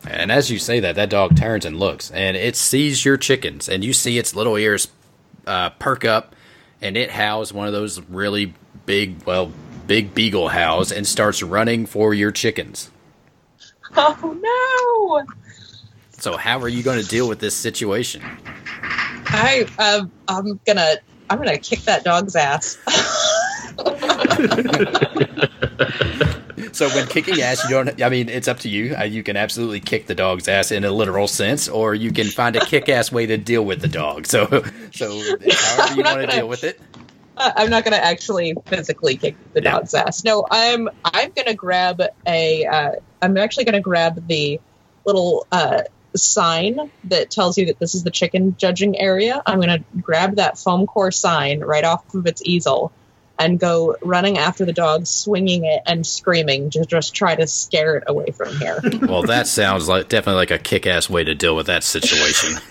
And 0.05 0.29
as 0.29 0.51
you 0.51 0.60
say 0.60 0.82
that, 0.82 0.95
that 0.95 1.10
dog 1.10 1.38
turns 1.38 1.63
and 1.63 1.79
looks, 1.79 2.12
and 2.12 2.36
it 2.36 2.58
sees 2.58 3.05
your 3.05 3.15
chickens, 3.15 3.69
and 3.69 3.86
you 3.86 3.93
see 3.93 4.17
its 4.17 4.36
little 4.36 4.58
ears 4.58 4.89
uh, 5.47 5.69
perk 5.69 6.03
up, 6.03 6.36
and 6.82 6.97
it 6.97 7.10
howls 7.10 7.53
one 7.53 7.67
of 7.67 7.73
those 7.73 8.01
really 8.10 8.53
big, 8.86 9.23
well, 9.23 9.53
big 9.88 10.13
beagle 10.13 10.49
howls, 10.49 10.91
and 10.91 11.08
starts 11.08 11.41
running 11.41 11.86
for 11.86 12.13
your 12.13 12.32
chickens. 12.32 12.91
Oh 13.95 14.38
no! 14.41 15.25
So, 16.19 16.36
how 16.36 16.60
are 16.60 16.67
you 16.67 16.84
going 16.84 17.01
to 17.01 17.08
deal 17.08 17.29
with 17.29 17.39
this 17.39 17.55
situation? 17.55 18.21
I 19.27 19.65
um, 19.79 20.12
I'm 20.27 20.60
gonna 20.65 20.97
I'm 21.30 21.38
gonna 21.38 21.58
kick 21.58 21.82
that 21.82 22.04
dog's 22.04 22.36
ass. 22.36 22.78
So, 26.72 26.88
when 26.89 27.08
kicking 27.08 27.42
ass, 27.42 27.63
you 27.63 27.72
don't. 27.72 28.02
I 28.02 28.10
mean, 28.10 28.30
it's 28.30 28.48
up 28.48 28.60
to 28.60 28.70
you. 28.70 28.96
Uh, 28.96 29.04
you 29.04 29.24
can 29.24 29.36
absolutely 29.36 29.80
kick 29.80 30.08
the 30.08 30.15
dog's 30.15 30.48
ass 30.48 30.72
in 30.72 30.84
a 30.84 30.92
literal 30.92 31.28
sense, 31.28 31.68
or 31.68 31.94
you 31.96 32.12
can 32.12 32.28
find 32.28 32.56
a 32.56 32.65
kick-ass 32.65 33.12
way 33.12 33.26
to 33.26 33.38
deal 33.38 33.65
with 33.65 33.82
the 33.82 33.88
dog. 33.88 34.28
So, 34.28 34.46
so 34.94 35.20
however 35.52 35.96
you 35.96 36.04
want 36.04 36.22
to 36.22 36.28
deal 36.28 36.48
with 36.48 36.63
it. 36.63 36.80
Uh, 37.36 37.52
I'm 37.56 37.70
not 37.70 37.84
gonna 37.84 37.98
actually 37.98 38.54
physically 38.65 39.15
kick 39.18 39.36
the 39.54 39.62
dog's 39.62 39.94
ass. 39.94 40.24
No, 40.24 40.46
I'm 40.52 40.89
I'm 41.06 41.32
gonna 41.36 41.54
grab 41.54 42.02
a 42.28 42.65
uh, 42.65 42.92
I'm 43.22 43.38
actually 43.38 43.65
gonna 43.65 43.82
grab 43.82 44.28
the 44.28 44.60
little 45.06 45.48
uh, 45.52 45.82
sign 46.15 46.91
that 47.06 47.30
tells 47.30 47.58
you 47.58 47.67
that 47.67 47.80
this 47.80 47.95
is 47.95 48.04
the 48.04 48.12
chicken 48.12 48.56
judging 48.58 49.00
area. 49.00 49.41
I'm 49.45 49.60
gonna 49.60 49.84
grab 50.02 50.36
that 50.36 50.58
foam 50.58 50.86
core 50.88 51.12
sign 51.12 51.62
right 51.62 51.84
off 51.84 52.13
of 52.13 52.26
its 52.26 52.41
easel 52.43 52.91
and 53.39 53.58
go 53.58 53.95
running 54.02 54.38
after 54.38 54.65
the 54.65 54.74
dog, 54.74 55.08
swinging 55.08 55.63
it 55.63 55.82
and 55.86 56.06
screaming 56.06 56.69
to 56.72 56.86
just 56.86 57.15
try 57.15 57.36
to 57.36 57.48
scare 57.48 57.95
it 57.95 58.04
away 58.08 58.28
from 58.32 58.56
here. 58.58 58.82
Well, 59.02 59.24
that 59.24 59.48
sounds 59.48 59.88
like 59.88 60.10
definitely 60.10 60.39
like 60.39 60.52
a 60.52 60.60
kick-ass 60.60 61.10
way 61.10 61.24
to 61.24 61.34
deal 61.34 61.56
with 61.56 61.67
that 61.67 61.84
situation. 61.84 62.60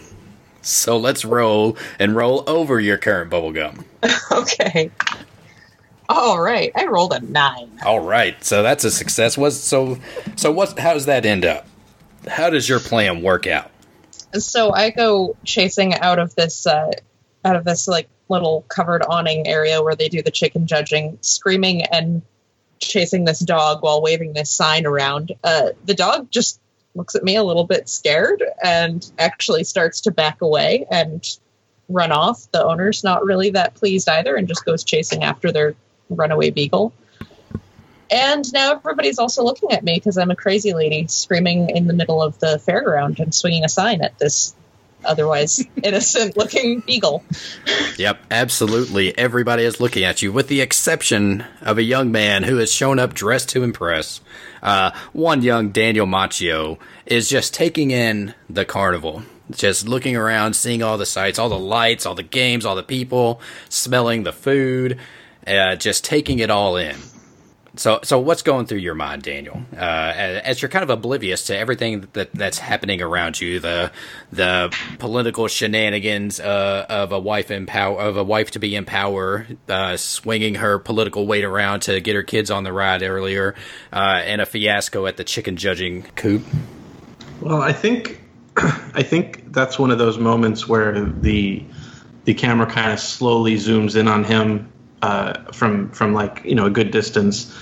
So 0.61 0.99
let's 0.99 1.25
roll 1.25 1.79
and 1.99 2.15
roll 2.15 2.45
over 2.47 2.79
your 2.79 2.99
current 2.99 3.31
bubblegum. 3.31 3.85
okay. 4.33 4.91
All 6.11 6.39
right, 6.41 6.73
I 6.77 6.87
rolled 6.87 7.13
a 7.13 7.21
nine. 7.21 7.71
All 7.87 8.01
right, 8.01 8.43
so 8.45 8.63
that's 8.63 8.85
a 8.85 8.91
success. 8.91 9.39
Was 9.39 9.59
so 9.63 9.99
so 10.37 10.51
what? 10.53 10.79
How 10.79 10.93
does 10.93 11.07
that 11.07 11.25
end 11.25 11.47
up? 11.47 11.67
How 12.27 12.51
does 12.51 12.69
your 12.69 12.81
plan 12.81 13.23
work 13.23 13.47
out? 13.47 13.71
so 14.35 14.73
I 14.73 14.91
go 14.91 15.37
chasing 15.45 15.95
out 15.95 16.19
of 16.19 16.35
this 16.35 16.67
uh, 16.67 16.91
out 17.45 17.57
of 17.57 17.65
this 17.65 17.89
like 17.89 18.09
little 18.29 18.65
covered 18.69 19.03
awning 19.09 19.47
area 19.47 19.83
where 19.83 19.95
they 19.95 20.09
do 20.09 20.23
the 20.23 20.31
chicken 20.31 20.67
judging, 20.67 21.19
screaming 21.23 21.83
and 21.83 22.23
chasing 22.81 23.25
this 23.25 23.41
dog 23.41 23.83
while 23.83 24.03
waving 24.03 24.35
this 24.35 24.51
sign 24.51 24.87
around. 24.87 25.33
Uh, 25.43 25.71
the 25.85 25.95
dog 25.95 26.31
just 26.31 26.61
looks 26.95 27.15
at 27.15 27.25
me 27.25 27.37
a 27.37 27.45
little 27.45 27.65
bit 27.65 27.89
scared 27.89 28.43
and 28.63 29.11
actually 29.19 29.65
starts 29.65 30.03
to 30.03 30.11
back 30.11 30.43
away 30.43 30.87
and 30.91 31.39
run 31.89 32.13
off. 32.13 32.51
The 32.53 32.65
owner's 32.65 33.03
not 33.03 33.25
really 33.25 33.51
that 33.51 33.75
pleased 33.75 34.09
either 34.09 34.37
and 34.37 34.47
just 34.47 34.65
goes 34.65 34.85
chasing 34.85 35.25
after 35.25 35.51
their 35.51 35.75
runaway 36.11 36.51
beagle. 36.51 36.93
And 38.11 38.51
now 38.53 38.73
everybody's 38.73 39.19
also 39.19 39.45
looking 39.45 39.73
at 39.73 39.85
me 39.85 39.95
because 39.95 40.17
I'm 40.17 40.31
a 40.31 40.37
crazy 40.37 40.73
lady 40.73 41.07
screaming 41.09 41.71
in 41.71 41.87
the 41.87 41.93
middle 41.93 42.23
of 42.23 42.39
the 42.39 42.61
fairground 42.67 43.21
and 43.21 43.35
swinging 43.35 43.65
a 43.65 43.69
sign 43.69 44.03
at 44.03 44.19
this 44.19 44.55
otherwise 45.05 45.65
innocent 45.83 46.37
looking 46.37 46.81
beagle. 46.81 47.25
Yep, 47.97 48.21
absolutely. 48.31 49.17
Everybody 49.17 49.65
is 49.65 49.81
looking 49.81 50.05
at 50.05 50.23
you, 50.23 50.33
with 50.33 50.49
the 50.49 50.61
exception 50.61 51.45
of 51.61 51.79
a 51.79 51.83
young 51.83 52.11
man 52.11 52.45
who 52.45 52.57
has 52.57 52.73
shown 52.73 52.99
up 52.99 53.15
dressed 53.15 53.49
to 53.51 53.63
impress. 53.63 54.21
Uh, 54.63 54.91
one 55.13 55.43
young 55.43 55.71
Daniel 55.71 56.07
Macchio 56.07 56.79
is 57.07 57.29
just 57.29 57.55
taking 57.55 57.91
in 57.91 58.35
the 58.51 58.65
carnival, 58.65 59.23
just 59.51 59.89
looking 59.89 60.17
around, 60.17 60.55
seeing 60.55 60.83
all 60.83 60.99
the 60.99 61.07
sights, 61.07 61.39
all 61.39 61.49
the 61.49 61.59
lights, 61.59 62.07
all 62.07 62.15
the 62.15 62.23
games, 62.23 62.65
all 62.65 62.75
the 62.75 62.83
people, 62.83 63.41
smelling 63.69 64.25
the 64.25 64.33
food, 64.33 64.99
uh, 65.47 65.77
just 65.77 66.05
taking 66.05 66.39
it 66.39 66.51
all 66.51 66.77
in. 66.77 66.97
So, 67.77 68.01
so 68.03 68.19
what's 68.19 68.43
going 68.43 68.67
through 68.67 68.79
your 68.79 68.95
mind, 68.95 69.23
Daniel? 69.23 69.63
Uh, 69.73 69.77
as 69.79 70.61
you're 70.61 70.69
kind 70.69 70.83
of 70.83 70.91
oblivious 70.91 71.47
to 71.47 71.57
everything 71.57 72.09
that 72.15 72.33
that's 72.33 72.59
happening 72.59 73.03
around 73.03 73.41
you, 73.41 73.61
the 73.61 73.93
the 74.33 74.75
political 74.99 75.49
shenanigans 75.49 76.41
uh, 76.41 76.87
of 76.89 77.13
a 77.13 77.19
wife 77.19 77.51
in 77.51 77.67
power, 77.67 78.01
of 78.01 78.17
a 78.17 78.25
wife 78.25 78.53
to 78.53 78.59
be 78.59 78.75
in 78.75 78.85
power, 78.85 79.47
uh, 79.69 79.97
swinging 79.97 80.57
her 80.57 80.79
political 80.79 81.27
weight 81.27 81.45
around 81.45 81.81
to 81.81 82.01
get 82.01 82.15
her 82.15 82.23
kids 82.23 82.51
on 82.51 82.65
the 82.65 82.73
ride 82.73 83.03
earlier, 83.03 83.55
uh, 83.93 84.21
and 84.25 84.41
a 84.41 84.47
fiasco 84.47 85.07
at 85.07 85.17
the 85.17 85.25
chicken 85.25 85.57
judging 85.57 86.03
coop. 86.17 86.43
Well, 87.41 87.61
I 87.61 87.73
think 87.73 88.21
I 88.57 89.03
think 89.03 89.53
that's 89.53 89.79
one 89.79 89.91
of 89.91 89.99
those 89.99 90.19
moments 90.19 90.67
where 90.67 91.01
the 91.01 91.65
the 92.25 92.35
camera 92.35 92.67
kind 92.67 92.93
of 92.93 92.99
slowly 92.99 93.55
zooms 93.55 93.95
in 93.95 94.09
on 94.09 94.25
him 94.25 94.73
uh, 95.03 95.53
from 95.53 95.91
from 95.91 96.15
like 96.15 96.43
you 96.45 96.55
know 96.55 96.67
a 96.67 96.71
good 96.71 96.91
distance, 96.91 97.55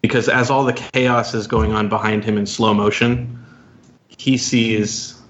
because 0.00 0.28
as 0.28 0.50
all 0.50 0.64
the 0.64 0.72
chaos 0.72 1.34
is 1.34 1.46
going 1.46 1.72
on 1.72 1.88
behind 1.88 2.24
him 2.24 2.38
in 2.38 2.46
slow 2.46 2.74
motion, 2.74 3.44
he 4.08 4.36
sees, 4.36 5.20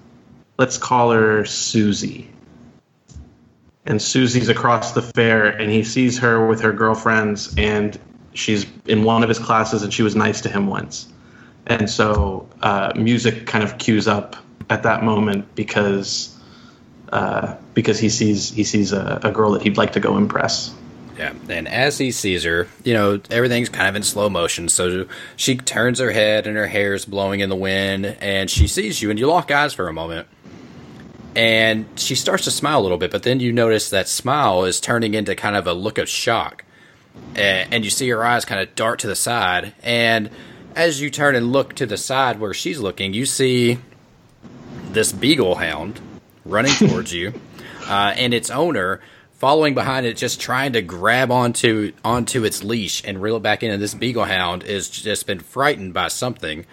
let's 0.57 0.77
call 0.77 1.11
her 1.11 1.45
Susie. 1.45 2.29
And 3.87 4.01
Susie's 4.01 4.49
across 4.49 4.93
the 4.93 5.01
fair, 5.03 5.45
and 5.45 5.71
he 5.71 5.83
sees 5.83 6.17
her 6.19 6.47
with 6.47 6.61
her 6.61 6.73
girlfriends, 6.73 7.53
and 7.55 7.99
she's 8.33 8.65
in 8.87 9.03
one 9.03 9.21
of 9.21 9.29
his 9.29 9.37
classes, 9.37 9.83
and 9.83 9.93
she 9.93 10.01
was 10.01 10.15
nice 10.15 10.41
to 10.41 10.49
him 10.49 10.65
once 10.65 11.07
and 11.67 11.89
so 11.89 12.47
uh, 12.61 12.93
music 12.95 13.47
kind 13.47 13.63
of 13.63 13.77
cues 13.77 14.07
up 14.07 14.35
at 14.69 14.83
that 14.83 15.03
moment 15.03 15.55
because 15.55 16.37
uh, 17.11 17.55
because 17.73 17.99
he 17.99 18.09
sees 18.09 18.51
he 18.51 18.63
sees 18.63 18.91
a, 18.91 19.19
a 19.23 19.31
girl 19.31 19.51
that 19.51 19.61
he'd 19.61 19.77
like 19.77 19.93
to 19.93 19.99
go 19.99 20.17
impress. 20.17 20.73
Yeah, 21.17 21.33
and 21.47 21.67
as 21.67 21.97
he 21.97 22.11
sees 22.11 22.43
her, 22.43 22.67
you 22.83 22.93
know, 22.93 23.21
everything's 23.29 23.69
kind 23.69 23.87
of 23.87 23.95
in 23.95 24.03
slow 24.03 24.29
motion. 24.29 24.67
So 24.67 25.07
she 25.37 25.55
turns 25.55 25.99
her 25.99 26.11
head 26.11 26.45
and 26.45 26.57
her 26.57 26.67
hair's 26.67 27.05
blowing 27.05 27.39
in 27.39 27.49
the 27.49 27.55
wind, 27.55 28.05
and 28.05 28.49
she 28.49 28.67
sees 28.67 29.01
you, 29.01 29.09
and 29.09 29.17
you 29.17 29.27
lock 29.27 29.49
eyes 29.49 29.73
for 29.73 29.87
a 29.87 29.93
moment. 29.93 30.27
And 31.33 31.85
she 31.95 32.15
starts 32.15 32.43
to 32.45 32.51
smile 32.51 32.79
a 32.79 32.83
little 32.83 32.97
bit, 32.97 33.11
but 33.11 33.23
then 33.23 33.39
you 33.39 33.53
notice 33.53 33.89
that 33.89 34.07
smile 34.07 34.65
is 34.65 34.81
turning 34.81 35.13
into 35.13 35.35
kind 35.35 35.55
of 35.55 35.67
a 35.67 35.73
look 35.73 35.97
of 35.97 36.09
shock. 36.09 36.63
And, 37.35 37.73
and 37.73 37.83
you 37.85 37.89
see 37.89 38.09
her 38.09 38.23
eyes 38.23 38.43
kind 38.43 38.61
of 38.61 38.75
dart 38.75 38.99
to 38.99 39.07
the 39.07 39.15
side. 39.15 39.73
And 39.83 40.29
as 40.75 41.01
you 41.01 41.09
turn 41.09 41.35
and 41.35 41.51
look 41.51 41.75
to 41.75 41.85
the 41.85 41.97
side 41.97 42.39
where 42.39 42.53
she's 42.53 42.79
looking, 42.79 43.13
you 43.13 43.25
see 43.25 43.79
this 44.91 45.13
beagle 45.13 45.55
hound 45.55 46.01
running 46.45 46.71
towards 46.89 47.13
you, 47.13 47.33
uh, 47.87 48.13
and 48.15 48.33
its 48.33 48.49
owner 48.49 49.01
following 49.45 49.75
behind 49.75 50.07
it, 50.07 50.17
just 50.17 50.41
trying 50.41 50.73
to 50.73 50.81
grab 50.81 51.29
onto 51.29 51.93
onto 52.03 52.43
its 52.43 52.63
leash 52.63 53.03
and 53.05 53.21
reel 53.21 53.37
it 53.37 53.43
back 53.43 53.61
in. 53.61 53.69
And 53.69 53.79
this 53.79 53.93
beagle 53.93 54.25
hound 54.25 54.63
has 54.63 54.89
just 54.89 55.27
been 55.27 55.39
frightened 55.39 55.93
by 55.93 56.07
something, 56.07 56.65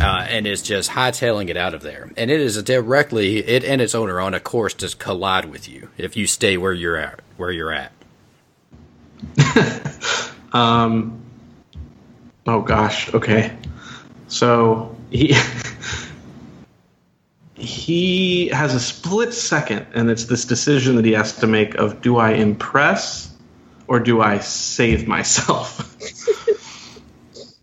uh, 0.00 0.26
and 0.28 0.46
is 0.46 0.62
just 0.62 0.90
hightailing 0.90 1.48
it 1.48 1.56
out 1.56 1.74
of 1.74 1.82
there. 1.82 2.08
And 2.16 2.30
it 2.30 2.40
is 2.40 2.62
directly 2.62 3.38
it 3.38 3.64
and 3.64 3.82
its 3.82 3.96
owner 3.96 4.20
on 4.20 4.32
a 4.32 4.38
course 4.38 4.74
to 4.74 4.96
collide 4.96 5.46
with 5.46 5.68
you 5.68 5.90
if 5.98 6.16
you 6.16 6.28
stay 6.28 6.56
where 6.56 6.72
you're 6.72 6.96
at. 6.96 7.18
Where 7.36 7.50
you're 7.50 7.72
at. 7.72 7.92
Um. 10.52 11.22
Oh 12.46 12.60
gosh. 12.60 13.12
Okay. 13.14 13.56
So 14.26 14.96
he 15.10 15.28
he 17.60 18.48
has 18.48 18.74
a 18.74 18.80
split 18.80 19.32
second, 19.32 19.86
and 19.94 20.10
it's 20.10 20.24
this 20.24 20.44
decision 20.44 20.96
that 20.96 21.04
he 21.04 21.12
has 21.12 21.36
to 21.38 21.46
make 21.46 21.74
of 21.74 22.00
do 22.00 22.16
I 22.16 22.32
impress 22.32 23.32
or 23.86 24.00
do 24.00 24.20
I 24.20 24.38
save 24.38 25.06
myself? 25.06 25.96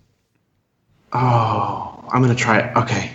oh, 1.14 2.06
I'm 2.12 2.22
gonna 2.22 2.36
try. 2.36 2.74
Okay, 2.74 3.12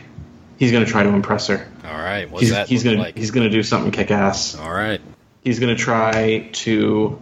he's 0.58 0.72
gonna 0.72 0.86
try 0.86 1.02
to 1.02 1.10
impress 1.10 1.48
her. 1.48 1.68
All 1.84 1.98
right. 1.98 2.30
What's 2.30 2.42
He's, 2.42 2.50
that 2.50 2.68
he's 2.68 2.84
gonna 2.84 2.98
like? 2.98 3.16
he's 3.16 3.30
gonna 3.30 3.50
do 3.50 3.62
something 3.62 3.92
kick 3.92 4.10
ass. 4.10 4.56
All 4.56 4.72
right. 4.72 5.00
He's 5.42 5.58
going 5.58 5.76
to 5.76 5.82
try 5.82 6.48
to 6.52 7.20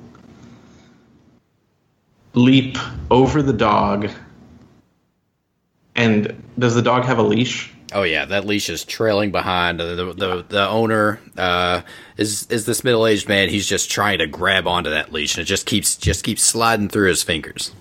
leap 2.35 2.77
over 3.11 3.43
the 3.43 3.53
dog. 3.53 4.11
And 5.97 6.43
does 6.59 6.75
the 6.75 6.83
dog 6.83 7.05
have 7.05 7.19
a 7.19 7.23
leash? 7.23 7.73
Oh 7.93 8.03
yeah, 8.03 8.25
that 8.27 8.47
leash 8.47 8.69
is 8.69 8.85
trailing 8.85 9.31
behind. 9.31 9.81
The 9.81 9.95
the, 9.95 10.13
the, 10.13 10.45
the 10.49 10.69
owner 10.69 11.21
uh, 11.37 11.83
is 12.17 12.47
is 12.49 12.67
this 12.67 12.85
middle 12.85 13.07
aged 13.07 13.29
man. 13.29 13.49
He's 13.49 13.67
just 13.67 13.91
trying 13.91 14.19
to 14.19 14.27
grab 14.27 14.67
onto 14.67 14.91
that 14.91 15.13
leash, 15.13 15.37
and 15.37 15.43
it 15.43 15.47
just 15.47 15.67
keeps 15.67 15.97
just 15.97 16.25
keeps 16.25 16.43
sliding 16.43 16.89
through 16.89 17.09
his 17.09 17.23
fingers. 17.23 17.73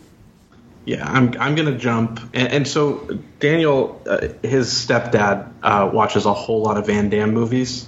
Yeah, 0.85 1.07
I'm, 1.07 1.35
I'm 1.39 1.55
to 1.55 1.77
jump. 1.77 2.19
And, 2.33 2.47
and 2.47 2.67
so 2.67 3.19
Daniel, 3.39 4.01
uh, 4.07 4.29
his 4.41 4.69
stepdad, 4.69 5.51
uh, 5.61 5.91
watches 5.93 6.25
a 6.25 6.33
whole 6.33 6.63
lot 6.63 6.77
of 6.77 6.87
Van 6.87 7.09
Damme 7.09 7.31
movies. 7.31 7.87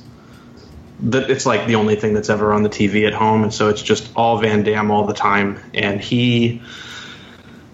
That 0.99 1.31
it's 1.31 1.47
like 1.47 1.65
the 1.65 1.75
only 1.75 1.95
thing 1.95 2.13
that's 2.13 2.29
ever 2.29 2.53
on 2.53 2.61
the 2.61 2.69
TV 2.69 3.07
at 3.07 3.13
home, 3.13 3.41
and 3.41 3.51
so 3.51 3.69
it's 3.69 3.81
just 3.81 4.11
all 4.15 4.37
Van 4.37 4.61
Damme 4.61 4.91
all 4.91 5.07
the 5.07 5.15
time. 5.15 5.59
And 5.73 5.99
he 5.99 6.61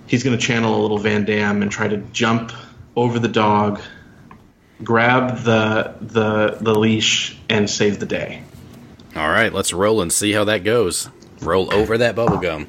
he's 0.06 0.24
to 0.38 0.42
channel 0.42 0.80
a 0.80 0.82
little 0.82 0.98
Van 0.98 1.26
Damme 1.26 1.62
and 1.62 1.70
try 1.70 1.90
to 1.90 1.98
jump 1.98 2.54
over 2.96 3.20
the 3.20 3.28
dog, 3.28 3.82
grab 4.84 5.40
the 5.40 5.96
the 6.02 6.58
the 6.62 6.76
leash, 6.76 7.38
and 7.50 7.70
save 7.70 8.00
the 8.00 8.06
day. 8.06 8.44
All 9.16 9.30
right, 9.30 9.52
let's 9.52 9.74
roll 9.74 10.02
and 10.02 10.12
see 10.12 10.32
how 10.32 10.44
that 10.46 10.64
goes. 10.64 11.10
Roll 11.42 11.74
over 11.74 11.98
that 11.98 12.16
bubble 12.16 12.38
gum. 12.38 12.68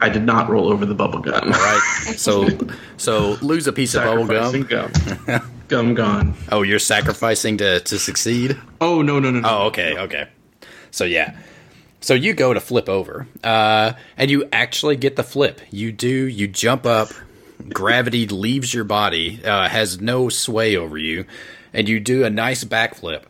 I 0.00 0.08
did 0.08 0.24
not 0.24 0.48
roll 0.50 0.72
over 0.72 0.84
the 0.84 0.94
bubble 0.94 1.20
gum. 1.20 1.44
All 1.44 1.50
right, 1.50 2.14
so 2.16 2.48
so 2.96 3.36
lose 3.42 3.66
a 3.66 3.72
piece 3.72 3.94
of 3.94 4.04
bubble 4.04 4.26
gum. 4.26 4.62
gum. 4.62 4.92
gum 5.68 5.94
gone. 5.94 6.34
Oh, 6.50 6.62
you're 6.62 6.78
sacrificing 6.78 7.58
to 7.58 7.80
to 7.80 7.98
succeed. 7.98 8.58
Oh 8.80 9.02
no 9.02 9.20
no 9.20 9.30
no 9.30 9.40
no. 9.40 9.48
Oh, 9.48 9.66
okay, 9.66 9.96
okay. 9.96 10.28
So 10.90 11.04
yeah. 11.04 11.36
So 12.00 12.14
you 12.14 12.34
go 12.34 12.52
to 12.52 12.58
flip 12.58 12.88
over, 12.88 13.28
uh, 13.44 13.92
and 14.16 14.28
you 14.28 14.48
actually 14.52 14.96
get 14.96 15.14
the 15.14 15.22
flip. 15.22 15.60
You 15.70 15.92
do. 15.92 16.08
You 16.08 16.48
jump 16.48 16.84
up. 16.84 17.10
Gravity 17.70 18.26
leaves 18.26 18.72
your 18.72 18.84
body, 18.84 19.44
uh, 19.44 19.68
has 19.68 20.00
no 20.00 20.28
sway 20.28 20.76
over 20.76 20.96
you, 20.96 21.24
and 21.72 21.88
you 21.88 22.00
do 22.00 22.24
a 22.24 22.30
nice 22.30 22.64
backflip. 22.64 23.22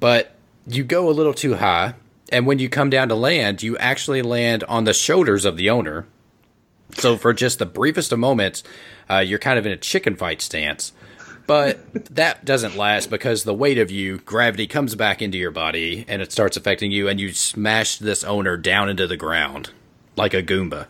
But 0.00 0.34
you 0.66 0.84
go 0.84 1.08
a 1.08 1.12
little 1.12 1.34
too 1.34 1.56
high, 1.56 1.94
and 2.30 2.46
when 2.46 2.58
you 2.58 2.68
come 2.68 2.90
down 2.90 3.08
to 3.08 3.14
land, 3.14 3.62
you 3.62 3.76
actually 3.78 4.22
land 4.22 4.64
on 4.64 4.84
the 4.84 4.92
shoulders 4.92 5.44
of 5.44 5.56
the 5.56 5.70
owner. 5.70 6.06
So 6.94 7.16
for 7.16 7.32
just 7.32 7.58
the 7.58 7.66
briefest 7.66 8.12
of 8.12 8.18
moments, 8.18 8.62
uh, 9.10 9.18
you're 9.18 9.38
kind 9.38 9.58
of 9.58 9.66
in 9.66 9.72
a 9.72 9.76
chicken 9.76 10.16
fight 10.16 10.40
stance. 10.40 10.92
But 11.46 12.14
that 12.14 12.44
doesn't 12.44 12.76
last 12.76 13.08
because 13.08 13.44
the 13.44 13.54
weight 13.54 13.78
of 13.78 13.90
you, 13.90 14.18
gravity 14.18 14.66
comes 14.66 14.94
back 14.94 15.22
into 15.22 15.38
your 15.38 15.50
body 15.50 16.04
and 16.06 16.20
it 16.20 16.30
starts 16.30 16.58
affecting 16.58 16.90
you, 16.90 17.08
and 17.08 17.18
you 17.18 17.32
smash 17.32 17.98
this 17.98 18.22
owner 18.22 18.56
down 18.56 18.90
into 18.90 19.06
the 19.06 19.16
ground 19.16 19.70
like 20.14 20.34
a 20.34 20.42
Goomba. 20.42 20.88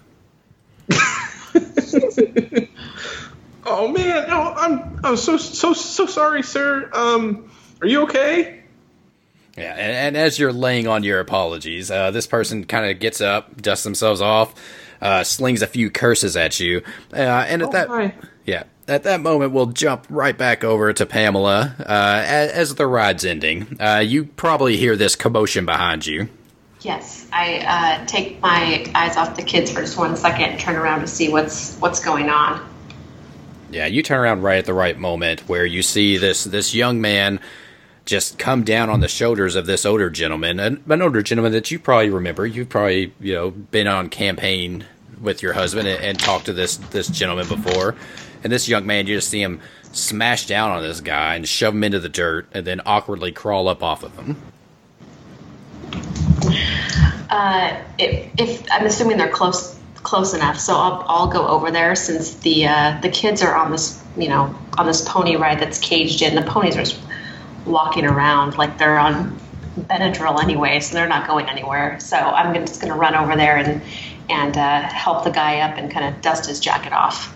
Oh 3.70 3.88
man, 3.88 4.28
no, 4.28 4.40
I'm 4.56 5.00
I'm 5.04 5.16
so 5.16 5.36
so 5.36 5.72
so 5.72 6.06
sorry, 6.06 6.42
sir. 6.42 6.88
Um, 6.92 7.50
are 7.80 7.86
you 7.86 8.02
okay? 8.04 8.62
Yeah, 9.56 9.72
and, 9.74 9.92
and 9.92 10.16
as 10.16 10.38
you're 10.38 10.52
laying 10.52 10.86
on 10.86 11.02
your 11.02 11.18
apologies, 11.20 11.90
uh, 11.90 12.10
this 12.12 12.26
person 12.26 12.64
kind 12.64 12.90
of 12.90 13.00
gets 13.00 13.20
up, 13.20 13.60
dusts 13.60 13.82
themselves 13.84 14.20
off, 14.20 14.54
uh, 15.02 15.24
slings 15.24 15.62
a 15.62 15.66
few 15.66 15.90
curses 15.90 16.36
at 16.36 16.60
you, 16.60 16.82
uh, 17.12 17.16
and 17.16 17.62
at 17.62 17.68
Oh, 17.68 17.72
that 17.72 17.88
my. 17.88 18.14
yeah, 18.46 18.62
at 18.86 19.02
that 19.02 19.20
moment 19.20 19.52
we'll 19.52 19.66
jump 19.66 20.06
right 20.08 20.36
back 20.38 20.62
over 20.62 20.92
to 20.92 21.04
Pamela 21.06 21.74
uh, 21.80 21.84
as, 22.24 22.50
as 22.52 22.74
the 22.76 22.86
ride's 22.86 23.24
ending. 23.24 23.76
Uh, 23.80 23.98
you 23.98 24.26
probably 24.26 24.76
hear 24.76 24.94
this 24.94 25.16
commotion 25.16 25.66
behind 25.66 26.06
you. 26.06 26.28
Yes, 26.82 27.26
I 27.32 27.58
uh, 28.02 28.06
take 28.06 28.40
my 28.40 28.86
eyes 28.94 29.16
off 29.16 29.34
the 29.36 29.42
kids 29.42 29.72
for 29.72 29.80
just 29.80 29.98
one 29.98 30.14
second 30.16 30.50
and 30.50 30.60
turn 30.60 30.76
around 30.76 31.00
to 31.00 31.08
see 31.08 31.28
what's 31.28 31.76
what's 31.78 31.98
going 31.98 32.30
on. 32.30 32.64
Yeah, 33.70 33.86
you 33.86 34.02
turn 34.02 34.20
around 34.20 34.42
right 34.42 34.58
at 34.58 34.64
the 34.64 34.74
right 34.74 34.98
moment 34.98 35.48
where 35.48 35.66
you 35.66 35.82
see 35.82 36.16
this 36.16 36.44
this 36.44 36.74
young 36.74 37.00
man 37.00 37.40
just 38.06 38.38
come 38.38 38.64
down 38.64 38.88
on 38.88 39.00
the 39.00 39.08
shoulders 39.08 39.54
of 39.54 39.66
this 39.66 39.84
older 39.84 40.08
gentleman, 40.08 40.58
an, 40.58 40.82
an 40.88 41.02
older 41.02 41.22
gentleman 41.22 41.52
that 41.52 41.70
you 41.70 41.78
probably 41.78 42.08
remember. 42.08 42.46
You've 42.46 42.70
probably 42.70 43.12
you 43.20 43.34
know 43.34 43.50
been 43.50 43.86
on 43.86 44.08
campaign 44.08 44.86
with 45.20 45.42
your 45.42 45.52
husband 45.52 45.86
and, 45.86 46.02
and 46.02 46.18
talked 46.18 46.46
to 46.46 46.52
this 46.52 46.76
this 46.76 47.08
gentleman 47.08 47.46
before. 47.48 47.94
And 48.42 48.52
this 48.52 48.68
young 48.68 48.86
man, 48.86 49.06
you 49.06 49.16
just 49.16 49.28
see 49.28 49.42
him 49.42 49.60
smash 49.92 50.46
down 50.46 50.70
on 50.70 50.82
this 50.82 51.00
guy 51.00 51.34
and 51.34 51.46
shove 51.46 51.74
him 51.74 51.84
into 51.84 51.98
the 51.98 52.08
dirt, 52.08 52.48
and 52.52 52.66
then 52.66 52.80
awkwardly 52.86 53.32
crawl 53.32 53.68
up 53.68 53.82
off 53.82 54.02
of 54.02 54.14
him. 54.16 54.36
Uh, 57.30 57.82
if, 57.98 58.30
if 58.38 58.66
I'm 58.70 58.86
assuming 58.86 59.18
they're 59.18 59.28
close 59.28 59.77
close 60.08 60.32
enough, 60.32 60.58
so 60.58 60.74
I'll, 60.74 61.04
I'll 61.06 61.26
go 61.26 61.46
over 61.46 61.70
there 61.70 61.94
since 61.94 62.34
the 62.36 62.66
uh, 62.66 62.98
the 63.02 63.10
kids 63.10 63.42
are 63.42 63.54
on 63.54 63.70
this 63.70 64.02
you 64.16 64.28
know 64.28 64.58
on 64.78 64.86
this 64.86 65.06
pony 65.06 65.36
ride 65.36 65.60
that's 65.60 65.78
caged 65.78 66.22
in. 66.22 66.34
The 66.34 66.42
ponies 66.42 66.76
are 66.76 66.84
just 66.84 66.98
walking 67.66 68.06
around 68.06 68.56
like 68.56 68.78
they're 68.78 68.98
on 68.98 69.38
Benadryl 69.78 70.42
anyway, 70.42 70.80
so 70.80 70.94
they're 70.94 71.08
not 71.08 71.28
going 71.28 71.46
anywhere. 71.50 72.00
So 72.00 72.16
I'm 72.16 72.54
gonna- 72.54 72.66
just 72.66 72.80
going 72.80 72.92
to 72.92 72.98
run 72.98 73.14
over 73.14 73.36
there 73.36 73.58
and 73.58 73.82
and 74.30 74.56
uh, 74.56 74.80
help 74.80 75.24
the 75.24 75.30
guy 75.30 75.60
up 75.60 75.76
and 75.76 75.90
kind 75.90 76.14
of 76.14 76.22
dust 76.22 76.46
his 76.46 76.58
jacket 76.58 76.94
off. 76.94 77.34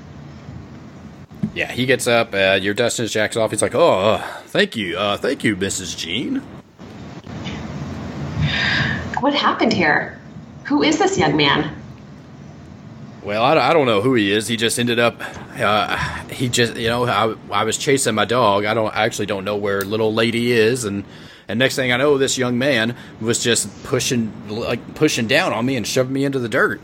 Yeah, 1.54 1.70
he 1.70 1.84
gets 1.84 2.06
up. 2.06 2.32
Uh, 2.32 2.58
you're 2.60 2.72
dusting 2.72 3.02
his 3.02 3.12
jacket 3.12 3.38
off. 3.38 3.50
He's 3.50 3.60
like, 3.60 3.74
"Oh, 3.74 4.14
uh, 4.14 4.18
thank 4.46 4.76
you, 4.76 4.96
uh, 4.96 5.18
thank 5.18 5.44
you, 5.44 5.56
Mrs. 5.56 5.94
Jean." 5.94 6.42
What 9.20 9.34
happened 9.34 9.74
here? 9.74 10.18
Who 10.64 10.82
is 10.82 10.98
this 10.98 11.18
young 11.18 11.36
man? 11.36 11.81
Well, 13.22 13.42
I, 13.42 13.56
I 13.56 13.72
don't 13.72 13.86
know 13.86 14.00
who 14.00 14.14
he 14.14 14.32
is. 14.32 14.48
He 14.48 14.56
just 14.56 14.78
ended 14.78 14.98
up. 14.98 15.16
Uh, 15.56 15.96
he 16.28 16.48
just, 16.48 16.76
you 16.76 16.88
know, 16.88 17.06
I, 17.06 17.34
I 17.52 17.64
was 17.64 17.78
chasing 17.78 18.14
my 18.14 18.24
dog. 18.24 18.64
I 18.64 18.74
don't 18.74 18.92
I 18.94 19.04
actually 19.04 19.26
don't 19.26 19.44
know 19.44 19.56
where 19.56 19.82
little 19.82 20.12
lady 20.12 20.50
is, 20.52 20.84
and 20.84 21.04
and 21.46 21.58
next 21.58 21.76
thing 21.76 21.92
I 21.92 21.98
know, 21.98 22.18
this 22.18 22.36
young 22.36 22.58
man 22.58 22.96
was 23.20 23.42
just 23.42 23.84
pushing 23.84 24.32
like 24.48 24.94
pushing 24.96 25.28
down 25.28 25.52
on 25.52 25.64
me 25.64 25.76
and 25.76 25.86
shoving 25.86 26.12
me 26.12 26.24
into 26.24 26.40
the 26.40 26.48
dirt. 26.48 26.80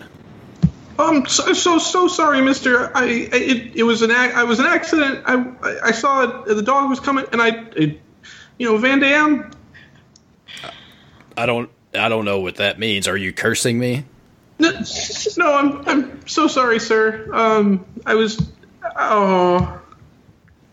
Um, 0.99 1.27
so 1.27 1.53
so, 1.55 1.79
so 1.79 2.07
sorry, 2.09 2.41
Mister. 2.41 2.97
I, 2.97 3.07
it, 3.07 3.77
it 3.77 3.83
was 3.83 4.03
an 4.03 4.11
ac- 4.11 4.35
I 4.35 4.45
was 4.45 4.61
an 4.61 4.67
accident. 4.67 5.23
I 5.27 5.35
I- 5.63 5.79
I 5.87 5.91
saw 5.93 6.43
it, 6.45 6.55
the 6.55 6.63
dog 6.63 6.89
was 6.91 7.01
coming, 7.01 7.25
and 7.33 7.41
I, 7.43 7.49
it, 7.77 8.01
you 8.59 8.67
know, 8.67 8.77
Van 8.79 9.01
Damme. 9.01 9.51
I 11.37 11.47
don't 11.47 11.71
I 11.95 12.09
don't 12.09 12.25
know 12.25 12.41
what 12.41 12.57
that 12.57 12.79
means. 12.79 13.09
Are 13.09 13.17
you 13.17 13.33
cursing 13.33 13.79
me? 13.79 14.05
No, 14.59 14.71
no, 15.37 15.55
I'm 15.55 15.89
I'm 15.89 16.29
so 16.29 16.47
sorry, 16.49 16.81
sir. 16.81 17.29
Um, 17.33 17.85
I 18.05 18.15
was. 18.15 18.45
Oh, 18.97 19.79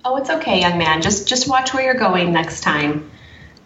Oh, 0.08 0.18
it's 0.18 0.30
okay, 0.30 0.62
young 0.62 0.78
man. 0.78 1.02
Just 1.02 1.28
just 1.28 1.50
watch 1.50 1.74
where 1.74 1.84
you're 1.84 1.96
going 1.96 2.32
next 2.32 2.62
time. 2.62 3.10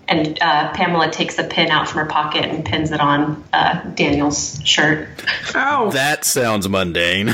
And 0.07 0.41
uh, 0.41 0.71
Pamela 0.71 1.11
takes 1.11 1.37
a 1.37 1.43
pin 1.43 1.69
out 1.69 1.89
from 1.89 1.99
her 1.99 2.07
pocket 2.07 2.45
and 2.45 2.63
pins 2.65 2.91
it 2.91 3.01
on 3.01 3.43
uh, 3.51 3.81
Daniel's 3.93 4.59
shirt. 4.63 5.09
ow! 5.53 5.91
That 5.91 6.23
sounds 6.23 6.67
mundane. 6.69 7.27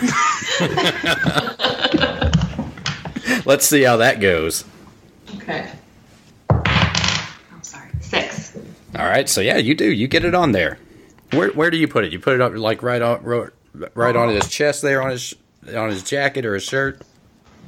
Let's 3.45 3.67
see 3.67 3.83
how 3.83 3.97
that 3.97 4.19
goes. 4.19 4.65
Okay. 5.35 5.69
I'm 6.49 6.63
oh, 7.53 7.59
sorry. 7.61 7.91
Six. 8.01 8.57
All 8.97 9.05
right, 9.05 9.29
so 9.29 9.39
yeah, 9.39 9.57
you 9.57 9.75
do. 9.75 9.89
You 9.89 10.07
get 10.07 10.25
it 10.25 10.33
on 10.33 10.51
there. 10.51 10.79
Where 11.35 11.49
where 11.49 11.69
do 11.71 11.77
you 11.77 11.87
put 11.87 12.05
it? 12.05 12.13
You 12.13 12.19
put 12.19 12.33
it 12.35 12.41
up 12.41 12.53
like 12.55 12.83
right 12.83 13.01
on 13.01 13.23
ro- 13.23 13.49
right 13.93 14.15
on 14.15 14.29
his 14.29 14.47
chest 14.49 14.81
there 14.81 15.01
on 15.01 15.11
his 15.11 15.35
on 15.75 15.89
his 15.89 16.03
jacket 16.03 16.45
or 16.45 16.53
his 16.53 16.63
shirt. 16.63 17.01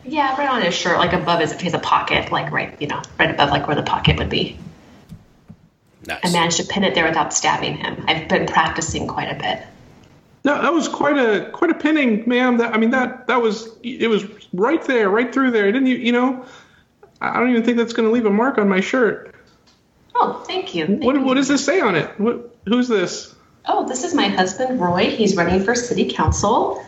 Yeah, 0.06 0.38
right 0.38 0.49
on 0.49 0.62
his 0.62 0.73
shirt, 0.73 0.97
like 0.97 1.13
above 1.13 1.41
his, 1.41 1.51
his 1.60 1.75
pocket, 1.82 2.32
like 2.32 2.51
right, 2.51 2.80
you 2.82 2.88
know, 2.88 3.01
right 3.19 3.30
above 3.30 3.49
like 3.49 3.67
where 3.67 3.75
the 3.75 3.84
pocket 3.84 4.17
would 4.17 4.30
be. 4.30 4.58
I 6.10 6.32
managed 6.32 6.58
to 6.58 6.63
pin 6.63 6.86
it 6.86 6.95
there 6.95 7.06
without 7.06 7.34
stabbing 7.34 7.75
him. 7.75 8.06
I've 8.08 8.30
been 8.30 8.45
practicing 8.45 9.08
quite 9.08 9.30
a 9.30 9.36
bit. 9.36 9.62
No, 10.45 10.62
that 10.62 10.71
was 10.71 10.88
quite 10.88 11.17
a 11.17 11.49
quite 11.51 11.71
a 11.71 11.73
pinning, 11.73 12.23
ma'am. 12.25 12.58
That 12.58 12.73
I 12.73 12.77
mean 12.77 12.91
that 12.91 13.27
that 13.27 13.41
was 13.41 13.69
it 13.84 14.10
was 14.10 14.23
right 14.53 14.82
there, 14.86 15.10
right 15.10 15.34
through 15.34 15.51
there. 15.51 15.69
Didn't 15.69 15.88
you? 15.88 15.97
You 15.97 16.13
know, 16.13 16.45
I 17.19 17.38
don't 17.39 17.49
even 17.49 17.63
think 17.63 17.75
that's 17.77 17.91
going 17.91 18.08
to 18.08 18.13
leave 18.13 18.25
a 18.25 18.30
mark 18.30 18.58
on 18.58 18.69
my 18.69 18.80
shirt. 18.80 19.36
Oh, 20.15 20.41
thank 20.47 20.73
you. 20.73 20.86
Thank 20.88 21.03
What 21.03 21.15
you. 21.15 21.21
what 21.21 21.34
does 21.34 21.49
this 21.49 21.65
say 21.65 21.82
on 21.82 21.95
it? 21.95 22.17
What, 22.17 22.56
who's 22.65 22.88
this? 22.88 23.36
Oh, 23.67 23.88
this 23.88 24.03
is 24.03 24.13
my 24.13 24.27
husband, 24.30 24.80
Roy. 24.80 25.10
He's 25.10 25.36
running 25.36 25.63
for 25.63 25.75
city 25.75 26.10
council. 26.12 26.84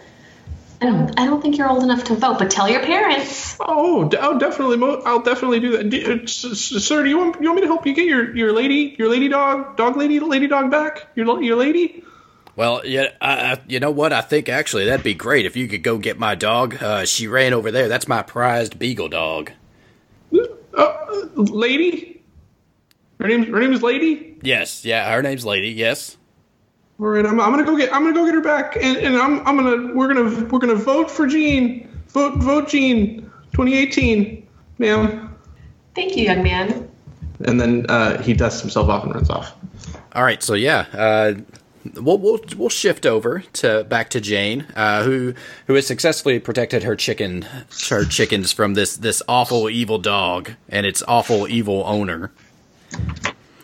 I 0.82 0.86
don't, 0.86 1.20
I 1.20 1.26
don't 1.26 1.42
think 1.42 1.58
you're 1.58 1.70
old 1.70 1.84
enough 1.84 2.06
to 2.06 2.16
vote, 2.16 2.40
but 2.40 2.50
tell 2.50 2.70
your 2.70 2.80
parents. 2.82 3.58
Oh, 3.60 4.08
d- 4.08 4.16
I'll 4.16 4.40
definitely 4.40 4.78
I'll 5.06 5.22
definitely 5.22 5.60
do 5.60 5.72
that. 5.76 5.90
D- 5.90 6.06
uh, 6.06 6.24
s- 6.24 6.46
s- 6.46 6.84
sir, 6.86 7.04
do 7.04 7.10
you 7.10 7.18
want 7.18 7.42
you 7.42 7.50
want 7.50 7.56
me 7.58 7.62
to 7.64 7.68
help 7.68 7.86
you 7.86 7.94
get 7.94 8.06
your, 8.08 8.34
your 8.34 8.54
lady 8.54 8.96
your 8.98 9.10
lady 9.10 9.28
dog 9.28 9.76
dog 9.76 9.98
lady 9.98 10.22
lady 10.22 10.48
dog 10.48 10.72
back? 10.72 11.08
Your 11.16 11.44
your 11.44 11.58
lady? 11.58 12.04
Well, 12.56 12.82
yeah, 12.86 13.10
uh, 13.20 13.58
you 13.68 13.82
know 13.82 13.92
what? 13.92 14.14
I 14.14 14.22
think 14.22 14.48
actually 14.48 14.86
that'd 14.86 15.04
be 15.04 15.14
great 15.14 15.46
if 15.46 15.58
you 15.58 15.68
could 15.68 15.84
go 15.84 15.98
get 15.98 16.18
my 16.18 16.36
dog. 16.36 16.82
Uh, 16.82 17.06
she 17.06 17.28
ran 17.28 17.54
over 17.54 17.72
there. 17.72 17.90
That's 17.90 18.08
my 18.08 18.22
prized 18.22 18.80
beagle 18.80 19.10
dog. 19.10 19.52
Uh, 20.74 20.96
lady? 21.36 22.22
Her 23.20 23.28
name 23.28 23.52
her 23.52 23.60
name 23.60 23.74
is 23.74 23.84
Lady. 23.84 24.38
Yes, 24.42 24.86
yeah, 24.86 25.12
her 25.14 25.22
name's 25.22 25.46
Lady. 25.46 25.70
Yes. 25.70 26.16
All 27.00 27.08
right, 27.08 27.26
I'm, 27.26 27.40
I'm 27.40 27.52
gonna 27.52 27.64
go 27.64 27.78
get 27.78 27.94
I'm 27.94 28.04
gonna 28.04 28.14
go 28.14 28.26
get 28.26 28.36
her 28.36 28.42
back, 28.42 28.76
and, 28.76 28.98
and 28.98 29.16
I'm 29.16 29.40
I'm 29.48 29.56
gonna 29.56 29.94
we're 29.94 30.14
gonna 30.14 30.46
we're 30.46 30.60
gonna 30.60 30.76
vote 30.76 31.10
for 31.10 31.28
Jean. 31.28 31.88
Vote 32.10 32.36
vote 32.38 32.68
Jean, 32.68 33.22
2018, 33.54 34.46
ma'am. 34.80 35.38
Thank 35.96 36.18
you, 36.18 36.26
young 36.26 36.44
man. 36.44 36.90
And 37.46 37.62
then 37.62 37.86
uh, 37.88 38.22
he 38.22 38.34
dusts 38.34 38.60
himself 38.62 38.90
off 38.90 39.04
and 39.06 39.14
runs 39.14 39.30
off. 39.30 39.56
All 40.14 40.24
right, 40.24 40.44
so 40.44 40.56
yeah, 40.56 40.88
uh, 40.92 41.36
we'll 41.96 42.18
we'll 42.18 42.42
we'll 42.58 42.70
shift 42.70 43.06
over 43.06 43.44
to 43.54 43.86
back 43.86 44.10
to 44.10 44.20
Jane, 44.20 44.66
uh, 44.76 45.04
who 45.04 45.34
who 45.68 45.76
has 45.76 45.88
successfully 45.88 46.40
protected 46.40 46.84
her 46.84 46.98
chicken 46.98 47.44
her 47.90 48.04
chickens 48.04 48.52
from 48.52 48.74
this 48.74 48.98
this 48.98 49.22
awful 49.28 49.70
evil 49.70 50.00
dog 50.00 50.52
and 50.68 50.86
its 50.86 51.02
awful 51.08 51.48
evil 51.48 51.84
owner. 51.86 52.32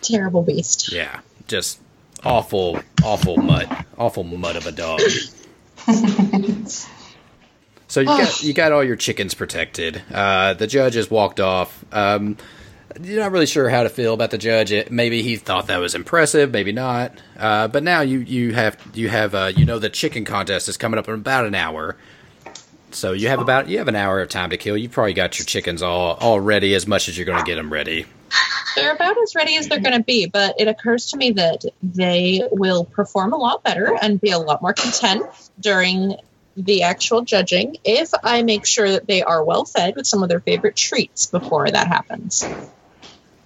Terrible 0.01 0.43
beast. 0.43 0.93
Yeah, 0.93 1.19
just 1.47 1.79
awful 2.23 2.79
awful 3.03 3.37
mud, 3.37 3.85
awful 3.97 4.23
mud 4.23 4.55
of 4.55 4.65
a 4.65 4.71
dog. 4.71 5.01
So 7.87 8.01
you 8.01 8.07
got 8.07 8.43
you 8.43 8.53
got 8.53 8.71
all 8.71 8.83
your 8.83 8.95
chickens 8.95 9.33
protected. 9.33 10.01
Uh, 10.11 10.53
the 10.53 10.67
judge 10.67 10.95
has 10.95 11.09
walked 11.09 11.39
off. 11.39 11.85
Um, 11.93 12.35
you're 13.01 13.19
not 13.19 13.31
really 13.31 13.45
sure 13.45 13.69
how 13.69 13.83
to 13.83 13.89
feel 13.89 14.13
about 14.13 14.31
the 14.31 14.37
judge. 14.37 14.71
It, 14.71 14.91
maybe 14.91 15.21
he 15.21 15.35
thought 15.35 15.67
that 15.67 15.77
was 15.77 15.95
impressive, 15.95 16.51
maybe 16.51 16.71
not. 16.71 17.13
Uh, 17.37 17.67
but 17.67 17.83
now 17.83 18.01
you 18.01 18.19
you 18.19 18.53
have 18.53 18.77
you 18.93 19.09
have 19.09 19.35
uh, 19.35 19.51
you 19.55 19.65
know 19.65 19.79
the 19.79 19.89
chicken 19.89 20.25
contest 20.25 20.67
is 20.67 20.77
coming 20.77 20.97
up 20.97 21.07
in 21.07 21.13
about 21.13 21.45
an 21.45 21.55
hour. 21.55 21.95
So 22.91 23.11
you 23.11 23.27
have 23.27 23.39
about 23.39 23.69
you 23.69 23.77
have 23.77 23.87
an 23.87 23.95
hour 23.95 24.21
of 24.21 24.29
time 24.29 24.49
to 24.49 24.57
kill. 24.57 24.77
You've 24.77 24.91
probably 24.91 25.13
got 25.13 25.37
your 25.37 25.45
chickens 25.45 25.81
all 25.81 26.15
all 26.15 26.39
ready 26.39 26.73
as 26.73 26.87
much 26.87 27.07
as 27.07 27.17
you're 27.17 27.25
going 27.25 27.39
to 27.39 27.49
get 27.49 27.55
them 27.55 27.71
ready. 27.71 28.05
They're 28.75 28.93
about 28.93 29.17
as 29.21 29.35
ready 29.35 29.55
as 29.55 29.67
they're 29.67 29.79
going 29.79 29.97
to 29.97 30.03
be, 30.03 30.27
but 30.27 30.59
it 30.59 30.67
occurs 30.67 31.11
to 31.11 31.17
me 31.17 31.31
that 31.31 31.63
they 31.81 32.41
will 32.51 32.83
perform 32.83 33.33
a 33.33 33.37
lot 33.37 33.63
better 33.63 33.97
and 34.01 34.19
be 34.19 34.31
a 34.31 34.39
lot 34.39 34.61
more 34.61 34.73
content 34.73 35.25
during 35.59 36.15
the 36.57 36.83
actual 36.83 37.21
judging 37.21 37.77
if 37.83 38.11
I 38.23 38.43
make 38.43 38.65
sure 38.65 38.89
that 38.91 39.07
they 39.07 39.23
are 39.23 39.43
well 39.43 39.65
fed 39.65 39.95
with 39.95 40.07
some 40.07 40.23
of 40.23 40.29
their 40.29 40.39
favorite 40.39 40.75
treats 40.75 41.25
before 41.27 41.69
that 41.69 41.87
happens. 41.87 42.45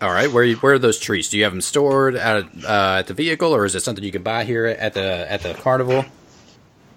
All 0.02 0.12
right, 0.12 0.32
where 0.32 0.52
where 0.56 0.74
are 0.76 0.80
those 0.80 0.98
treats? 0.98 1.30
Do 1.30 1.38
you 1.38 1.44
have 1.44 1.52
them 1.52 1.62
stored 1.62 2.16
at 2.16 2.46
uh, 2.64 3.00
at 3.00 3.08
the 3.08 3.14
vehicle, 3.14 3.54
or 3.54 3.66
is 3.66 3.76
it 3.76 3.82
something 3.82 4.04
you 4.04 4.14
can 4.14 4.24
buy 4.24 4.46
here 4.46 4.66
at 4.66 4.94
the 4.94 5.30
at 5.30 5.42
the 5.42 5.54
carnival? 5.56 6.06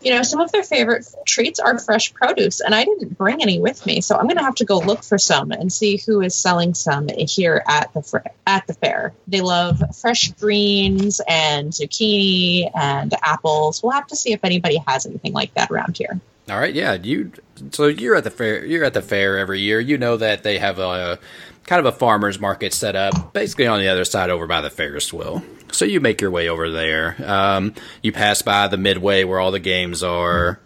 You 0.02 0.10
know, 0.10 0.22
some 0.22 0.40
of 0.40 0.50
their 0.50 0.62
favorite 0.62 1.06
treats 1.26 1.60
are 1.60 1.78
fresh 1.78 2.12
produce, 2.12 2.60
and 2.60 2.74
I 2.74 2.84
didn't 2.84 3.16
bring 3.16 3.40
any 3.40 3.60
with 3.60 3.86
me, 3.86 4.00
so 4.00 4.16
I'm 4.16 4.24
going 4.24 4.36
to 4.36 4.42
have 4.42 4.56
to 4.56 4.64
go 4.64 4.78
look 4.78 5.04
for 5.04 5.18
some 5.18 5.52
and 5.52 5.72
see 5.72 5.96
who 6.04 6.20
is 6.20 6.34
selling 6.34 6.74
some 6.74 7.08
here 7.08 7.62
at 7.68 7.92
the 7.94 8.02
fr- 8.02 8.18
at 8.46 8.66
the 8.66 8.74
fair. 8.74 9.12
They 9.28 9.40
love 9.40 9.80
fresh 9.96 10.32
greens 10.32 11.20
and 11.28 11.72
zucchini 11.72 12.70
and 12.74 13.14
apples. 13.22 13.82
We'll 13.82 13.92
have 13.92 14.08
to 14.08 14.16
see 14.16 14.32
if 14.32 14.44
anybody 14.44 14.82
has 14.86 15.06
anything 15.06 15.32
like 15.32 15.54
that 15.54 15.70
around 15.70 15.96
here. 15.96 16.20
All 16.48 16.58
right, 16.58 16.74
yeah. 16.74 16.94
You 16.94 17.30
so 17.70 17.86
you're 17.86 18.16
at 18.16 18.24
the 18.24 18.30
fair. 18.30 18.64
You're 18.64 18.84
at 18.84 18.94
the 18.94 19.02
fair 19.02 19.38
every 19.38 19.60
year. 19.60 19.78
You 19.78 19.98
know 19.98 20.16
that 20.16 20.42
they 20.42 20.58
have 20.58 20.80
a 20.80 21.20
kind 21.66 21.80
of 21.80 21.86
a 21.86 21.96
farmers 21.96 22.40
market 22.40 22.72
set 22.72 22.96
up, 22.96 23.32
basically 23.32 23.66
on 23.66 23.80
the 23.80 23.88
other 23.88 24.04
side 24.04 24.30
over 24.30 24.46
by 24.46 24.60
the 24.60 24.70
Ferris 24.70 25.12
wheel. 25.12 25.42
So 25.70 25.84
you 25.84 26.00
make 26.00 26.20
your 26.20 26.30
way 26.30 26.48
over 26.48 26.70
there. 26.70 27.16
Um, 27.24 27.74
you 28.02 28.12
pass 28.12 28.42
by 28.42 28.68
the 28.68 28.76
midway 28.76 29.24
where 29.24 29.40
all 29.40 29.50
the 29.50 29.58
games 29.58 30.02
are. 30.02 30.60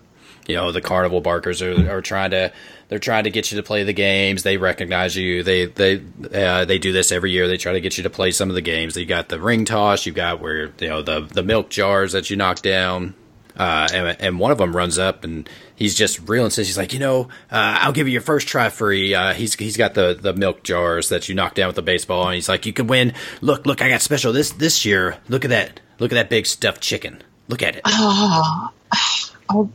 You 0.46 0.54
know 0.54 0.70
the 0.70 0.80
carnival 0.80 1.20
barkers 1.20 1.60
are, 1.60 1.90
are 1.90 2.00
trying 2.00 2.30
to 2.30 2.52
they're 2.88 3.00
trying 3.00 3.24
to 3.24 3.30
get 3.30 3.50
you 3.50 3.56
to 3.56 3.64
play 3.64 3.82
the 3.82 3.92
games. 3.92 4.44
They 4.44 4.58
recognize 4.58 5.16
you. 5.16 5.42
They 5.42 5.66
they 5.66 6.02
uh, 6.32 6.64
they 6.64 6.78
do 6.78 6.92
this 6.92 7.10
every 7.10 7.32
year. 7.32 7.48
They 7.48 7.56
try 7.56 7.72
to 7.72 7.80
get 7.80 7.96
you 7.96 8.04
to 8.04 8.10
play 8.10 8.30
some 8.30 8.48
of 8.48 8.54
the 8.54 8.60
games. 8.60 8.96
You 8.96 9.06
got 9.06 9.28
the 9.28 9.40
ring 9.40 9.64
toss. 9.64 10.06
You 10.06 10.12
got 10.12 10.40
where 10.40 10.66
you 10.78 10.88
know 10.88 11.02
the 11.02 11.20
the 11.20 11.42
milk 11.42 11.68
jars 11.68 12.12
that 12.12 12.30
you 12.30 12.36
knock 12.36 12.62
down. 12.62 13.14
Uh, 13.56 13.88
and, 13.92 14.16
and 14.20 14.38
one 14.38 14.52
of 14.52 14.58
them 14.58 14.76
runs 14.76 14.98
up 14.98 15.24
and 15.24 15.48
he's 15.74 15.94
just 15.94 16.28
real 16.28 16.44
and 16.44 16.52
says 16.52 16.66
he's 16.66 16.76
like 16.76 16.92
you 16.92 16.98
know 16.98 17.22
uh, 17.50 17.78
I'll 17.80 17.92
give 17.92 18.06
you 18.06 18.12
your 18.12 18.22
first 18.22 18.48
try 18.48 18.68
free. 18.68 19.14
Uh, 19.14 19.32
he's 19.32 19.54
he's 19.54 19.76
got 19.76 19.94
the 19.94 20.16
the 20.20 20.34
milk 20.34 20.62
jars 20.62 21.08
that 21.08 21.28
you 21.28 21.34
knock 21.34 21.54
down 21.54 21.68
with 21.68 21.76
the 21.76 21.82
baseball 21.82 22.26
and 22.26 22.34
he's 22.34 22.48
like 22.48 22.66
you 22.66 22.72
can 22.72 22.86
win. 22.86 23.14
Look 23.40 23.66
look 23.66 23.82
I 23.82 23.88
got 23.88 24.02
special 24.02 24.32
this 24.32 24.52
this 24.52 24.84
year. 24.84 25.18
Look 25.28 25.44
at 25.44 25.50
that 25.50 25.80
look 25.98 26.12
at 26.12 26.16
that 26.16 26.30
big 26.30 26.46
stuffed 26.46 26.80
chicken. 26.80 27.22
Look 27.48 27.62
at 27.62 27.76
it. 27.76 27.82
Oh, 27.86 28.70
oh 29.48 29.70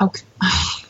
okay. 0.00 0.22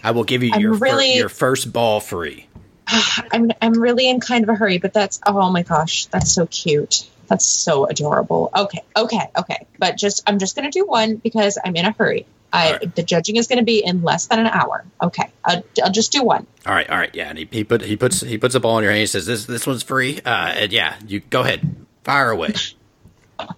I 0.03 0.11
will 0.13 0.25
give 0.25 0.43
you 0.43 0.51
I'm 0.53 0.61
your 0.61 0.75
fir- 0.77 1.03
your 1.03 1.29
first 1.29 1.73
ball 1.73 2.01
free. 2.01 2.49
I'm 2.87 3.51
I'm 3.61 3.75
really 3.75 4.09
in 4.09 4.21
kind 4.21 4.45
of 4.45 4.49
a 4.49 4.55
hurry, 4.55 4.79
but 4.79 4.93
that's 4.93 5.21
oh 5.27 5.51
my 5.51 5.63
gosh, 5.63 6.07
that's 6.07 6.33
so 6.33 6.47
cute. 6.47 7.09
That's 7.29 7.45
so 7.45 7.87
adorable. 7.87 8.51
Okay, 8.57 8.83
okay, 8.97 9.31
okay. 9.37 9.67
But 9.79 9.97
just 9.97 10.23
I'm 10.27 10.39
just 10.39 10.57
gonna 10.57 10.71
do 10.71 10.87
one 10.87 11.17
because 11.17 11.59
I'm 11.63 11.77
in 11.77 11.85
a 11.85 11.93
hurry. 11.93 12.27
I 12.53 12.73
right. 12.73 12.95
the 12.95 13.03
judging 13.03 13.37
is 13.37 13.49
gonna 13.49 13.63
be 13.63 13.85
in 13.85 14.03
less 14.03 14.27
than 14.27 14.39
an 14.39 14.47
hour. 14.47 14.85
Okay, 15.03 15.31
I'll, 15.45 15.63
I'll 15.83 15.93
just 15.93 16.13
do 16.13 16.23
one. 16.23 16.47
All 16.65 16.75
right, 16.75 16.89
all 16.89 16.97
right, 16.97 17.15
yeah. 17.15 17.29
And 17.29 17.39
he, 17.39 17.49
he 17.51 17.65
put 17.65 17.83
he 17.83 17.97
puts 17.97 18.21
he 18.21 18.39
puts 18.39 18.55
a 18.55 18.61
ball 18.61 18.79
in 18.79 18.85
your 18.85 18.93
hand. 18.93 19.01
He 19.01 19.07
says 19.07 19.27
this 19.27 19.47
this 19.47 19.67
one's 19.67 19.83
free. 19.83 20.21
Uh, 20.25 20.53
and 20.57 20.73
yeah, 20.73 20.97
you 21.07 21.21
go 21.21 21.41
ahead, 21.41 21.87
fire 22.05 22.31
away. 22.31 22.55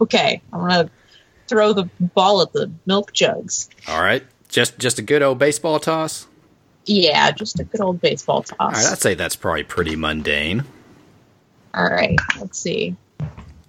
Okay, 0.01 0.43
I'm 0.53 0.59
gonna 0.59 0.91
throw 1.47 1.73
the 1.73 1.85
ball 2.01 2.43
at 2.43 2.53
the 2.53 2.69
milk 2.85 3.13
jugs. 3.13 3.71
All 3.87 4.03
right, 4.03 4.25
just 4.49 4.77
just 4.81 4.99
a 4.99 5.03
good 5.03 5.23
old 5.23 5.39
baseball 5.39 5.79
toss. 5.79 6.27
Yeah, 6.85 7.31
just 7.31 7.61
a 7.61 7.65
good 7.65 7.81
old 7.81 8.01
baseball 8.01 8.43
toss. 8.43 8.57
All 8.59 8.71
right, 8.71 8.87
I'd 8.93 8.99
say 8.99 9.15
that's 9.15 9.37
probably 9.37 9.63
pretty 9.63 9.95
mundane. 9.95 10.65
All 11.75 11.85
right, 11.85 12.19
let's 12.41 12.59
see. 12.59 12.97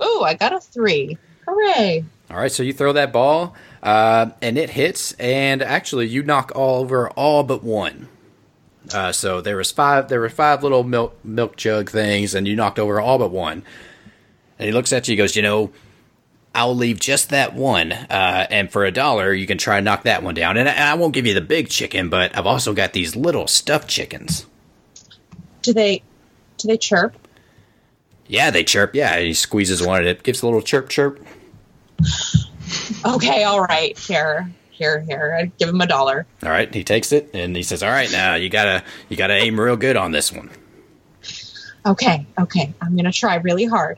Ooh, 0.02 0.24
I 0.24 0.34
got 0.34 0.54
a 0.54 0.60
three. 0.60 1.18
Hooray! 1.48 2.06
All 2.30 2.38
right, 2.38 2.52
so 2.52 2.62
you 2.64 2.74
throw 2.74 2.94
that 2.94 3.12
ball, 3.12 3.56
uh, 3.82 4.30
and 4.42 4.58
it 4.58 4.70
hits, 4.70 5.14
and 5.14 5.62
actually 5.64 6.08
you 6.08 6.22
knock 6.22 6.52
all 6.56 6.82
over 6.82 7.10
all 7.12 7.44
but 7.44 7.64
one. 7.64 8.08
Uh, 8.94 9.12
so 9.12 9.42
there 9.42 9.58
was 9.58 9.72
five. 9.72 10.10
There 10.10 10.20
were 10.20 10.30
five 10.30 10.64
little 10.64 10.84
milk 10.84 11.18
milk 11.24 11.56
jug 11.56 11.90
things, 11.90 12.36
and 12.36 12.48
you 12.48 12.56
knocked 12.56 12.80
over 12.80 13.00
all 13.00 13.18
but 13.18 13.32
one. 13.32 13.64
And 14.58 14.66
he 14.68 14.72
looks 14.72 14.94
at 14.94 15.08
you. 15.08 15.14
He 15.14 15.18
goes, 15.18 15.36
"You 15.36 15.42
know, 15.42 15.72
I'll 16.54 16.76
leave 16.76 17.00
just 17.00 17.30
that 17.30 17.54
one, 17.54 17.92
uh, 17.92 18.48
and 18.50 18.72
for 18.72 18.86
a 18.86 18.92
dollar, 18.92 19.34
you 19.34 19.46
can 19.46 19.58
try 19.58 19.78
and 19.78 19.86
knock 19.86 20.04
that 20.04 20.24
one 20.24 20.34
down. 20.36 20.58
And 20.58 20.68
I, 20.68 20.72
and 20.74 20.84
I 20.84 20.94
won't 20.96 21.14
give 21.14 21.26
you 21.26 21.34
the 21.34 21.42
big 21.42 21.70
chicken, 21.70 22.10
but 22.10 22.38
I've 22.38 22.48
also 22.48 22.74
got 22.74 22.94
these 22.94 23.16
little 23.16 23.48
stuffed 23.48 23.88
chickens. 23.90 24.46
Do 25.62 25.74
they 25.74 26.02
do 26.58 26.68
they 26.68 26.78
chirp? 26.78 27.16
Yeah, 28.30 28.52
they 28.52 28.64
chirp. 28.64 28.94
Yeah, 28.94 29.16
and 29.16 29.26
he 29.26 29.34
squeezes 29.34 29.86
one, 29.86 30.02
and 30.02 30.08
it 30.08 30.22
gives 30.22 30.44
a 30.44 30.46
little 30.46 30.62
chirp 30.62 30.88
chirp. 30.88 31.20
Okay, 33.04 33.44
all 33.44 33.62
right. 33.62 33.98
Here, 33.98 34.52
here, 34.70 35.00
here. 35.00 35.36
I 35.38 35.46
give 35.58 35.68
him 35.68 35.82
a 35.82 35.88
dollar. 35.88 36.28
All 36.44 36.50
right, 36.50 36.72
he 36.72 36.84
takes 36.84 37.12
it, 37.12 37.32
and 37.34 37.56
he 37.56 37.64
says, 37.64 37.82
"All 37.82 37.90
right, 37.90 38.12
now 38.12 38.36
you 38.36 38.50
gotta 38.50 38.84
you 39.10 39.18
gotta 39.18 39.34
aim 39.34 39.60
real 39.60 39.76
good 39.76 39.98
on 39.98 40.12
this 40.12 40.32
one." 40.32 40.52
Okay, 41.88 42.28
okay. 42.40 42.72
I'm 42.80 42.96
gonna 42.96 43.12
try 43.12 43.36
really 43.38 43.66
hard. 43.66 43.98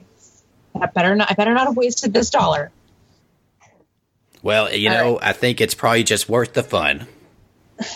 I 0.79 0.85
better 0.85 1.13
not. 1.13 1.29
I 1.29 1.33
better 1.33 1.53
not 1.53 1.67
have 1.67 1.75
wasted 1.75 2.13
this 2.13 2.29
dollar. 2.29 2.71
Well, 4.41 4.73
you 4.73 4.89
All 4.89 4.95
know, 4.95 5.19
I 5.21 5.33
think 5.33 5.59
it's 5.59 5.75
probably 5.75 6.03
just 6.03 6.29
worth 6.29 6.53
the 6.53 6.63
fun. 6.63 7.05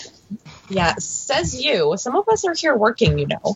Yeah, 0.68 0.95
says 0.95 1.64
you. 1.64 1.93
Some 1.95 2.16
of 2.16 2.28
us 2.28 2.43
are 2.43 2.55
here 2.55 2.76
working, 2.76 3.20
you 3.20 3.28
know. 3.28 3.55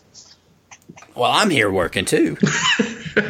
Well, 1.14 1.30
I'm 1.30 1.50
here 1.50 1.70
working 1.70 2.04
too. 2.04 2.36
I'm, 3.16 3.24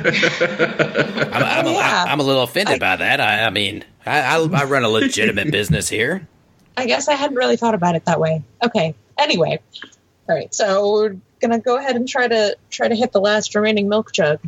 I'm, 1.43 1.67
a, 1.67 1.73
Yeah. 1.73 2.05
I'm 2.09 2.21
a 2.21 2.23
little 2.23 2.43
offended 2.43 2.81
by 2.81 2.97
that. 2.97 3.21
I, 3.21 3.45
I 3.45 3.51
mean, 3.51 3.85
I, 4.07 4.21
I, 4.21 4.37
I 4.37 4.65
run 4.65 4.85
a 4.85 4.89
legitimate 4.89 5.51
business 5.53 5.89
here. 5.89 6.29
I 6.77 6.87
guess 6.87 7.09
I 7.09 7.15
hadn't 7.15 7.37
really 7.37 7.57
thought 7.57 7.75
about 7.75 7.97
it 7.97 8.05
that 8.05 8.21
way. 8.21 8.43
Okay. 8.63 8.95
Anyway, 9.19 9.61
all 10.29 10.35
right. 10.35 10.55
So 10.55 10.93
we're 10.93 11.17
gonna 11.41 11.59
go 11.59 11.77
ahead 11.77 11.97
and 11.97 12.09
try 12.09 12.29
to 12.29 12.57
try 12.71 12.89
to 12.89 12.95
hit 12.95 13.13
the 13.13 13.21
last 13.21 13.55
remaining 13.55 13.89
milk 13.89 14.13
jug. 14.13 14.41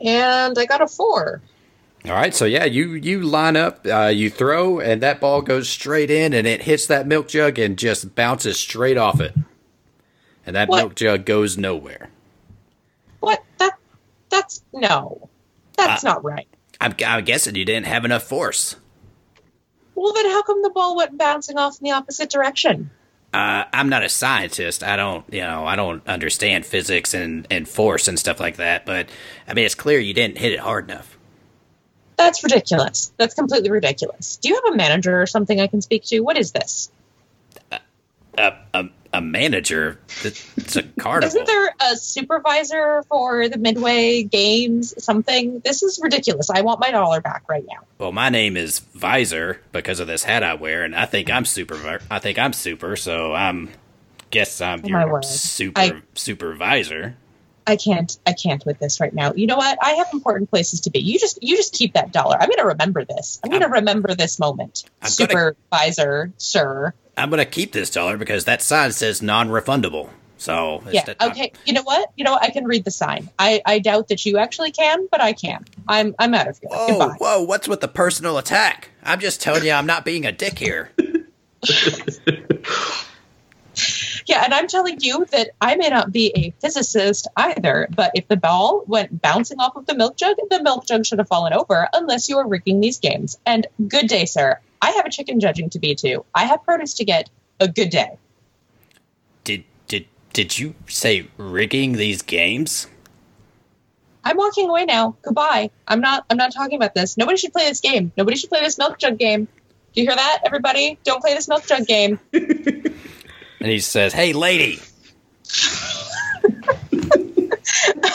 And 0.00 0.58
I 0.58 0.66
got 0.66 0.82
a 0.82 0.86
four. 0.86 1.40
All 2.04 2.12
right, 2.12 2.32
so 2.34 2.44
yeah, 2.44 2.64
you 2.64 2.92
you 2.92 3.22
line 3.22 3.56
up, 3.56 3.84
uh, 3.84 4.12
you 4.14 4.30
throw, 4.30 4.78
and 4.78 5.02
that 5.02 5.20
ball 5.20 5.42
goes 5.42 5.68
straight 5.68 6.08
in, 6.10 6.34
and 6.34 6.46
it 6.46 6.62
hits 6.62 6.86
that 6.86 7.06
milk 7.06 7.26
jug 7.26 7.58
and 7.58 7.76
just 7.76 8.14
bounces 8.14 8.60
straight 8.60 8.96
off 8.96 9.20
it, 9.20 9.34
and 10.46 10.56
that 10.56 10.68
What? 10.68 10.76
milk 10.76 10.94
jug 10.94 11.24
goes 11.26 11.58
nowhere. 11.58 12.08
What? 13.20 13.42
That? 13.58 13.74
That's 14.30 14.62
no. 14.72 15.28
That's 15.76 16.04
Uh, 16.04 16.08
not 16.10 16.24
right. 16.24 16.48
I'm, 16.80 16.94
I'm 17.06 17.24
guessing 17.24 17.54
you 17.56 17.64
didn't 17.64 17.86
have 17.86 18.04
enough 18.04 18.22
force. 18.24 18.76
Well, 19.94 20.12
then 20.12 20.26
how 20.26 20.42
come 20.42 20.62
the 20.62 20.70
ball 20.70 20.96
went 20.96 21.18
bouncing 21.18 21.58
off 21.58 21.80
in 21.80 21.84
the 21.84 21.92
opposite 21.92 22.30
direction? 22.30 22.90
Uh, 23.34 23.64
I'm 23.72 23.88
not 23.88 24.02
a 24.04 24.08
scientist. 24.08 24.82
I 24.82 24.96
don't, 24.96 25.24
you 25.32 25.42
know, 25.42 25.66
I 25.66 25.76
don't 25.76 26.06
understand 26.06 26.64
physics 26.64 27.14
and, 27.14 27.46
and 27.50 27.68
force 27.68 28.08
and 28.08 28.18
stuff 28.18 28.40
like 28.40 28.56
that. 28.56 28.86
But 28.86 29.08
I 29.48 29.54
mean, 29.54 29.66
it's 29.66 29.74
clear 29.74 29.98
you 29.98 30.14
didn't 30.14 30.38
hit 30.38 30.52
it 30.52 30.60
hard 30.60 30.90
enough. 30.90 31.18
That's 32.16 32.42
ridiculous. 32.42 33.12
That's 33.18 33.34
completely 33.34 33.70
ridiculous. 33.70 34.38
Do 34.38 34.48
you 34.48 34.54
have 34.54 34.72
a 34.72 34.76
manager 34.76 35.20
or 35.20 35.26
something 35.26 35.60
I 35.60 35.66
can 35.66 35.82
speak 35.82 36.04
to? 36.04 36.20
What 36.20 36.38
is 36.38 36.52
this? 36.52 36.90
A 38.38 38.52
a, 38.74 38.88
a 39.12 39.20
manager. 39.20 39.98
It's 40.24 40.76
a 40.76 40.82
carnival. 40.82 41.28
Isn't 41.28 41.46
there 41.46 41.74
a 41.80 41.96
supervisor 41.96 43.02
for 43.08 43.48
the 43.48 43.58
Midway 43.58 44.22
Games? 44.24 44.94
Something? 45.02 45.60
This 45.64 45.82
is 45.82 46.00
ridiculous. 46.02 46.50
I 46.50 46.60
want 46.62 46.80
my 46.80 46.90
dollar 46.90 47.20
back 47.20 47.44
right 47.48 47.64
now. 47.66 47.80
Well, 47.98 48.12
my 48.12 48.28
name 48.28 48.56
is 48.56 48.78
Visor 48.80 49.60
because 49.72 50.00
of 50.00 50.06
this 50.06 50.24
hat 50.24 50.42
I 50.42 50.54
wear, 50.54 50.84
and 50.84 50.94
I 50.94 51.06
think 51.06 51.30
I'm 51.30 51.44
super. 51.44 52.00
I 52.10 52.18
think 52.18 52.38
I'm 52.38 52.52
super, 52.52 52.96
so 52.96 53.32
I'm. 53.34 53.70
Guess 54.30 54.60
I'm 54.60 54.82
Oh, 54.84 54.88
your 54.88 55.22
super 55.22 55.80
I- 55.80 56.02
supervisor. 56.14 57.16
I 57.68 57.74
can't. 57.76 58.16
I 58.26 58.32
can't 58.32 58.64
with 58.66 58.78
this 58.78 59.00
right 59.00 59.12
now. 59.12 59.32
You 59.34 59.46
know 59.48 59.56
what? 59.56 59.76
I 59.82 59.90
have 59.94 60.06
important 60.12 60.50
places 60.50 60.82
to 60.82 60.90
be. 60.90 61.00
You 61.00 61.18
just. 61.18 61.42
You 61.42 61.56
just 61.56 61.74
keep 61.74 61.94
that 61.94 62.12
dollar. 62.12 62.34
I'm 62.40 62.48
going 62.48 62.58
to 62.58 62.66
remember 62.66 63.04
this. 63.04 63.40
I'm 63.42 63.50
going 63.50 63.62
to 63.62 63.68
remember 63.68 64.14
this 64.14 64.38
moment, 64.38 64.84
I'm 65.02 65.10
gonna- 65.18 65.30
supervisor, 65.30 66.32
sir. 66.38 66.92
I'm 67.16 67.30
gonna 67.30 67.44
keep 67.46 67.72
this 67.72 67.90
dollar 67.90 68.16
because 68.16 68.44
that 68.44 68.62
sign 68.62 68.92
says 68.92 69.22
non-refundable. 69.22 70.10
So 70.38 70.82
it's 70.84 70.94
Yeah. 70.94 71.04
the- 71.04 71.26
Okay. 71.28 71.50
You 71.64 71.72
know 71.72 71.82
what? 71.82 72.10
You 72.16 72.24
know 72.24 72.32
what? 72.32 72.42
I 72.42 72.50
can 72.50 72.66
read 72.66 72.84
the 72.84 72.90
sign. 72.90 73.30
I. 73.38 73.62
I 73.64 73.78
doubt 73.78 74.08
that 74.08 74.26
you 74.26 74.36
actually 74.36 74.70
can, 74.70 75.08
but 75.10 75.20
I 75.22 75.32
can. 75.32 75.64
I'm. 75.88 76.14
I'm 76.18 76.34
out 76.34 76.46
of 76.48 76.58
here. 76.58 76.68
Whoa, 76.70 76.86
Goodbye. 76.88 77.14
whoa! 77.18 77.42
What's 77.42 77.66
with 77.68 77.80
the 77.80 77.88
personal 77.88 78.36
attack? 78.36 78.90
I'm 79.02 79.18
just 79.18 79.40
telling 79.40 79.64
you, 79.64 79.72
I'm 79.72 79.86
not 79.86 80.04
being 80.04 80.26
a 80.26 80.32
dick 80.32 80.58
here. 80.58 80.90
Yeah, 84.26 84.42
and 84.44 84.52
I'm 84.52 84.66
telling 84.66 84.98
you 85.00 85.24
that 85.26 85.50
I 85.60 85.76
may 85.76 85.88
not 85.88 86.10
be 86.10 86.32
a 86.34 86.52
physicist 86.60 87.28
either, 87.36 87.88
but 87.94 88.10
if 88.14 88.26
the 88.26 88.36
ball 88.36 88.82
went 88.86 89.22
bouncing 89.22 89.60
off 89.60 89.76
of 89.76 89.86
the 89.86 89.94
milk 89.94 90.16
jug, 90.16 90.36
the 90.50 90.62
milk 90.62 90.86
jug 90.86 91.06
should 91.06 91.18
have 91.18 91.28
fallen 91.28 91.52
over 91.52 91.88
unless 91.92 92.28
you 92.28 92.38
are 92.38 92.48
rigging 92.48 92.80
these 92.80 92.98
games. 92.98 93.38
And 93.46 93.66
good 93.86 94.08
day, 94.08 94.24
sir. 94.24 94.58
I 94.82 94.90
have 94.90 95.06
a 95.06 95.10
chicken 95.10 95.38
judging 95.40 95.70
to 95.70 95.78
be 95.78 95.94
too. 95.94 96.24
I 96.34 96.44
have 96.44 96.64
produce 96.64 96.94
to 96.94 97.04
get. 97.04 97.30
A 97.58 97.68
good 97.68 97.88
day. 97.88 98.18
Did 99.44 99.64
did 99.88 100.06
did 100.34 100.58
you 100.58 100.74
say 100.86 101.28
rigging 101.38 101.92
these 101.92 102.20
games? 102.20 102.86
I'm 104.22 104.36
walking 104.36 104.68
away 104.68 104.84
now. 104.84 105.16
Goodbye. 105.22 105.70
I'm 105.88 106.00
not 106.00 106.26
I'm 106.28 106.36
not 106.36 106.52
talking 106.52 106.76
about 106.76 106.94
this. 106.94 107.16
Nobody 107.16 107.38
should 107.38 107.54
play 107.54 107.64
this 107.64 107.80
game. 107.80 108.12
Nobody 108.16 108.36
should 108.36 108.50
play 108.50 108.60
this 108.60 108.76
milk 108.76 108.98
jug 108.98 109.16
game. 109.18 109.46
Do 109.94 110.02
you 110.02 110.06
hear 110.06 110.16
that, 110.16 110.40
everybody? 110.44 110.98
Don't 111.04 111.22
play 111.22 111.32
this 111.32 111.48
milk 111.48 111.66
jug 111.66 111.86
game. 111.86 112.20
And 113.60 113.70
he 113.70 113.80
says, 113.80 114.12
"Hey, 114.12 114.32
lady." 114.32 114.80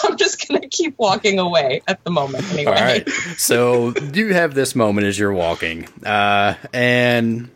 I'm 0.03 0.17
just 0.17 0.47
gonna 0.47 0.67
keep 0.67 0.97
walking 0.97 1.39
away 1.39 1.81
at 1.87 2.03
the 2.03 2.11
moment 2.11 2.51
anyway. 2.51 2.71
All 2.71 2.81
right. 2.81 3.09
So 3.37 3.93
you 4.13 4.33
have 4.33 4.53
this 4.53 4.75
moment 4.75 5.07
as 5.07 5.17
you're 5.17 5.33
walking, 5.33 5.87
uh, 6.05 6.55
and 6.73 7.49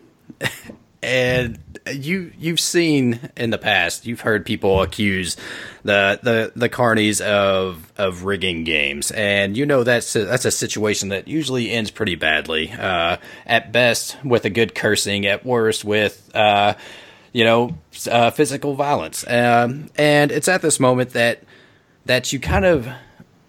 and 1.01 1.59
you 1.93 2.31
you've 2.37 2.59
seen 2.59 3.19
in 3.37 3.51
the 3.51 3.57
past, 3.57 4.05
you've 4.05 4.21
heard 4.21 4.45
people 4.45 4.81
accuse 4.81 5.37
the 5.83 6.19
the 6.23 6.51
the 6.55 6.69
carnies 6.69 7.21
of 7.21 7.91
of 7.97 8.23
rigging 8.23 8.63
games, 8.63 9.11
and 9.11 9.55
you 9.55 9.65
know 9.65 9.83
that's 9.83 10.15
a, 10.15 10.25
that's 10.25 10.45
a 10.45 10.51
situation 10.51 11.09
that 11.09 11.27
usually 11.27 11.71
ends 11.71 11.91
pretty 11.91 12.15
badly. 12.15 12.71
Uh, 12.71 13.17
at 13.45 13.71
best, 13.71 14.17
with 14.23 14.45
a 14.45 14.49
good 14.49 14.73
cursing. 14.73 15.25
At 15.25 15.45
worst, 15.45 15.85
with 15.85 16.29
uh, 16.33 16.73
you 17.35 17.43
know 17.43 17.77
uh, 18.09 18.31
physical 18.31 18.75
violence. 18.75 19.25
Um, 19.27 19.89
and 19.97 20.31
it's 20.31 20.47
at 20.47 20.61
this 20.61 20.79
moment 20.79 21.09
that 21.09 21.43
that 22.05 22.31
you 22.31 22.39
kind 22.39 22.63
of 22.63 22.87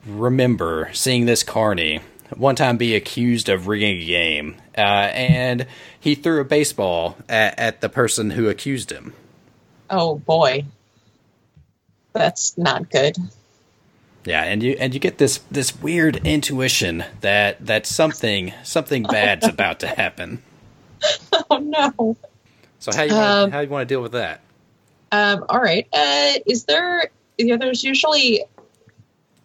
remember 0.04 0.90
seeing 0.92 1.26
this 1.26 1.44
carney 1.44 2.00
one 2.34 2.56
time 2.56 2.78
be 2.78 2.96
accused 2.96 3.48
of 3.48 3.68
rigging 3.68 4.02
a 4.02 4.04
game, 4.04 4.56
uh, 4.76 4.80
and 4.80 5.66
he 6.00 6.16
threw 6.16 6.40
a 6.40 6.44
baseball 6.44 7.16
at, 7.28 7.56
at 7.60 7.80
the 7.80 7.88
person 7.88 8.30
who 8.30 8.48
accused 8.48 8.90
him. 8.90 9.12
Oh 9.88 10.16
boy. 10.16 10.64
That's 12.12 12.58
not 12.58 12.90
good. 12.90 13.16
Yeah, 14.24 14.42
and 14.42 14.64
you 14.64 14.76
and 14.80 14.94
you 14.94 14.98
get 14.98 15.18
this 15.18 15.38
this 15.48 15.80
weird 15.80 16.26
intuition 16.26 17.04
that 17.20 17.64
that 17.64 17.86
something 17.86 18.52
something 18.64 19.04
bad's 19.04 19.46
about 19.48 19.78
to 19.80 19.86
happen. 19.86 20.42
Oh 21.48 21.58
no. 21.58 22.16
So 22.92 22.96
how 22.96 23.02
you 23.02 23.14
wanna, 23.14 23.44
Um, 23.44 23.50
how 23.50 23.60
you 23.60 23.68
want 23.68 23.88
to 23.88 23.92
deal 23.92 24.00
with 24.00 24.12
that? 24.12 24.42
Um, 25.10 25.44
all 25.48 25.60
right. 25.60 25.88
Uh, 25.92 26.34
is 26.46 26.64
there? 26.64 27.10
Yeah, 27.36 27.56
there's 27.56 27.82
usually 27.82 28.44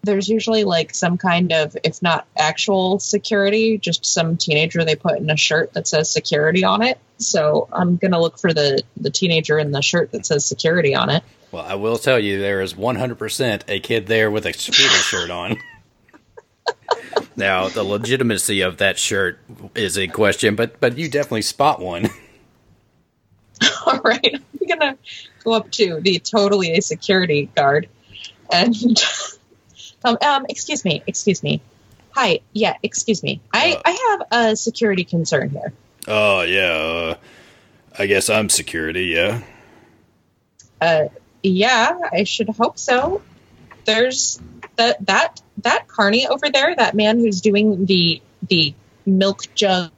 there's 0.04 0.30
usually 0.30 0.64
like 0.64 0.94
some 0.94 1.18
kind 1.18 1.52
of, 1.52 1.76
if 1.84 2.02
not 2.02 2.28
actual 2.38 3.00
security, 3.00 3.78
just 3.78 4.06
some 4.06 4.38
teenager 4.38 4.84
they 4.84 4.96
put 4.96 5.18
in 5.20 5.30
a 5.30 5.38
shirt 5.38 5.74
that 5.74 5.88
says 5.88 6.10
security 6.10 6.64
on 6.64 6.84
it. 6.84 7.00
So 7.18 7.68
I'm 7.72 7.98
gonna 7.98 8.20
look 8.20 8.38
for 8.38 8.54
the 8.54 8.84
the 8.98 9.10
teenager 9.10 9.58
in 9.58 9.72
the 9.72 9.82
shirt 9.82 10.12
that 10.12 10.26
says 10.26 10.46
security 10.46 10.94
on 10.94 11.10
it. 11.10 11.24
Well, 11.52 11.66
I 11.66 11.76
will 11.76 11.98
tell 11.98 12.20
you 12.20 12.40
there 12.40 12.62
is 12.62 12.76
100% 12.76 13.64
a 13.68 13.80
kid 13.80 14.06
there 14.08 14.30
with 14.30 14.46
a 14.46 14.54
security 14.54 14.96
shirt 14.98 15.32
on. 15.32 15.58
now, 17.36 17.68
the 17.68 17.84
legitimacy 17.84 18.62
of 18.62 18.78
that 18.78 18.98
shirt 18.98 19.40
is 19.76 19.98
in 19.98 20.12
question, 20.12 20.56
but 20.56 20.80
but 20.80 20.98
you 20.98 21.10
definitely 21.10 21.42
spot 21.42 21.80
one. 21.80 22.10
All 23.86 24.00
right, 24.00 24.34
I'm 24.34 24.68
gonna 24.68 24.98
go 25.44 25.54
up 25.54 25.72
to 25.72 26.00
the 26.02 26.20
totally 26.20 26.74
a 26.74 26.82
security 26.82 27.50
guard 27.56 27.90
and 28.52 28.76
um, 30.04 30.18
um 30.22 30.46
excuse 30.50 30.84
me, 30.86 31.04
excuse 31.08 31.44
me. 31.44 31.62
Hi, 32.14 32.42
yeah, 32.52 32.76
excuse 32.84 33.24
me. 33.24 33.42
I 33.54 33.74
Uh. 33.74 33.82
I 33.86 33.92
have 34.10 34.22
a 34.32 34.56
security 34.56 35.04
concern 35.04 35.50
here. 35.50 35.74
Oh, 36.08 36.42
yeah. 36.42 36.62
Uh, 36.62 37.16
I 37.98 38.06
guess 38.06 38.30
I'm 38.30 38.50
security, 38.50 39.06
yeah. 39.06 39.42
Uh, 40.80 41.06
yeah, 41.44 41.98
I 42.12 42.24
should 42.24 42.50
hope 42.50 42.78
so. 42.80 43.22
There's 43.86 44.40
that 44.78 45.06
that 45.06 45.42
that 45.60 45.88
carney 45.88 46.28
over 46.28 46.50
there, 46.50 46.76
that 46.76 46.96
man 46.96 47.20
who's 47.20 47.42
doing 47.42 47.86
the 47.86 48.22
the 48.48 48.74
milk 49.06 49.44
jug 49.56 49.92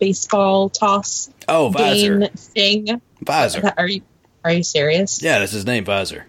baseball 0.00 0.68
toss 0.70 1.30
Oh, 1.46 1.68
Visor. 1.68 2.26
thing. 2.28 3.00
Visor. 3.22 3.72
Are 3.76 3.86
you 3.88 4.02
are 4.44 4.52
you 4.52 4.62
serious? 4.62 5.22
Yeah, 5.22 5.38
that's 5.38 5.52
his 5.52 5.66
name, 5.66 5.84
Visor. 5.84 6.26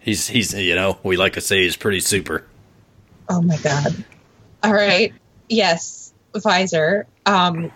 He's, 0.00 0.26
he's, 0.28 0.52
you 0.52 0.74
know, 0.74 0.98
we 1.02 1.16
like 1.16 1.34
to 1.34 1.40
say 1.40 1.62
he's 1.62 1.76
pretty 1.76 2.00
super. 2.00 2.44
Oh 3.28 3.40
my 3.40 3.56
god. 3.58 4.04
All 4.62 4.72
right. 4.72 5.12
Yes, 5.48 6.12
visor. 6.36 7.06
Um 7.26 7.72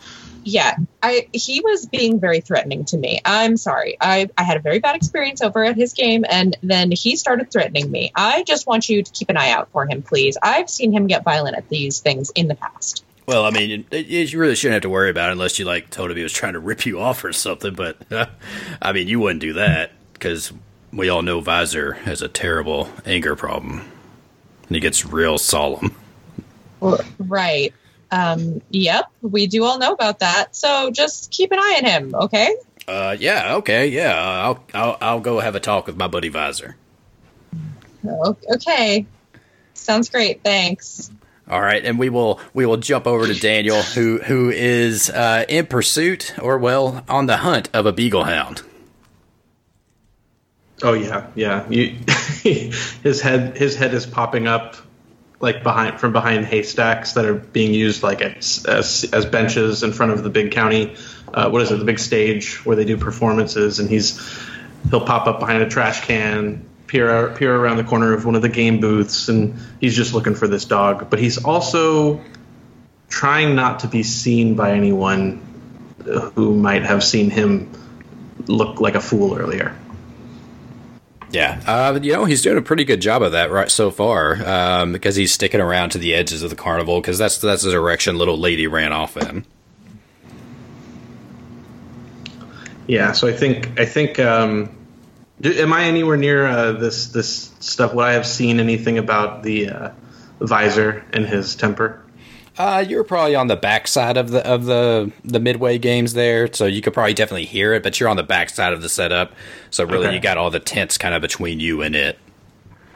yeah, 0.48 0.76
I 1.02 1.28
he 1.32 1.60
was 1.60 1.86
being 1.86 2.20
very 2.20 2.40
threatening 2.40 2.84
to 2.86 2.96
me. 2.98 3.20
I'm 3.24 3.56
sorry. 3.56 3.96
I 4.00 4.28
I 4.38 4.42
had 4.44 4.56
a 4.56 4.60
very 4.60 4.78
bad 4.78 4.94
experience 4.96 5.40
over 5.42 5.64
at 5.64 5.76
his 5.76 5.92
game 5.92 6.24
and 6.28 6.56
then 6.62 6.90
he 6.92 7.16
started 7.16 7.50
threatening 7.50 7.90
me. 7.90 8.12
I 8.14 8.42
just 8.44 8.66
want 8.66 8.88
you 8.88 9.02
to 9.02 9.10
keep 9.12 9.28
an 9.30 9.36
eye 9.36 9.50
out 9.50 9.70
for 9.72 9.86
him, 9.88 10.02
please. 10.02 10.36
I've 10.42 10.68
seen 10.70 10.92
him 10.92 11.06
get 11.06 11.24
violent 11.24 11.56
at 11.56 11.68
these 11.68 12.00
things 12.00 12.30
in 12.34 12.46
the 12.48 12.54
past. 12.54 13.04
Well, 13.26 13.44
I 13.44 13.50
mean, 13.50 13.84
you, 13.90 14.38
really 14.38 14.54
shouldn't 14.54 14.74
have 14.74 14.82
to 14.82 14.88
worry 14.88 15.10
about 15.10 15.30
it 15.30 15.32
unless 15.32 15.58
you, 15.58 15.64
like, 15.64 15.90
told 15.90 16.10
him 16.10 16.16
he 16.16 16.22
was 16.22 16.32
trying 16.32 16.52
to 16.52 16.60
rip 16.60 16.86
you 16.86 17.00
off 17.00 17.24
or 17.24 17.32
something, 17.32 17.74
but, 17.74 17.96
I 18.82 18.92
mean, 18.92 19.08
you 19.08 19.20
wouldn't 19.20 19.40
do 19.40 19.54
that, 19.54 19.92
because 20.12 20.52
we 20.92 21.08
all 21.08 21.22
know 21.22 21.40
Visor 21.40 21.92
has 21.92 22.22
a 22.22 22.28
terrible 22.28 22.88
anger 23.04 23.36
problem. 23.36 23.80
And 24.68 24.74
he 24.74 24.80
gets 24.80 25.04
real 25.04 25.38
solemn. 25.38 25.94
Right. 27.18 27.72
Um 28.12 28.62
yep, 28.70 29.06
we 29.20 29.48
do 29.48 29.64
all 29.64 29.78
know 29.78 29.92
about 29.92 30.20
that. 30.20 30.54
So 30.54 30.90
just 30.92 31.32
keep 31.32 31.50
an 31.50 31.58
eye 31.58 31.80
on 31.82 31.84
him, 31.84 32.14
okay? 32.14 32.54
Uh, 32.86 33.16
yeah, 33.18 33.56
okay, 33.56 33.88
yeah, 33.88 34.14
I'll, 34.14 34.64
I'll, 34.72 34.96
I'll 35.00 35.20
go 35.20 35.40
have 35.40 35.56
a 35.56 35.60
talk 35.60 35.88
with 35.88 35.96
my 35.96 36.06
buddy 36.06 36.28
Visor. 36.28 36.76
Okay. 38.06 39.06
Sounds 39.74 40.08
great. 40.08 40.44
Thanks. 40.44 41.10
All 41.48 41.60
right, 41.60 41.84
and 41.84 41.96
we 41.98 42.08
will 42.08 42.40
we 42.54 42.66
will 42.66 42.76
jump 42.76 43.06
over 43.06 43.26
to 43.26 43.34
Daniel, 43.34 43.80
who 43.80 44.18
who 44.18 44.50
is 44.50 45.08
uh, 45.10 45.44
in 45.48 45.66
pursuit, 45.66 46.34
or 46.40 46.58
well, 46.58 47.04
on 47.08 47.26
the 47.26 47.36
hunt 47.36 47.68
of 47.72 47.86
a 47.86 47.92
beagle 47.92 48.24
hound. 48.24 48.62
Oh 50.82 50.92
yeah, 50.92 51.28
yeah. 51.36 51.68
You, 51.68 51.96
his 52.42 53.20
head 53.20 53.56
his 53.56 53.76
head 53.76 53.94
is 53.94 54.06
popping 54.06 54.48
up 54.48 54.76
like 55.38 55.62
behind 55.62 56.00
from 56.00 56.12
behind 56.12 56.46
haystacks 56.46 57.12
that 57.12 57.24
are 57.24 57.34
being 57.34 57.72
used 57.72 58.02
like 58.02 58.22
as 58.22 58.64
as, 58.66 59.04
as 59.12 59.24
benches 59.24 59.82
in 59.82 59.92
front 59.92 60.12
of 60.12 60.24
the 60.24 60.30
big 60.30 60.50
county. 60.50 60.96
Uh, 61.32 61.48
what 61.48 61.62
is 61.62 61.70
it? 61.70 61.78
The 61.78 61.84
big 61.84 61.98
stage 62.00 62.64
where 62.64 62.74
they 62.74 62.84
do 62.84 62.96
performances, 62.96 63.78
and 63.78 63.88
he's 63.88 64.18
he'll 64.90 65.04
pop 65.04 65.26
up 65.26 65.38
behind 65.38 65.62
a 65.62 65.68
trash 65.68 66.04
can, 66.04 66.68
peer 66.86 67.30
peer 67.30 67.54
around 67.54 67.76
the 67.76 67.84
corner 67.84 68.12
of 68.12 68.24
one 68.24 68.34
of 68.34 68.42
the 68.42 68.48
game 68.48 68.80
booths, 68.80 69.28
and 69.28 69.58
he's 69.80 69.94
just 69.94 70.14
looking 70.14 70.34
for 70.34 70.48
this 70.48 70.64
dog. 70.64 71.10
But 71.10 71.18
he's 71.18 71.38
also 71.38 72.20
trying 73.08 73.54
not 73.54 73.80
to 73.80 73.88
be 73.88 74.02
seen 74.02 74.54
by 74.54 74.72
anyone 74.72 75.42
who 76.34 76.54
might 76.54 76.82
have 76.82 77.02
seen 77.02 77.30
him 77.30 77.70
look 78.46 78.80
like 78.80 78.94
a 78.94 79.00
fool 79.00 79.36
earlier. 79.36 79.76
Yeah, 81.30 81.60
uh, 81.66 81.98
you 82.00 82.12
know 82.12 82.24
he's 82.24 82.42
doing 82.42 82.56
a 82.56 82.62
pretty 82.62 82.84
good 82.84 83.00
job 83.00 83.22
of 83.22 83.32
that 83.32 83.50
right 83.50 83.70
so 83.70 83.90
far 83.90 84.36
um, 84.46 84.92
because 84.92 85.16
he's 85.16 85.32
sticking 85.32 85.60
around 85.60 85.90
to 85.90 85.98
the 85.98 86.14
edges 86.14 86.42
of 86.42 86.50
the 86.50 86.56
carnival 86.56 87.00
because 87.00 87.18
that's 87.18 87.38
that's 87.38 87.62
the 87.62 87.72
direction 87.72 88.16
little 88.16 88.38
lady 88.38 88.66
ran 88.66 88.92
off 88.92 89.16
in. 89.16 89.44
Yeah, 92.86 93.12
so 93.12 93.26
I 93.26 93.32
think 93.32 93.78
I 93.78 93.84
think 93.84 94.20
um, 94.20 94.70
do, 95.40 95.52
am 95.52 95.72
I 95.72 95.84
anywhere 95.84 96.16
near 96.16 96.46
uh, 96.46 96.72
this 96.72 97.08
this 97.08 97.50
stuff? 97.60 97.94
Would 97.94 98.04
I 98.04 98.12
have 98.12 98.26
seen 98.26 98.60
anything 98.60 98.98
about 98.98 99.42
the 99.42 99.68
uh, 99.68 99.90
visor 100.40 101.04
and 101.12 101.26
his 101.26 101.54
temper? 101.56 102.02
Uh, 102.58 102.82
you're 102.88 103.04
probably 103.04 103.34
on 103.34 103.48
the 103.48 103.56
backside 103.56 104.16
of 104.16 104.30
the 104.30 104.46
of 104.46 104.64
the 104.64 105.12
the 105.24 105.38
midway 105.38 105.76
games 105.76 106.14
there, 106.14 106.50
so 106.52 106.64
you 106.64 106.80
could 106.80 106.94
probably 106.94 107.12
definitely 107.12 107.44
hear 107.44 107.74
it. 107.74 107.82
But 107.82 108.00
you're 108.00 108.08
on 108.08 108.16
the 108.16 108.22
backside 108.22 108.72
of 108.72 108.80
the 108.80 108.88
setup, 108.88 109.32
so 109.70 109.84
really 109.84 110.06
Okay. 110.06 110.14
you 110.14 110.20
got 110.20 110.38
all 110.38 110.50
the 110.50 110.60
tents 110.60 110.96
kind 110.96 111.14
of 111.14 111.20
between 111.20 111.60
you 111.60 111.82
and 111.82 111.94
it. 111.94 112.18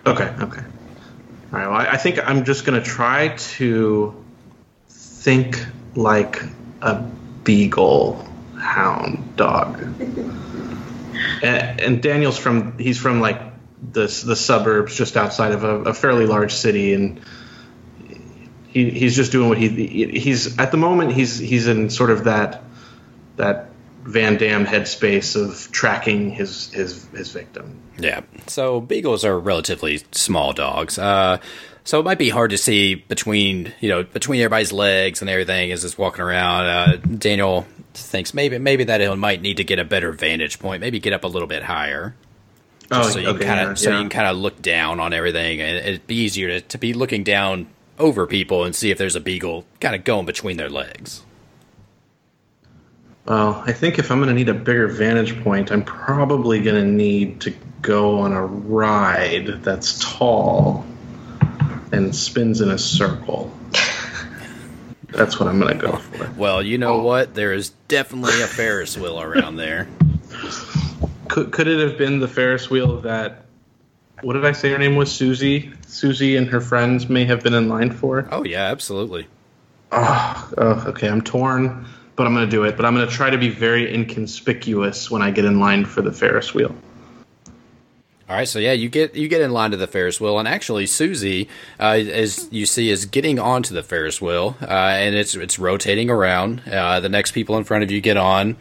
Okay, 0.07 0.25
okay. 0.41 0.63
All 1.53 1.59
right. 1.59 1.67
Well, 1.69 1.73
I, 1.73 1.89
I 1.93 1.97
think 1.99 2.19
I'm 2.27 2.45
just 2.47 2.65
gonna 2.65 2.83
try 2.83 3.29
to 3.37 4.25
think 4.89 5.63
like 5.95 6.43
a 6.81 7.03
beagle 7.45 8.27
hound 8.59 9.37
dog. 9.37 9.79
And, 11.43 11.81
and 11.81 12.03
Daniel's 12.03 12.39
from 12.39 12.79
he's 12.79 12.99
from 12.99 13.21
like 13.21 13.41
the 13.93 14.03
the 14.03 14.37
suburbs 14.37 14.95
just 14.95 15.17
outside 15.17 15.53
of 15.53 15.65
a, 15.65 15.77
a 15.91 15.95
fairly 15.95 16.27
large 16.27 16.53
city, 16.53 16.93
and 16.95 17.21
he 18.69 18.91
he's 18.91 19.17
just 19.17 19.33
doing 19.33 19.49
what 19.49 19.59
he 19.59 19.69
he's 19.69 20.59
at 20.59 20.71
the 20.71 20.77
moment 20.77 21.13
he's 21.13 21.39
he's 21.39 21.67
in 21.67 21.91
sort 21.91 22.11
of 22.11 22.25
that 22.25 22.63
that 23.37 23.71
Van 24.03 24.37
Damme 24.37 24.65
headspace 24.67 25.37
of 25.37 25.71
tracking 25.73 26.31
his 26.31 26.73
his 26.73 27.07
his 27.09 27.33
victim. 27.33 27.81
Yeah. 27.99 28.23
So 28.47 28.81
beagles 28.81 29.25
are 29.25 29.39
relatively 29.39 30.03
small 30.13 30.53
dogs. 30.53 30.99
Uh, 30.99 31.39
so 31.85 32.01
it 32.01 32.05
might 32.05 32.19
be 32.19 32.31
hard 32.31 32.51
to 32.51 32.59
see 32.59 32.95
between 32.95 33.73
you 33.81 33.89
know 33.89 34.05
between 34.05 34.41
everybody's 34.41 34.73
legs 34.73 35.21
and 35.21 35.31
everything 35.31 35.73
as 35.73 35.85
it's 35.85 35.99
walking 35.99 36.23
around. 36.23 36.67
Uh, 36.67 36.97
Daniel 36.97 37.67
thinks 37.95 38.35
maybe 38.35 38.59
maybe 38.59 38.85
that 38.85 39.01
he 39.01 39.15
might 39.15 39.43
need 39.43 39.57
to 39.59 39.65
get 39.65 39.79
a 39.79 39.85
better 39.85 40.13
vantage 40.13 40.59
point. 40.59 40.81
Maybe 40.81 41.01
get 41.01 41.13
up 41.13 41.25
a 41.25 41.29
little 41.29 41.49
bit 41.49 41.63
higher. 41.63 42.15
Oh, 42.91 43.09
so 43.09 43.19
you 43.21 43.35
can 43.35 43.47
kind 43.47 43.71
of 43.71 43.79
so 43.79 43.91
you 43.91 43.99
can 43.99 44.09
kind 44.09 44.27
of 44.27 44.37
look 44.37 44.61
down 44.61 44.99
on 45.01 45.13
everything, 45.13 45.61
and 45.61 45.77
it'd 45.77 46.07
be 46.07 46.17
easier 46.17 46.49
to, 46.49 46.61
to 46.61 46.79
be 46.79 46.93
looking 46.93 47.23
down 47.23 47.69
over 47.99 48.27
people 48.27 48.65
and 48.65 48.75
see 48.75 48.91
if 48.91 48.99
there's 48.99 49.15
a 49.15 49.21
beagle 49.21 49.65
kind 49.81 49.95
of 49.95 50.05
going 50.05 50.27
between 50.27 50.57
their 50.57 50.71
legs. 50.71 51.23
Well, 53.27 53.63
I 53.65 53.73
think 53.73 53.99
if 53.99 54.11
I'm 54.11 54.19
going 54.19 54.29
to 54.29 54.35
need 54.35 54.49
a 54.49 54.55
bigger 54.55 54.89
vantage 54.89 55.41
point, 55.45 55.71
I'm 55.71 55.85
probably 55.85 56.61
going 56.63 56.83
to 56.83 56.91
need 56.91 57.43
to 57.43 57.55
go 57.81 58.21
on 58.21 58.33
a 58.33 58.45
ride 58.45 59.63
that's 59.63 59.99
tall 60.01 60.85
and 61.93 62.15
spins 62.15 62.61
in 62.61 62.71
a 62.71 62.79
circle. 62.79 63.53
That's 65.13 65.41
what 65.41 65.49
I'm 65.49 65.59
going 65.59 65.79
to 65.79 65.87
go 65.87 65.97
for. 65.97 66.31
Well, 66.37 66.63
you 66.63 66.79
know 66.79 67.03
what? 67.03 67.35
There 67.35 67.53
is 67.53 67.71
definitely 67.89 68.41
a 68.43 68.47
Ferris 68.47 68.97
wheel 68.97 69.21
around 69.21 69.57
there. 69.57 69.89
Could, 71.29 71.53
could 71.53 71.69
it 71.69 71.81
have 71.81 71.99
been 71.99 72.21
the 72.21 72.29
Ferris 72.29 72.71
wheel 72.71 73.01
that, 73.03 73.45
what 74.23 74.35
did 74.35 74.45
I 74.45 74.53
say 74.53 74.71
her 74.71 74.79
name 74.79 74.97
was? 74.97 75.11
Susie? 75.11 75.73
Susie 75.87 76.37
and 76.37 76.49
her 76.49 76.61
friends 76.61 77.09
may 77.09 77.25
have 77.25 77.43
been 77.43 77.55
in 77.55 77.69
line 77.69 77.91
for? 77.91 78.29
Oh 78.31 78.45
yeah, 78.45 78.65
absolutely. 78.67 79.27
Oh, 79.93 80.53
oh, 80.59 80.85
okay. 80.89 81.09
I'm 81.09 81.23
torn, 81.23 81.87
but 82.17 82.27
I'm 82.27 82.35
going 82.35 82.47
to 82.47 82.51
do 82.51 82.65
it. 82.65 82.77
But 82.77 82.85
I'm 82.87 82.95
going 82.95 83.09
to 83.09 83.13
try 83.13 83.31
to 83.31 83.39
be 83.39 83.49
very 83.49 83.93
inconspicuous 83.93 85.11
when 85.11 85.23
I 85.23 85.31
get 85.31 85.45
in 85.45 85.59
line 85.59 85.85
for 85.85 86.03
the 86.03 86.13
Ferris 86.13 86.55
wheel. 86.55 86.75
All 88.31 88.37
right, 88.37 88.47
so 88.47 88.61
yeah, 88.61 88.71
you 88.71 88.89
get 88.89 89.17
you 89.17 89.27
get 89.27 89.41
in 89.41 89.51
line 89.51 89.73
to 89.73 89.77
the 89.77 89.89
Ferris 89.89 90.21
wheel, 90.21 90.39
and 90.39 90.47
actually 90.47 90.87
Susie, 90.87 91.49
uh, 91.81 91.99
as 91.99 92.47
you 92.53 92.65
see, 92.65 92.89
is 92.89 93.05
getting 93.05 93.41
onto 93.41 93.75
the 93.75 93.83
Ferris 93.83 94.23
wheel, 94.23 94.57
uh, 94.63 94.67
and 94.67 95.17
it's 95.17 95.35
it's 95.35 95.59
rotating 95.59 96.09
around. 96.09 96.63
Uh, 96.71 97.01
the 97.01 97.09
next 97.09 97.33
people 97.33 97.57
in 97.57 97.65
front 97.65 97.83
of 97.83 97.91
you 97.91 98.01
get 98.01 98.17
on, 98.17 98.57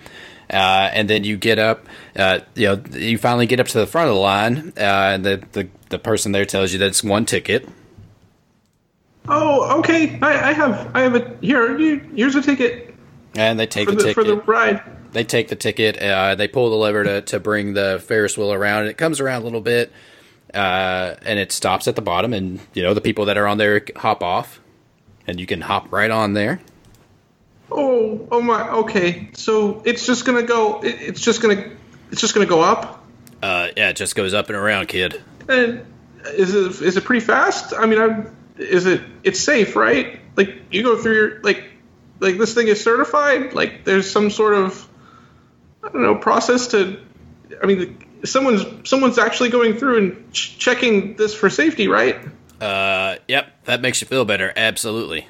uh, 0.50 0.90
and 0.92 1.08
then 1.08 1.24
you 1.24 1.38
get 1.38 1.60
up. 1.60 1.86
Uh, 2.16 2.40
you 2.56 2.66
know, 2.66 2.82
you 2.94 3.20
finally 3.20 3.46
get 3.46 3.60
up 3.60 3.68
to 3.68 3.78
the 3.78 3.86
front 3.86 4.10
of 4.10 4.16
the 4.16 4.20
line, 4.20 4.74
uh, 4.76 5.14
and 5.14 5.24
the, 5.24 5.44
the 5.52 5.68
the 5.90 6.00
person 6.00 6.32
there 6.32 6.46
tells 6.46 6.74
you 6.74 6.80
that 6.80 6.88
it's 6.88 7.04
one 7.04 7.28
ticket. 7.28 7.70
Oh, 9.28 9.78
okay. 9.82 10.18
I, 10.20 10.50
I 10.50 10.54
have 10.54 10.92
I 10.96 11.02
have 11.02 11.14
a 11.14 11.38
here. 11.42 11.78
You, 11.78 12.00
here's 12.16 12.34
a 12.34 12.42
ticket 12.42 12.96
And 13.36 13.60
they 13.60 13.68
take 13.68 13.88
for 13.88 13.92
the, 13.92 13.98
the, 13.98 14.04
ticket. 14.04 14.16
for 14.16 14.24
the 14.24 14.38
ride. 14.38 14.82
They 15.12 15.24
take 15.24 15.48
the 15.48 15.56
ticket. 15.56 15.98
Uh, 15.98 16.36
they 16.36 16.48
pull 16.48 16.70
the 16.70 16.76
lever 16.76 17.04
to, 17.04 17.22
to 17.22 17.40
bring 17.40 17.74
the 17.74 18.04
Ferris 18.06 18.38
wheel 18.38 18.54
around, 18.54 18.82
and 18.82 18.90
it 18.90 18.98
comes 18.98 19.20
around 19.20 19.42
a 19.42 19.46
little 19.46 19.62
bit, 19.62 19.92
uh, 20.54 21.16
and 21.24 21.40
it 21.40 21.52
stops 21.52 21.88
at 21.88 21.96
the 21.96 22.02
bottom. 22.02 22.34
And 22.34 22.60
you 22.74 22.84
know 22.84 22.94
the 22.94 23.02
people 23.02 23.26
that 23.26 23.38
are 23.38 23.48
on 23.48 23.58
there 23.58 23.82
hop 23.96 24.24
off, 24.24 24.60
and 25.28 25.40
you 25.40 25.46
can 25.46 25.62
hop 25.62 25.92
right 25.92 26.12
on 26.12 26.34
there. 26.34 26.60
Oh, 27.72 28.28
oh 28.32 28.42
my. 28.42 28.70
Okay, 28.70 29.30
so 29.34 29.82
it's 29.86 30.06
just 30.06 30.26
gonna 30.26 30.44
go. 30.44 30.82
It, 30.82 30.96
it's 31.02 31.22
just 31.22 31.42
gonna. 31.42 31.72
It's 32.12 32.22
just 32.22 32.34
gonna 32.34 32.48
go 32.48 32.62
up. 32.62 33.06
Uh, 33.42 33.70
yeah, 33.78 33.90
it 33.90 33.96
just 33.96 34.16
goes 34.16 34.34
up 34.34 34.48
and 34.50 34.58
around, 34.58 34.88
kid. 34.88 35.22
And 35.48 35.86
is 36.26 36.54
it 36.54 36.82
is 36.82 36.98
it 36.98 37.06
pretty 37.06 37.26
fast? 37.26 37.74
I 37.78 37.86
mean, 37.86 38.00
I'm. 38.00 38.36
Is 38.58 38.86
it? 38.86 39.02
It's 39.24 39.40
safe, 39.40 39.76
right? 39.76 40.20
Like 40.36 40.64
you 40.72 40.84
go 40.84 40.98
through 40.98 41.14
your 41.14 41.42
like, 41.42 41.64
like 42.20 42.38
this 42.38 42.54
thing 42.54 42.68
is 42.68 42.84
certified. 42.84 43.54
Like 43.54 43.86
there's 43.86 44.10
some 44.10 44.32
sort 44.32 44.56
of, 44.56 44.89
I 45.84 45.90
don't 45.90 46.02
know, 46.02 46.16
process 46.16 46.68
to. 46.68 47.00
I 47.64 47.66
mean, 47.66 47.98
someone's 48.26 48.66
someone's 48.90 49.18
actually 49.18 49.50
going 49.50 49.76
through 49.78 49.98
and 49.98 50.34
ch- 50.34 50.58
checking 50.58 51.16
this 51.16 51.34
for 51.34 51.50
safety, 51.50 51.88
right? 51.88 52.18
Uh, 52.62 53.16
yep, 53.28 53.52
that 53.66 53.82
makes 53.82 54.02
you 54.02 54.08
feel 54.08 54.26
better. 54.26 54.52
Absolutely. 54.56 55.28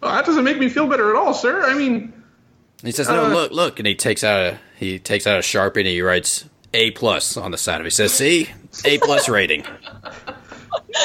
Well, 0.00 0.12
that 0.12 0.26
doesn't 0.26 0.42
make 0.44 0.58
me 0.58 0.68
feel 0.68 0.88
better 0.88 1.10
at 1.10 1.16
all, 1.16 1.32
sir. 1.32 1.62
I 1.64 1.74
mean, 1.74 2.12
He 2.82 2.90
says, 2.92 3.08
"No, 3.08 3.26
Uh, 3.26 3.28
look, 3.28 3.52
look," 3.52 3.78
and 3.78 3.86
he 3.86 3.94
takes 3.94 4.24
out 4.24 4.40
a 4.40 4.58
he 4.78 4.98
takes 4.98 5.26
out 5.26 5.36
a 5.38 5.42
sharpie 5.42 5.78
and 5.78 5.86
he 5.86 6.00
writes 6.02 6.44
A 6.74 6.90
plus 6.92 7.36
on 7.36 7.50
the 7.52 7.58
side 7.58 7.76
of 7.80 7.82
it. 7.82 7.90
He 7.90 7.90
says, 7.90 8.12
"See, 8.12 8.48
A 8.84 8.98
plus 8.98 9.28
rating." 9.28 9.64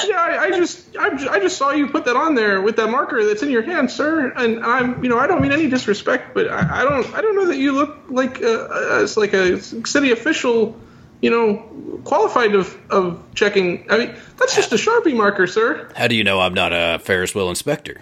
yeah, 0.07 0.17
I, 0.17 0.43
I 0.43 0.49
just, 0.51 0.95
I, 0.97 1.07
I 1.29 1.39
just 1.39 1.57
saw 1.57 1.71
you 1.71 1.87
put 1.87 2.05
that 2.05 2.15
on 2.15 2.35
there 2.35 2.61
with 2.61 2.75
that 2.77 2.89
marker 2.89 3.25
that's 3.25 3.43
in 3.43 3.49
your 3.49 3.61
hand, 3.61 3.89
sir. 3.89 4.31
And 4.35 4.63
I'm, 4.63 5.03
you 5.03 5.09
know, 5.09 5.17
I 5.17 5.27
don't 5.27 5.41
mean 5.41 5.51
any 5.51 5.67
disrespect, 5.67 6.33
but 6.33 6.49
I, 6.49 6.81
I 6.81 6.83
don't, 6.83 7.13
I 7.13 7.21
don't 7.21 7.35
know 7.35 7.47
that 7.47 7.57
you 7.57 7.71
look 7.71 7.97
like 8.09 8.41
a, 8.41 8.99
as 9.01 9.17
like 9.17 9.33
a 9.33 9.61
city 9.61 10.11
official, 10.11 10.79
you 11.21 11.29
know, 11.29 12.01
qualified 12.03 12.55
of 12.55 12.77
of 12.89 13.23
checking. 13.33 13.89
I 13.91 13.97
mean, 13.97 14.15
that's 14.37 14.55
just 14.55 14.71
a 14.71 14.75
sharpie 14.75 15.15
marker, 15.15 15.47
sir. 15.47 15.89
How 15.95 16.07
do 16.07 16.15
you 16.15 16.23
know 16.23 16.41
I'm 16.41 16.53
not 16.53 16.71
a 16.73 16.99
Ferris 16.99 17.33
wheel 17.33 17.49
inspector? 17.49 18.01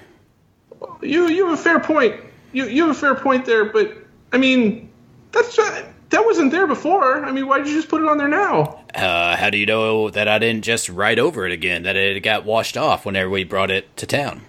You, 1.02 1.28
you 1.30 1.48
have 1.48 1.60
a 1.60 1.62
fair 1.62 1.80
point. 1.80 2.20
You, 2.52 2.66
you 2.66 2.88
have 2.88 2.96
a 2.96 3.00
fair 3.00 3.16
point 3.16 3.46
there, 3.46 3.66
but 3.66 3.98
I 4.32 4.38
mean, 4.38 4.90
that's 5.32 5.58
uh, 5.58 5.86
that 6.10 6.26
wasn't 6.26 6.52
there 6.52 6.68
before. 6.68 7.26
I 7.26 7.32
mean, 7.32 7.48
why 7.48 7.60
did 7.60 7.68
you 7.68 7.76
just 7.76 7.90
put 7.90 8.02
it 8.02 8.08
on 8.08 8.18
there 8.18 8.28
now? 8.28 8.83
Uh, 8.94 9.36
how 9.36 9.50
do 9.50 9.58
you 9.58 9.66
know 9.66 10.10
that 10.10 10.28
I 10.28 10.38
didn't 10.38 10.64
just 10.64 10.88
write 10.88 11.18
over 11.18 11.46
it 11.46 11.52
again? 11.52 11.84
That 11.84 11.96
it 11.96 12.22
got 12.22 12.46
washed 12.46 12.78
off 12.78 13.06
whenever 13.06 13.30
we 13.30 13.44
brought 13.44 13.72
it 13.72 13.96
to 13.98 14.06
town, 14.06 14.42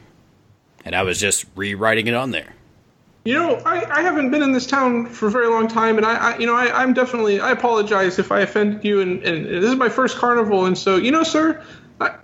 and 0.85 0.95
I 0.95 1.03
was 1.03 1.19
just 1.19 1.47
rewriting 1.57 2.07
it 2.07 2.15
on 2.15 2.31
there. 2.31 2.55
You 3.25 3.39
know, 3.39 3.55
I, 3.65 3.85
I 3.91 4.03
haven't 4.03 4.31
been 4.31 4.43
in 4.43 4.53
this 4.53 4.67
town 4.67 5.07
for 5.07 5.29
a 5.29 5.31
very 5.31 5.47
long 5.49 5.67
time, 5.67 5.97
and 5.97 6.05
I, 6.05 6.15
I 6.33 6.39
you 6.39 6.47
know, 6.47 6.55
I, 6.55 6.83
I'm 6.83 6.93
definitely, 6.93 7.41
I 7.41 7.53
apologize 7.53 8.19
if 8.19 8.31
I 8.31 8.41
offended 8.41 8.85
you, 8.85 9.01
and, 9.01 9.23
and 9.23 9.47
this 9.47 9.71
is 9.71 9.77
my 9.77 9.89
first 9.89 10.19
carnival, 10.19 10.67
and 10.67 10.77
so, 10.77 10.97
you 10.97 11.11
know, 11.11 11.23
sir, 11.23 11.65
I, 12.03 12.17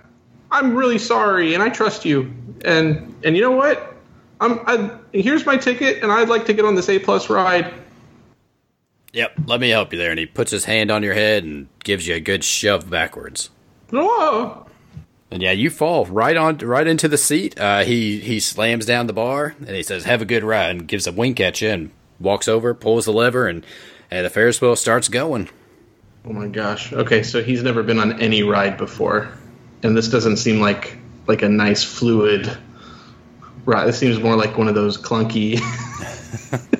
I'm 0.50 0.76
really 0.76 0.98
sorry, 0.98 1.54
and 1.54 1.62
I 1.62 1.70
trust 1.70 2.04
you, 2.04 2.34
and 2.66 3.14
and 3.24 3.34
you 3.34 3.40
know 3.40 3.52
what, 3.52 3.96
I'm, 4.42 4.60
I, 4.66 4.90
here's 5.14 5.46
my 5.46 5.56
ticket, 5.56 6.02
and 6.02 6.12
I'd 6.12 6.28
like 6.28 6.44
to 6.46 6.52
get 6.52 6.66
on 6.66 6.74
this 6.74 6.90
A 6.90 6.98
plus 6.98 7.30
ride. 7.30 7.72
Yep, 9.12 9.32
let 9.46 9.60
me 9.60 9.70
help 9.70 9.92
you 9.92 9.98
there. 9.98 10.10
And 10.10 10.18
he 10.18 10.26
puts 10.26 10.50
his 10.50 10.64
hand 10.66 10.90
on 10.90 11.02
your 11.02 11.14
head 11.14 11.42
and 11.44 11.68
gives 11.82 12.06
you 12.06 12.14
a 12.14 12.20
good 12.20 12.44
shove 12.44 12.88
backwards. 12.88 13.50
Oh, 13.92 14.66
And 15.32 15.42
yeah, 15.42 15.50
you 15.52 15.68
fall 15.70 16.06
right 16.06 16.36
on 16.36 16.58
right 16.58 16.86
into 16.86 17.08
the 17.08 17.18
seat. 17.18 17.58
Uh, 17.58 17.80
he 17.84 18.20
he 18.20 18.38
slams 18.38 18.86
down 18.86 19.06
the 19.08 19.12
bar 19.12 19.54
and 19.58 19.70
he 19.70 19.82
says, 19.82 20.04
"Have 20.04 20.22
a 20.22 20.24
good 20.24 20.44
ride," 20.44 20.70
and 20.70 20.86
gives 20.88 21.06
a 21.08 21.12
wink 21.12 21.40
at 21.40 21.60
you 21.60 21.70
and 21.70 21.90
walks 22.20 22.46
over, 22.46 22.72
pulls 22.74 23.04
the 23.06 23.12
lever, 23.12 23.48
and 23.48 23.66
and 24.10 24.24
the 24.24 24.30
Ferris 24.30 24.60
wheel 24.60 24.76
starts 24.76 25.08
going. 25.08 25.48
oh 26.24 26.32
my 26.32 26.46
gosh. 26.46 26.92
Okay, 26.92 27.22
so 27.24 27.42
he's 27.42 27.62
never 27.64 27.82
been 27.82 27.98
on 27.98 28.20
any 28.20 28.42
ride 28.44 28.76
before, 28.76 29.28
and 29.82 29.96
this 29.96 30.08
doesn't 30.08 30.36
seem 30.36 30.60
like 30.60 30.96
like 31.26 31.42
a 31.42 31.48
nice 31.48 31.82
fluid. 31.82 32.56
ride. 33.64 33.86
This 33.88 33.98
seems 33.98 34.20
more 34.20 34.36
like 34.36 34.56
one 34.56 34.68
of 34.68 34.74
those 34.76 34.96
clunky, 34.98 35.58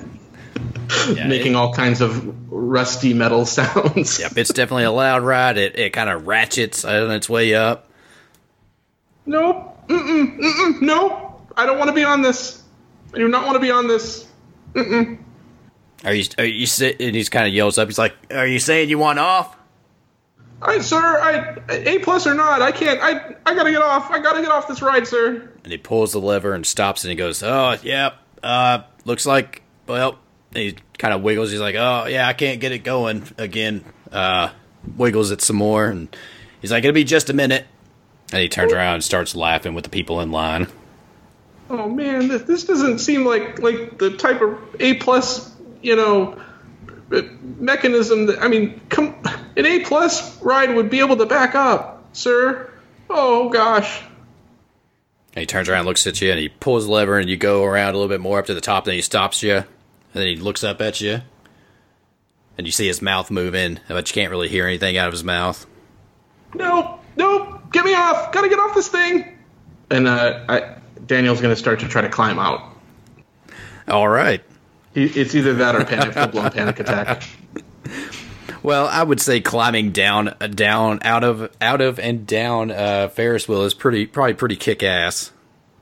Yeah, 1.09 1.27
making 1.27 1.53
it- 1.53 1.55
all 1.55 1.73
kinds 1.73 2.01
of 2.01 2.51
rusty 2.51 3.13
metal 3.13 3.45
sounds. 3.57 4.19
Yep, 4.19 4.37
it's 4.37 4.51
definitely 4.53 4.83
a 4.83 4.91
loud 4.91 5.23
ride. 5.23 5.57
It 5.57 5.77
it 5.79 5.89
kind 5.93 6.09
of 6.09 6.27
ratchets 6.27 6.83
on 6.85 7.11
its 7.11 7.29
way 7.29 7.55
up. 7.55 7.87
Nope. 9.25 9.87
Mm-mm. 9.87 10.39
Mm-mm. 10.39 10.81
Nope. 10.81 11.41
I 11.55 11.65
don't 11.65 11.77
want 11.77 11.89
to 11.89 11.93
be 11.93 12.03
on 12.03 12.21
this. 12.21 12.61
I 13.13 13.17
do 13.17 13.27
not 13.27 13.45
want 13.45 13.55
to 13.55 13.59
be 13.59 13.71
on 13.71 13.87
this. 13.87 14.25
Are 14.75 16.13
you 16.13 16.25
are 16.37 16.45
you 16.45 16.65
sit? 16.65 16.99
And 17.01 17.15
he's 17.15 17.29
kind 17.29 17.47
of 17.47 17.53
yells 17.53 17.77
up. 17.77 17.87
He's 17.87 17.97
like, 17.99 18.15
"Are 18.31 18.47
you 18.47 18.59
saying 18.59 18.89
you 18.89 18.97
want 18.97 19.19
off?" 19.19 19.55
I, 20.61 20.79
sir, 20.79 20.97
I 20.99 21.57
A 21.69 21.99
plus 21.99 22.25
or 22.27 22.33
not, 22.33 22.61
I 22.61 22.71
can't. 22.71 22.99
I 23.01 23.35
I 23.45 23.53
gotta 23.55 23.71
get 23.71 23.81
off. 23.81 24.09
I 24.11 24.19
gotta 24.19 24.41
get 24.41 24.51
off 24.51 24.67
this 24.67 24.81
ride, 24.81 25.07
sir. 25.07 25.49
And 25.63 25.71
he 25.71 25.77
pulls 25.77 26.13
the 26.13 26.19
lever 26.19 26.53
and 26.53 26.65
stops, 26.65 27.03
and 27.03 27.09
he 27.11 27.15
goes, 27.15 27.43
"Oh, 27.43 27.77
yep. 27.83 28.15
Uh, 28.41 28.79
looks 29.05 29.25
like 29.25 29.61
well." 29.87 30.17
And 30.53 30.63
he 30.63 30.75
kind 30.97 31.13
of 31.13 31.21
wiggles. 31.21 31.51
He's 31.51 31.59
like, 31.59 31.75
"Oh, 31.75 32.05
yeah, 32.07 32.27
I 32.27 32.33
can't 32.33 32.59
get 32.59 32.71
it 32.71 32.79
going 32.79 33.23
again." 33.37 33.83
Uh, 34.11 34.49
wiggles 34.97 35.31
it 35.31 35.41
some 35.41 35.55
more, 35.55 35.85
and 35.85 36.15
he's 36.61 36.71
like, 36.71 36.83
"It'll 36.83 36.93
be 36.93 37.03
just 37.03 37.29
a 37.29 37.33
minute." 37.33 37.65
And 38.31 38.41
he 38.41 38.49
turns 38.49 38.71
around 38.71 38.95
and 38.95 39.03
starts 39.03 39.35
laughing 39.35 39.73
with 39.73 39.83
the 39.83 39.89
people 39.89 40.21
in 40.21 40.31
line. 40.31 40.67
Oh 41.69 41.87
man, 41.87 42.27
this, 42.27 42.41
this 42.43 42.65
doesn't 42.65 42.99
seem 42.99 43.25
like 43.25 43.59
like 43.59 43.97
the 43.97 44.17
type 44.17 44.41
of 44.41 44.57
A 44.79 44.95
plus, 44.95 45.53
you 45.81 45.95
know, 45.95 46.37
mechanism 47.57 48.25
that 48.27 48.41
I 48.41 48.47
mean, 48.47 48.81
come 48.89 49.15
an 49.55 49.65
A 49.65 49.79
plus 49.79 50.41
ride 50.41 50.75
would 50.75 50.89
be 50.89 50.99
able 50.99 51.17
to 51.17 51.25
back 51.25 51.55
up, 51.55 52.03
sir. 52.13 52.69
Oh 53.09 53.49
gosh. 53.49 54.01
And 55.33 55.41
he 55.41 55.45
turns 55.45 55.69
around, 55.69 55.85
looks 55.85 56.05
at 56.07 56.19
you, 56.21 56.29
and 56.29 56.39
he 56.39 56.49
pulls 56.49 56.87
the 56.87 56.91
lever, 56.91 57.17
and 57.17 57.29
you 57.29 57.37
go 57.37 57.63
around 57.63 57.93
a 57.93 57.97
little 57.97 58.09
bit 58.09 58.19
more 58.19 58.39
up 58.39 58.47
to 58.47 58.53
the 58.53 58.59
top. 58.59 58.83
Then 58.83 58.95
he 58.95 59.01
stops 59.01 59.41
you, 59.41 59.63
and 60.13 60.21
then 60.21 60.27
he 60.27 60.35
looks 60.35 60.63
up 60.63 60.81
at 60.81 61.01
you, 61.01 61.21
and 62.57 62.67
you 62.67 62.71
see 62.71 62.87
his 62.87 63.01
mouth 63.01 63.31
moving, 63.31 63.79
but 63.87 64.09
you 64.09 64.13
can't 64.13 64.31
really 64.31 64.49
hear 64.49 64.67
anything 64.67 64.97
out 64.97 65.07
of 65.07 65.13
his 65.13 65.23
mouth. 65.23 65.65
Nope, 66.53 66.99
nope, 67.15 67.71
get 67.71 67.85
me 67.85 67.93
off. 67.93 68.31
Gotta 68.31 68.49
get 68.49 68.59
off 68.59 68.75
this 68.75 68.87
thing. 68.87 69.37
And 69.89 70.07
uh, 70.07 70.45
I, 70.47 70.75
Daniel's 71.05 71.41
gonna 71.41 71.55
start 71.55 71.79
to 71.81 71.87
try 71.87 72.01
to 72.01 72.09
climb 72.09 72.39
out. 72.39 72.75
All 73.87 74.07
right. 74.07 74.43
It's 74.93 75.35
either 75.35 75.53
that 75.55 75.75
or 75.75 75.85
panic, 75.85 76.13
full 76.13 76.27
blown 76.27 76.51
panic 76.51 76.79
attack. 76.79 77.23
Well, 78.63 78.87
I 78.87 79.01
would 79.01 79.19
say 79.19 79.41
climbing 79.41 79.91
down, 79.91 80.35
down, 80.51 80.99
out 81.01 81.23
of, 81.23 81.49
out 81.59 81.81
of, 81.81 81.99
and 81.99 82.27
down 82.27 82.69
uh, 82.69 83.07
Ferris 83.07 83.47
wheel 83.47 83.63
is 83.63 83.73
pretty, 83.73 84.05
probably 84.05 84.35
pretty 84.35 84.55
kick 84.55 84.83
ass. 84.83 85.31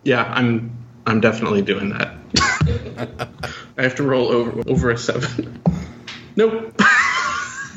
Yeah, 0.04 0.24
I'm 0.24 0.78
I'm 1.10 1.20
definitely 1.20 1.64
doing 1.64 1.90
that. 1.90 2.16
I 3.78 3.82
have 3.82 3.96
to 3.96 4.04
roll 4.04 4.28
over 4.28 4.62
over 4.70 4.92
a 4.92 4.98
seven. 4.98 5.60
Nope. 6.36 6.80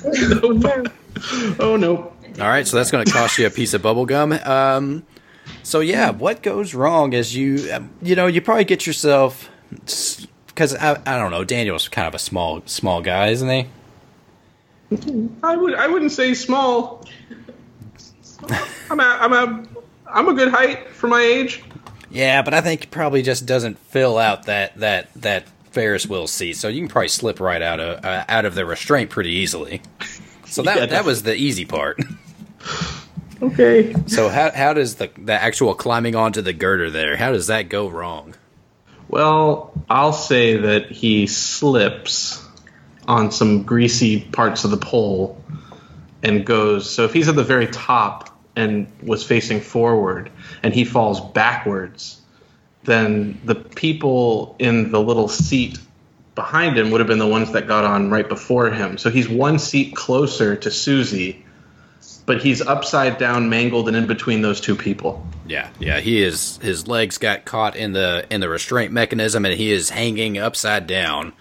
nope. 0.04 0.92
Oh 1.58 1.76
nope. 1.76 2.16
All 2.40 2.48
right, 2.48 2.66
so 2.66 2.76
that's 2.76 2.90
going 2.90 3.04
to 3.04 3.12
cost 3.12 3.38
you 3.38 3.46
a 3.46 3.50
piece 3.50 3.72
of 3.74 3.82
bubble 3.82 4.06
gum. 4.06 4.32
Um, 4.32 5.06
so 5.62 5.80
yeah, 5.80 6.10
what 6.10 6.42
goes 6.42 6.74
wrong 6.74 7.12
is 7.12 7.34
you, 7.34 7.72
um, 7.72 7.90
you 8.02 8.14
know, 8.14 8.26
you 8.26 8.40
probably 8.40 8.64
get 8.64 8.86
yourself 8.86 9.50
because 9.70 10.74
I, 10.76 11.00
I 11.06 11.18
don't 11.18 11.30
know. 11.30 11.44
Daniel's 11.44 11.88
kind 11.88 12.06
of 12.06 12.14
a 12.14 12.18
small, 12.18 12.62
small 12.66 13.00
guy, 13.00 13.28
isn't 13.28 13.48
he? 13.48 13.66
I 15.42 15.56
would 15.56 15.74
I 15.74 15.86
wouldn't 15.86 16.12
say 16.12 16.34
small. 16.34 17.06
I'm 18.90 19.00
a 19.00 19.04
I'm 19.04 19.32
a 19.32 19.66
I'm 20.06 20.28
a 20.28 20.34
good 20.34 20.50
height 20.50 20.90
for 20.90 21.08
my 21.08 21.22
age. 21.22 21.62
Yeah, 22.12 22.42
but 22.42 22.52
I 22.52 22.60
think 22.60 22.82
he 22.82 22.86
probably 22.86 23.22
just 23.22 23.46
doesn't 23.46 23.78
fill 23.78 24.18
out 24.18 24.44
that 24.44 24.76
that 24.76 25.12
that 25.14 25.48
Ferris 25.70 26.06
wheel 26.06 26.26
seat, 26.26 26.56
so 26.56 26.68
you 26.68 26.80
can 26.80 26.88
probably 26.88 27.08
slip 27.08 27.40
right 27.40 27.62
out 27.62 27.80
of 27.80 28.04
uh, 28.04 28.24
out 28.28 28.44
of 28.44 28.54
the 28.54 28.66
restraint 28.66 29.10
pretty 29.10 29.30
easily. 29.30 29.80
So 30.44 30.62
that 30.62 30.76
Yeah, 30.76 30.86
that 30.86 31.04
was 31.04 31.22
the 31.22 31.34
easy 31.34 31.64
part. 31.64 31.98
Okay. 33.40 33.94
So 34.06 34.28
how 34.28 34.52
how 34.52 34.72
does 34.72 34.96
the 34.96 35.10
the 35.18 35.32
actual 35.32 35.74
climbing 35.74 36.14
onto 36.14 36.42
the 36.42 36.52
girder 36.52 36.90
there? 36.90 37.16
How 37.16 37.32
does 37.32 37.48
that 37.48 37.68
go 37.68 37.88
wrong? 37.88 38.34
Well, 39.08 39.72
I'll 39.90 40.12
say 40.12 40.58
that 40.58 40.90
he 40.90 41.26
slips 41.26 42.46
on 43.08 43.32
some 43.32 43.64
greasy 43.64 44.20
parts 44.20 44.64
of 44.64 44.70
the 44.70 44.76
pole 44.76 45.42
and 46.22 46.46
goes. 46.46 46.88
So 46.88 47.04
if 47.04 47.12
he's 47.12 47.28
at 47.28 47.34
the 47.34 47.44
very 47.44 47.66
top 47.66 48.31
and 48.56 48.90
was 49.02 49.24
facing 49.24 49.60
forward 49.60 50.30
and 50.62 50.74
he 50.74 50.84
falls 50.84 51.20
backwards, 51.32 52.20
then 52.84 53.40
the 53.44 53.54
people 53.54 54.56
in 54.58 54.90
the 54.90 55.00
little 55.00 55.28
seat 55.28 55.78
behind 56.34 56.78
him 56.78 56.90
would 56.90 57.00
have 57.00 57.08
been 57.08 57.18
the 57.18 57.26
ones 57.26 57.52
that 57.52 57.66
got 57.66 57.84
on 57.84 58.10
right 58.10 58.28
before 58.28 58.70
him. 58.70 58.98
So 58.98 59.10
he's 59.10 59.28
one 59.28 59.58
seat 59.58 59.94
closer 59.94 60.56
to 60.56 60.70
Susie, 60.70 61.44
but 62.26 62.42
he's 62.42 62.62
upside 62.62 63.18
down, 63.18 63.48
mangled, 63.48 63.88
and 63.88 63.96
in 63.96 64.06
between 64.06 64.42
those 64.42 64.60
two 64.60 64.76
people. 64.76 65.26
Yeah, 65.46 65.70
yeah, 65.78 66.00
he 66.00 66.22
is. 66.22 66.58
His 66.58 66.88
legs 66.88 67.18
got 67.18 67.44
caught 67.44 67.76
in 67.76 67.92
the 67.92 68.26
in 68.30 68.40
the 68.40 68.48
restraint 68.48 68.92
mechanism, 68.92 69.44
and 69.44 69.54
he 69.54 69.70
is 69.70 69.90
hanging 69.90 70.38
upside 70.38 70.86
down. 70.86 71.32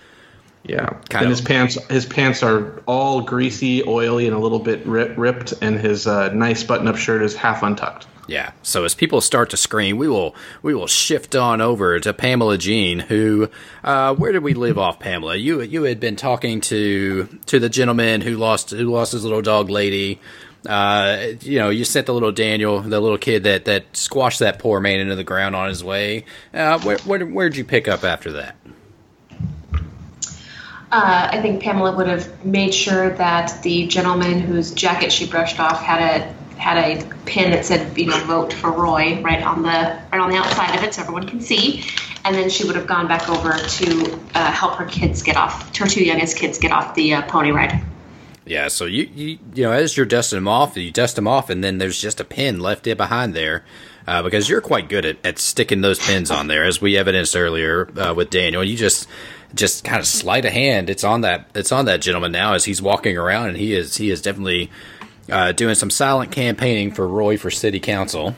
Yeah, 0.64 0.86
Kind 1.09 1.26
and 1.26 1.26
of. 1.26 1.30
his 1.30 1.41
pants 1.41 1.84
his 1.89 2.05
pants 2.05 2.43
are 2.43 2.84
all 2.86 3.22
greasy, 3.22 3.84
oily, 3.84 4.28
and 4.28 4.36
a 4.36 4.39
little 4.39 4.59
bit 4.59 4.86
rip, 4.86 5.18
ripped, 5.18 5.53
and 5.62 5.80
his 5.80 6.05
uh, 6.05 6.32
nice 6.34 6.64
button-up 6.64 6.97
shirt 6.97 7.24
is 7.24 7.36
half 7.36 7.64
untucked. 7.64 8.05
Yeah. 8.28 8.51
So 8.62 8.86
as 8.86 8.93
people 8.93 9.20
start 9.20 9.49
to 9.49 9.57
scream, 9.57 9.97
we 9.97 10.07
will 10.07 10.36
we 10.62 10.74
will 10.74 10.88
shift 10.88 11.36
on 11.36 11.59
over 11.62 11.99
to 11.99 12.14
Pamela 12.14 12.57
Jean, 12.57 12.99
who 12.99 13.49
uh, 13.84 14.16
where 14.16 14.32
did 14.32 14.43
we 14.43 14.53
live 14.53 14.78
off 14.78 14.99
Pamela? 14.99 15.36
You 15.36 15.62
you 15.62 15.84
had 15.84 15.99
been 15.99 16.16
talking 16.16 16.62
to 16.62 17.26
to 17.47 17.59
the 17.59 17.68
gentleman 17.68 18.22
who 18.22 18.38
lost 18.38 18.70
who 18.70 18.86
lost 18.91 19.12
his 19.12 19.24
little 19.24 19.41
dog 19.41 19.70
lady. 19.70 20.20
Uh, 20.66 21.30
you 21.41 21.57
know, 21.57 21.72
you 21.72 21.84
sent 21.84 22.05
the 22.05 22.14
little 22.14 22.32
Daniel, 22.32 22.82
the 22.82 22.99
little 22.99 23.18
kid 23.18 23.43
that 23.43 23.66
that 23.66 23.97
squashed 23.97 24.39
that 24.39 24.59
poor 24.59 24.80
man 24.80 24.99
into 24.99 25.16
the 25.16 25.24
ground 25.24 25.55
on 25.55 25.68
his 25.68 25.84
way. 25.84 26.26
Uh, 26.53 26.80
where 26.82 26.99
where 26.99 27.26
where'd 27.26 27.57
you 27.57 27.66
pick 27.66 27.88
up 27.88 28.03
after 28.03 28.34
that? 28.34 28.55
Uh, 30.92 31.30
I 31.32 31.42
think 31.42 31.64
Pamela 31.64 31.96
would 31.96 32.08
have 32.08 32.46
made 32.46 32.74
sure 32.74 33.12
that 33.12 33.64
the 33.64 33.88
gentleman 33.88 34.42
whose 34.42 34.72
jacket 34.72 35.12
she 35.12 35.26
brushed 35.26 35.60
off 35.60 35.82
had 35.82 36.02
a 36.02 36.34
had 36.60 36.78
a 36.78 37.16
pin 37.26 37.52
that 37.52 37.66
said, 37.66 37.98
you 37.98 38.06
know, 38.06 38.20
vote 38.26 38.54
for 38.54 38.72
Roy 38.72 39.20
right 39.22 39.42
on 39.42 39.64
the 39.64 39.70
right 39.70 40.20
on 40.20 40.30
the 40.30 40.38
outside 40.38 40.76
of 40.78 40.84
it, 40.84 40.94
so 40.94 41.02
everyone 41.02 41.28
can 41.28 41.39
see. 41.39 41.84
And 42.24 42.36
then 42.36 42.50
she 42.50 42.66
would 42.66 42.76
have 42.76 42.86
gone 42.86 43.08
back 43.08 43.28
over 43.30 43.58
to 43.58 44.20
uh, 44.36 44.52
help 44.52 44.76
her 44.76 44.86
kids 44.86 45.24
get 45.24 45.38
off, 45.38 45.76
her 45.78 45.88
two 45.88 46.04
youngest 46.04 46.38
kids 46.38 46.60
get 46.60 46.72
off 46.72 46.94
the 46.94 47.16
uh, 47.16 47.22
pony 47.24 47.52
ride. 47.52 47.82
Yeah, 48.46 48.68
so 48.68 48.86
you, 48.86 49.10
you 49.16 49.39
you 49.56 49.64
know 49.64 49.72
as 49.72 49.96
you're 49.96 50.06
dusting 50.06 50.38
them 50.38 50.48
off, 50.48 50.76
you 50.76 50.92
dust 50.92 51.16
them 51.16 51.28
off, 51.28 51.50
and 51.50 51.64
then 51.64 51.78
there's 51.78 52.02
just 52.02 52.20
a 52.20 52.26
pin 52.26 52.60
left 52.60 52.86
in 52.86 52.98
behind 52.98 53.34
there, 53.34 53.64
uh, 54.08 54.22
because 54.24 54.50
you're 54.50 54.62
quite 54.62 54.89
good 54.89 55.06
at, 55.06 55.26
at 55.26 55.39
sticking 55.39 55.82
those 55.82 56.00
pins 56.00 56.30
on 56.30 56.48
there, 56.48 56.66
as 56.66 56.82
we 56.82 56.98
evidenced 56.98 57.36
earlier 57.36 57.89
uh, 57.98 58.14
with 58.14 58.30
Daniel. 58.30 58.64
You 58.64 58.76
just 58.76 59.08
just 59.56 59.84
kind 59.84 59.99
of 59.99 60.08
sleight 60.08 60.45
of 60.45 60.54
hand. 60.54 60.89
It's 60.89 61.04
on 61.04 61.22
that 61.22 61.49
it's 61.56 61.72
on 61.72 61.86
that 61.86 62.02
gentleman 62.02 62.32
now 62.32 62.54
as 62.54 62.66
he's 62.66 62.82
walking 62.82 63.18
around, 63.18 63.49
and 63.49 63.58
he 63.58 63.74
is 63.74 63.97
he 63.97 64.10
is 64.10 64.22
definitely 64.22 64.72
uh, 65.30 65.52
doing 65.52 65.76
some 65.76 65.89
silent 65.89 66.32
campaigning 66.32 66.91
for 66.91 67.08
Roy 67.08 67.38
for 67.38 67.52
city 67.52 67.80
council. 67.80 68.36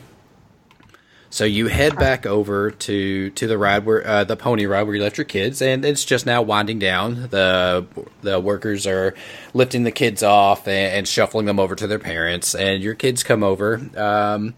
So 1.30 1.44
you 1.44 1.66
head 1.66 1.96
back 1.96 2.26
over 2.26 2.70
to 2.70 3.30
to 3.30 3.46
the 3.48 3.58
ride 3.58 3.84
where 3.84 4.06
uh, 4.06 4.22
the 4.22 4.36
pony 4.36 4.66
ride 4.66 4.84
where 4.84 4.94
you 4.94 5.02
left 5.02 5.18
your 5.18 5.24
kids, 5.24 5.60
and 5.60 5.84
it's 5.84 6.04
just 6.04 6.26
now 6.26 6.42
winding 6.42 6.78
down. 6.78 7.28
the 7.30 7.86
The 8.22 8.38
workers 8.38 8.86
are 8.86 9.14
lifting 9.52 9.82
the 9.82 9.90
kids 9.90 10.22
off 10.22 10.68
and, 10.68 10.94
and 10.94 11.08
shuffling 11.08 11.46
them 11.46 11.58
over 11.58 11.74
to 11.74 11.88
their 11.88 11.98
parents, 11.98 12.54
and 12.54 12.84
your 12.84 12.94
kids 12.94 13.24
come 13.24 13.42
over. 13.42 13.80
Um, 13.96 14.54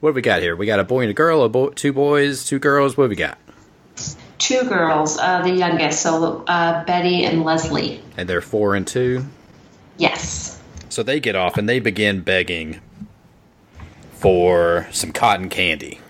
what 0.00 0.10
have 0.10 0.16
we 0.16 0.20
got 0.20 0.42
here? 0.42 0.54
We 0.56 0.66
got 0.66 0.78
a 0.78 0.84
boy 0.84 1.00
and 1.00 1.10
a 1.10 1.14
girl, 1.14 1.42
a 1.42 1.48
bo- 1.48 1.70
two 1.70 1.94
boys, 1.94 2.44
two 2.44 2.58
girls. 2.58 2.98
What 2.98 3.04
have 3.04 3.10
we 3.10 3.16
got? 3.16 3.38
Two 4.40 4.64
girls, 4.64 5.18
uh, 5.18 5.42
the 5.42 5.52
youngest, 5.52 6.02
so 6.02 6.42
uh, 6.48 6.82
Betty 6.84 7.24
and 7.24 7.44
Leslie. 7.44 8.02
And 8.16 8.28
they're 8.28 8.40
four 8.40 8.74
and 8.74 8.86
two. 8.86 9.26
Yes. 9.96 10.60
So 10.88 11.04
they 11.04 11.20
get 11.20 11.36
off 11.36 11.56
and 11.56 11.68
they 11.68 11.78
begin 11.78 12.22
begging 12.22 12.80
for 14.12 14.88
some 14.90 15.12
cotton 15.12 15.48
candy. 15.48 16.00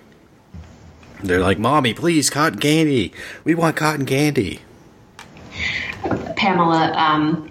They're 1.22 1.41
like, 1.41 1.59
"Mommy, 1.59 1.93
please, 1.93 2.31
cotton 2.31 2.61
candy. 2.61 3.12
We 3.45 3.55
want 3.55 3.76
cotton 3.76 4.07
candy." 4.07 4.61
Pamela 6.37 6.93
um, 6.93 7.51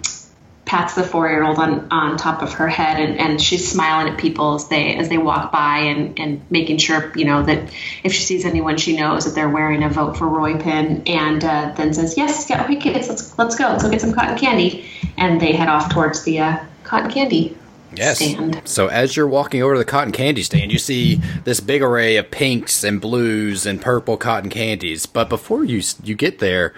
pats 0.70 0.94
the 0.94 1.02
four-year-old 1.02 1.58
on, 1.58 1.88
on 1.90 2.16
top 2.16 2.42
of 2.42 2.52
her 2.52 2.68
head, 2.68 3.00
and, 3.00 3.18
and 3.18 3.42
she's 3.42 3.68
smiling 3.68 4.12
at 4.12 4.20
people 4.20 4.54
as 4.54 4.68
they 4.68 4.94
as 4.94 5.08
they 5.08 5.18
walk 5.18 5.50
by, 5.50 5.78
and, 5.78 6.16
and 6.20 6.48
making 6.48 6.78
sure 6.78 7.12
you 7.16 7.24
know 7.24 7.42
that 7.42 7.72
if 8.04 8.12
she 8.12 8.22
sees 8.22 8.44
anyone 8.44 8.76
she 8.76 8.96
knows 8.96 9.24
that 9.24 9.34
they're 9.34 9.48
wearing 9.48 9.82
a 9.82 9.88
vote 9.88 10.16
for 10.16 10.28
Roy 10.28 10.56
pin, 10.56 11.02
and 11.08 11.42
uh, 11.42 11.74
then 11.76 11.92
says, 11.92 12.16
"Yes, 12.16 12.48
yeah, 12.48 12.62
okay, 12.62 12.76
kids, 12.76 13.08
let's 13.08 13.36
let's 13.36 13.56
go, 13.56 13.66
let's 13.66 13.82
go 13.82 13.90
get 13.90 14.00
some 14.00 14.12
cotton 14.12 14.38
candy," 14.38 14.88
and 15.18 15.40
they 15.40 15.52
head 15.52 15.68
off 15.68 15.92
towards 15.92 16.22
the 16.22 16.38
uh, 16.38 16.64
cotton 16.84 17.10
candy 17.10 17.58
Yes. 17.92 18.18
stand. 18.18 18.62
So 18.64 18.86
as 18.86 19.16
you're 19.16 19.26
walking 19.26 19.64
over 19.64 19.74
to 19.74 19.78
the 19.80 19.84
cotton 19.84 20.12
candy 20.12 20.44
stand, 20.44 20.70
you 20.70 20.78
see 20.78 21.16
this 21.42 21.58
big 21.58 21.82
array 21.82 22.16
of 22.16 22.30
pinks 22.30 22.84
and 22.84 23.00
blues 23.00 23.66
and 23.66 23.82
purple 23.82 24.16
cotton 24.16 24.50
candies. 24.50 25.06
But 25.06 25.28
before 25.28 25.64
you 25.64 25.82
you 26.04 26.14
get 26.14 26.38
there, 26.38 26.74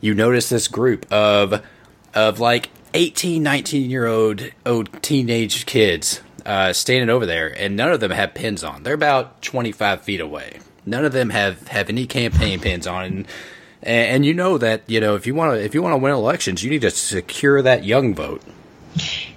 you 0.00 0.14
notice 0.14 0.48
this 0.48 0.66
group 0.66 1.04
of 1.12 1.62
of 2.14 2.40
like 2.40 2.70
18, 2.94 3.42
19 3.42 3.90
year 3.90 4.06
old 4.06 4.42
old 4.64 5.02
teenage 5.02 5.66
kids 5.66 6.20
uh, 6.46 6.72
standing 6.72 7.10
over 7.10 7.26
there, 7.26 7.48
and 7.48 7.76
none 7.76 7.90
of 7.92 8.00
them 8.00 8.12
have 8.12 8.34
pins 8.34 8.62
on. 8.62 8.84
They're 8.84 8.94
about 8.94 9.42
25 9.42 10.02
feet 10.02 10.20
away. 10.20 10.60
None 10.86 11.04
of 11.04 11.12
them 11.12 11.30
have 11.30 11.68
have 11.68 11.88
any 11.88 12.06
campaign 12.06 12.60
pins 12.60 12.86
on. 12.86 13.04
And, 13.04 13.26
and 13.82 14.26
you 14.26 14.32
know 14.32 14.58
that 14.58 14.82
you 14.86 15.00
know 15.00 15.16
if 15.16 15.26
you 15.26 15.34
want 15.34 15.54
to 15.54 15.62
if 15.62 15.74
you 15.74 15.82
want 15.82 15.94
to 15.94 15.98
win 15.98 16.12
elections, 16.12 16.62
you 16.62 16.70
need 16.70 16.82
to 16.82 16.90
secure 16.90 17.60
that 17.62 17.84
young 17.84 18.14
vote. 18.14 18.42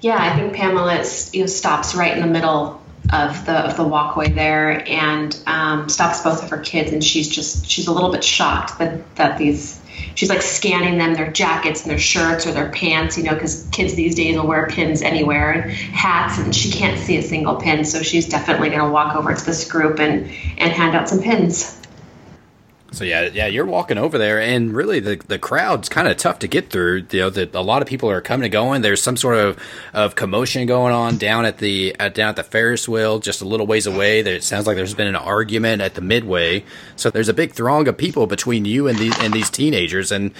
Yeah, 0.01 0.18
I 0.20 0.36
think 0.36 0.53
Pamela 0.53 1.03
you 1.34 1.41
know, 1.41 1.47
stops 1.47 1.95
right 1.95 2.16
in 2.16 2.22
the 2.22 2.32
middle 2.32 2.82
of 3.12 3.45
the 3.45 3.53
of 3.53 3.78
the 3.78 3.88
walkway 3.88 4.30
there 4.30 4.88
and 4.88 5.36
um, 5.47 5.89
stops 5.89 6.22
both 6.22 6.43
of 6.43 6.49
her 6.51 6.60
kids, 6.60 6.91
and 6.91 7.03
she's 7.03 7.28
just 7.28 7.68
she's 7.68 7.88
a 7.88 7.91
little 7.91 8.12
bit 8.12 8.24
shocked 8.24 8.78
that 8.80 9.16
that 9.16 9.38
these 9.38 9.82
she's 10.15 10.29
like 10.29 10.41
scanning 10.41 10.97
them 10.97 11.13
their 11.13 11.31
jackets 11.31 11.81
and 11.81 11.91
their 11.91 11.97
shirts 11.99 12.45
or 12.45 12.51
their 12.51 12.69
pants, 12.69 13.17
you 13.17 13.23
know, 13.23 13.33
because 13.33 13.67
kids 13.71 13.95
these 13.95 14.15
days 14.15 14.35
will 14.37 14.47
wear 14.47 14.67
pins 14.67 15.01
anywhere 15.01 15.51
and 15.51 15.71
hats, 15.71 16.37
and 16.37 16.55
she 16.55 16.71
can't 16.71 16.99
see 16.99 17.17
a 17.17 17.21
single 17.21 17.55
pin, 17.55 17.83
so 17.85 18.01
she's 18.01 18.27
definitely 18.27 18.69
going 18.69 18.81
to 18.81 18.89
walk 18.89 19.15
over 19.15 19.33
to 19.33 19.45
this 19.45 19.69
group 19.69 19.99
and 19.99 20.29
and 20.57 20.71
hand 20.71 20.95
out 20.95 21.09
some 21.09 21.21
pins. 21.21 21.79
So 22.91 23.03
yeah, 23.03 23.29
yeah, 23.33 23.47
you're 23.47 23.65
walking 23.65 23.97
over 23.97 24.17
there, 24.17 24.39
and 24.39 24.73
really 24.73 24.99
the 24.99 25.21
the 25.27 25.38
crowd's 25.38 25.89
kind 25.89 26.07
of 26.07 26.15
tough 26.17 26.39
to 26.39 26.47
get 26.47 26.69
through. 26.69 27.05
You 27.11 27.19
know, 27.19 27.29
that 27.31 27.53
a 27.53 27.61
lot 27.61 27.81
of 27.81 27.88
people 27.88 28.09
are 28.09 28.21
coming 28.21 28.45
and 28.45 28.51
going. 28.51 28.81
There's 28.81 29.01
some 29.01 29.17
sort 29.17 29.38
of 29.38 29.61
of 29.93 30.15
commotion 30.15 30.65
going 30.67 30.93
on 30.93 31.17
down 31.17 31.45
at 31.45 31.57
the 31.57 31.95
at, 31.99 32.15
down 32.15 32.29
at 32.29 32.35
the 32.38 32.43
Ferris 32.43 32.88
wheel, 32.88 33.19
just 33.19 33.41
a 33.41 33.45
little 33.45 33.67
ways 33.67 33.88
away. 33.88 34.21
That 34.21 34.33
it 34.33 34.43
sounds 34.43 34.67
like 34.67 34.77
there's 34.77 34.93
been 34.93 35.07
an 35.07 35.17
argument 35.17 35.81
at 35.81 35.95
the 35.95 36.01
midway. 36.01 36.63
So 36.95 37.09
there's 37.09 37.29
a 37.29 37.33
big 37.33 37.51
throng 37.51 37.88
of 37.88 37.97
people 37.97 38.25
between 38.25 38.63
you 38.63 38.88
and 38.88 38.97
these 38.97 39.17
and 39.19 39.33
these 39.33 39.49
teenagers, 39.49 40.11
and 40.11 40.31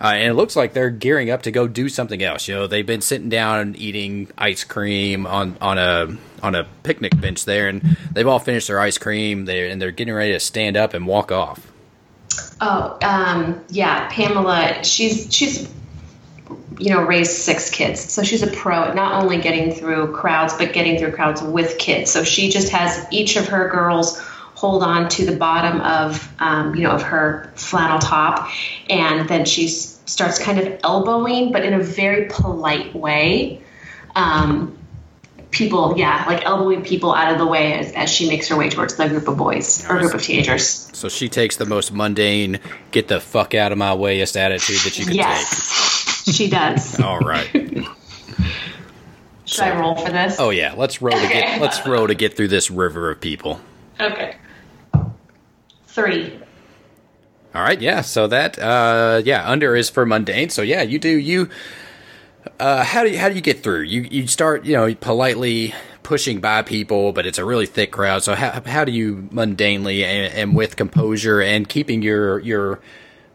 uh, 0.00 0.14
and 0.14 0.30
it 0.30 0.34
looks 0.34 0.56
like 0.56 0.72
they're 0.72 0.90
gearing 0.90 1.30
up 1.30 1.42
to 1.42 1.52
go 1.52 1.68
do 1.68 1.88
something 1.88 2.22
else. 2.22 2.48
You 2.48 2.54
know, 2.54 2.66
they've 2.66 2.84
been 2.84 3.02
sitting 3.02 3.28
down 3.28 3.60
and 3.60 3.76
eating 3.76 4.28
ice 4.36 4.64
cream 4.64 5.26
on 5.26 5.56
on 5.60 5.78
a 5.78 6.08
on 6.42 6.56
a 6.56 6.66
picnic 6.82 7.18
bench 7.20 7.44
there, 7.44 7.68
and 7.68 7.96
they've 8.12 8.26
all 8.26 8.40
finished 8.40 8.66
their 8.66 8.80
ice 8.80 8.98
cream. 8.98 9.48
And 9.48 9.80
they're 9.80 9.92
getting 9.92 10.12
ready 10.12 10.32
to 10.32 10.40
stand 10.40 10.76
up 10.76 10.92
and 10.92 11.06
walk 11.06 11.30
off. 11.30 11.70
Oh, 12.60 12.98
um, 13.02 13.64
yeah, 13.68 14.08
Pamela. 14.10 14.84
She's 14.84 15.32
she's 15.34 15.68
you 16.78 16.90
know 16.90 17.02
raised 17.02 17.32
six 17.32 17.70
kids, 17.70 18.00
so 18.00 18.22
she's 18.22 18.42
a 18.42 18.46
pro 18.46 18.84
at 18.84 18.94
not 18.94 19.22
only 19.22 19.38
getting 19.38 19.72
through 19.72 20.12
crowds, 20.12 20.54
but 20.54 20.72
getting 20.72 20.98
through 20.98 21.12
crowds 21.12 21.42
with 21.42 21.78
kids. 21.78 22.10
So 22.10 22.24
she 22.24 22.50
just 22.50 22.70
has 22.70 23.06
each 23.10 23.36
of 23.36 23.48
her 23.48 23.68
girls 23.68 24.18
hold 24.54 24.82
on 24.82 25.08
to 25.10 25.26
the 25.26 25.36
bottom 25.36 25.80
of 25.80 26.32
um, 26.38 26.74
you 26.74 26.82
know 26.82 26.92
of 26.92 27.02
her 27.02 27.52
flannel 27.54 27.98
top, 27.98 28.48
and 28.88 29.28
then 29.28 29.44
she 29.44 29.68
starts 29.68 30.38
kind 30.38 30.58
of 30.58 30.80
elbowing, 30.82 31.52
but 31.52 31.64
in 31.64 31.74
a 31.74 31.80
very 31.80 32.28
polite 32.30 32.94
way. 32.94 33.62
Um, 34.14 34.78
people, 35.54 35.94
yeah, 35.96 36.24
like 36.26 36.44
elbowing 36.44 36.82
people 36.82 37.14
out 37.14 37.32
of 37.32 37.38
the 37.38 37.46
way 37.46 37.74
as, 37.78 37.92
as 37.92 38.10
she 38.10 38.28
makes 38.28 38.48
her 38.48 38.56
way 38.56 38.68
towards 38.68 38.96
the 38.96 39.08
group 39.08 39.28
of 39.28 39.36
boys 39.36 39.88
or 39.88 39.98
group 39.98 40.14
of 40.14 40.22
teenagers. 40.22 40.90
So 40.92 41.08
she 41.08 41.28
takes 41.28 41.56
the 41.56 41.66
most 41.66 41.92
mundane, 41.92 42.60
get 42.90 43.08
the 43.08 43.20
fuck 43.20 43.54
out 43.54 43.72
of 43.72 43.78
my 43.78 43.94
wayest 43.94 44.36
attitude 44.36 44.78
that 44.84 44.98
you 44.98 45.06
can 45.06 45.14
Yes, 45.14 46.30
she 46.30 46.50
does. 46.50 47.00
All 47.00 47.20
right. 47.20 47.48
Should 49.46 49.64
I 49.64 49.78
roll 49.78 49.94
for 49.94 50.10
this? 50.10 50.36
Oh 50.38 50.50
yeah, 50.50 50.74
let's 50.76 51.00
row 51.00 51.12
to 51.12 51.28
get 51.28 51.60
let's 51.60 51.86
row 51.86 52.06
to 52.06 52.14
get 52.14 52.36
through 52.36 52.48
this 52.48 52.70
river 52.70 53.10
of 53.10 53.20
people. 53.20 53.60
Okay. 54.00 54.36
Three. 55.86 56.40
All 57.54 57.62
right, 57.62 57.80
yeah. 57.80 58.00
So 58.00 58.26
that 58.26 58.58
uh 58.58 59.22
yeah, 59.24 59.48
under 59.48 59.76
is 59.76 59.90
for 59.90 60.04
mundane. 60.06 60.48
So 60.48 60.62
yeah, 60.62 60.82
you 60.82 60.98
do 60.98 61.10
you 61.10 61.50
uh 62.60 62.84
how 62.84 63.02
do 63.02 63.10
you 63.10 63.18
how 63.18 63.28
do 63.28 63.34
you 63.34 63.40
get 63.40 63.62
through? 63.62 63.82
You 63.82 64.02
you 64.02 64.26
start, 64.26 64.64
you 64.64 64.74
know, 64.74 64.94
politely 64.94 65.74
pushing 66.02 66.40
by 66.40 66.62
people, 66.62 67.12
but 67.12 67.26
it's 67.26 67.38
a 67.38 67.44
really 67.44 67.66
thick 67.66 67.90
crowd. 67.92 68.22
So 68.22 68.34
how 68.34 68.62
how 68.64 68.84
do 68.84 68.92
you 68.92 69.28
mundanely 69.32 70.02
and, 70.04 70.34
and 70.34 70.56
with 70.56 70.76
composure 70.76 71.40
and 71.40 71.68
keeping 71.68 72.02
your 72.02 72.38
your 72.40 72.80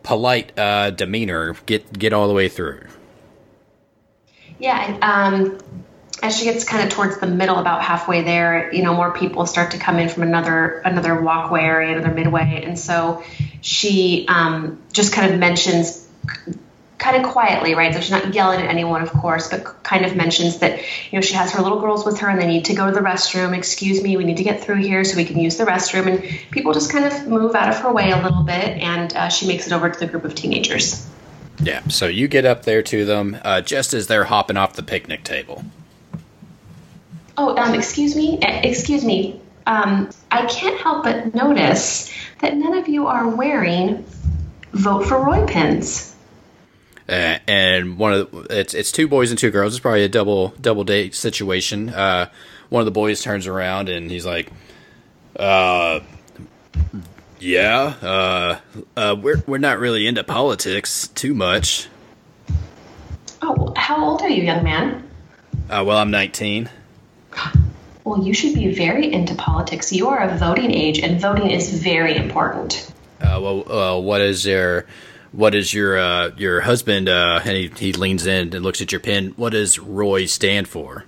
polite 0.04 0.58
uh 0.58 0.92
demeanor 0.92 1.56
get 1.66 1.98
get 1.98 2.14
all 2.14 2.28
the 2.28 2.34
way 2.34 2.48
through? 2.48 2.86
Yeah. 4.60 4.98
Um, 5.02 5.58
as 6.22 6.38
she 6.38 6.46
gets 6.46 6.66
kind 6.66 6.84
of 6.84 6.90
towards 6.94 7.18
the 7.20 7.28
middle, 7.28 7.56
about 7.56 7.82
halfway 7.82 8.24
there, 8.24 8.74
you 8.74 8.84
know, 8.84 8.94
more 8.94 9.14
people 9.14 9.46
start 9.46 9.72
to 9.72 9.78
come 9.78 9.98
in 9.98 10.10
from 10.10 10.24
another 10.24 10.82
another 10.84 11.22
walkway 11.22 11.62
area, 11.62 11.98
another 11.98 12.14
midway, 12.14 12.64
and 12.66 12.78
so 12.78 13.24
she 13.62 14.26
um, 14.28 14.82
just 14.92 15.14
kind 15.14 15.34
of 15.34 15.40
mentions. 15.40 16.08
Kind 17.00 17.24
of 17.24 17.32
quietly, 17.32 17.74
right? 17.76 17.94
So 17.94 18.02
she's 18.02 18.12
not 18.12 18.34
yelling 18.34 18.62
at 18.62 18.70
anyone, 18.70 19.02
of 19.02 19.10
course, 19.10 19.50
but 19.50 19.84
kind 19.84 20.06
of 20.06 20.16
mentions 20.16 20.60
that 20.60 20.80
you 21.12 21.18
know 21.18 21.22
she 21.22 21.34
has 21.34 21.52
her 21.54 21.62
little 21.62 21.80
girls 21.80 22.06
with 22.06 22.20
her 22.20 22.30
and 22.30 22.40
they 22.40 22.46
need 22.46 22.66
to 22.66 22.76
go 22.76 22.86
to 22.86 22.92
the 22.92 23.00
restroom. 23.00 23.58
Excuse 23.58 24.04
me, 24.04 24.18
we 24.18 24.26
need 24.26 24.38
to 24.38 24.44
get 24.44 24.62
through 24.62 24.82
here 24.82 25.04
so 25.04 25.16
we 25.16 25.26
can 25.26 25.40
use 25.40 25.58
the 25.58 25.64
restroom. 25.64 26.08
And 26.08 26.52
people 26.52 26.74
just 26.74 26.92
kind 26.92 27.06
of 27.06 27.28
move 27.28 27.56
out 27.56 27.70
of 27.70 27.78
her 27.78 27.92
way 27.92 28.12
a 28.12 28.22
little 28.22 28.44
bit, 28.44 28.78
and 28.78 29.16
uh, 29.16 29.30
she 29.30 29.48
makes 29.48 29.66
it 29.66 29.74
over 29.74 29.90
to 29.90 30.00
the 30.00 30.08
group 30.08 30.26
of 30.26 30.36
teenagers. 30.36 31.08
Yeah. 31.62 31.88
So 31.88 32.08
you 32.08 32.28
get 32.28 32.46
up 32.46 32.64
there 32.64 32.84
to 32.84 33.06
them 33.06 33.38
uh, 33.44 33.62
just 33.62 33.94
as 33.94 34.08
they're 34.08 34.26
hopping 34.26 34.58
off 34.58 34.74
the 34.74 34.84
picnic 34.84 35.24
table. 35.24 35.64
Oh, 37.38 37.56
um, 37.58 37.74
excuse 37.74 38.16
me, 38.16 38.38
Eh, 38.42 38.68
excuse 38.68 39.06
me. 39.06 39.40
Um, 39.66 40.10
I 40.32 40.46
can't 40.48 40.78
help 40.82 41.04
but 41.04 41.34
notice 41.34 42.14
that 42.40 42.58
none 42.58 42.78
of 42.78 42.88
you 42.88 43.08
are 43.08 43.30
wearing 43.30 44.06
vote 44.74 45.06
for 45.06 45.24
Roy 45.24 45.46
pins. 45.46 46.09
Uh, 47.10 47.40
and 47.48 47.98
one 47.98 48.14
of 48.14 48.32
the, 48.32 48.60
it's 48.60 48.76
it's 48.76 48.92
two 48.92 49.08
boys 49.08 49.32
and 49.32 49.40
two 49.40 49.50
girls. 49.50 49.74
It's 49.74 49.80
probably 49.80 50.04
a 50.04 50.10
double 50.10 50.50
double 50.62 50.84
date 50.84 51.16
situation. 51.16 51.90
Uh, 51.90 52.30
one 52.70 52.82
of 52.82 52.86
the 52.86 52.92
boys 52.92 53.24
turns 53.24 53.48
around 53.48 53.90
and 53.90 54.12
he's 54.12 54.28
like, 54.28 54.52
"Uh, 55.36 56.02
yeah, 57.40 57.96
uh, 58.02 58.60
uh, 58.96 59.16
we're 59.20 59.42
we're 59.48 59.58
not 59.58 59.80
really 59.80 60.06
into 60.06 60.24
politics 60.24 61.08
too 61.08 61.34
much. 61.34 61.88
Oh, 63.42 63.74
how 63.76 64.04
old 64.04 64.22
are 64.22 64.30
you, 64.30 64.44
young 64.44 64.64
man? 64.64 65.10
Uh, 65.68 65.84
well, 65.86 65.98
I'm 65.98 66.12
19. 66.12 66.70
Well, 68.04 68.24
you 68.24 68.34
should 68.34 68.54
be 68.54 68.74
very 68.74 69.12
into 69.12 69.34
politics. 69.36 69.92
You 69.92 70.10
are 70.10 70.20
of 70.20 70.40
voting 70.40 70.72
age, 70.72 71.00
and 71.00 71.20
voting 71.20 71.50
is 71.50 71.82
very 71.82 72.16
important. 72.16 72.92
Uh, 73.22 73.40
well, 73.42 74.04
what 74.04 74.22
is 74.22 74.46
your 74.46 74.86
what 75.32 75.56
is 75.56 75.74
your 75.74 75.98
uh, 75.98 76.32
your 76.38 76.62
husband? 76.62 77.10
Uh, 77.10 77.40
and 77.44 77.58
he 77.58 77.72
he 77.78 77.94
leans 77.94 78.26
in 78.26 78.54
and 78.54 78.64
looks 78.64 78.82
at 78.82 78.92
your 78.92 79.02
pin. 79.02 79.34
What 79.36 79.52
does 79.52 79.80
Roy 79.80 80.26
stand 80.26 80.68
for? 80.68 81.06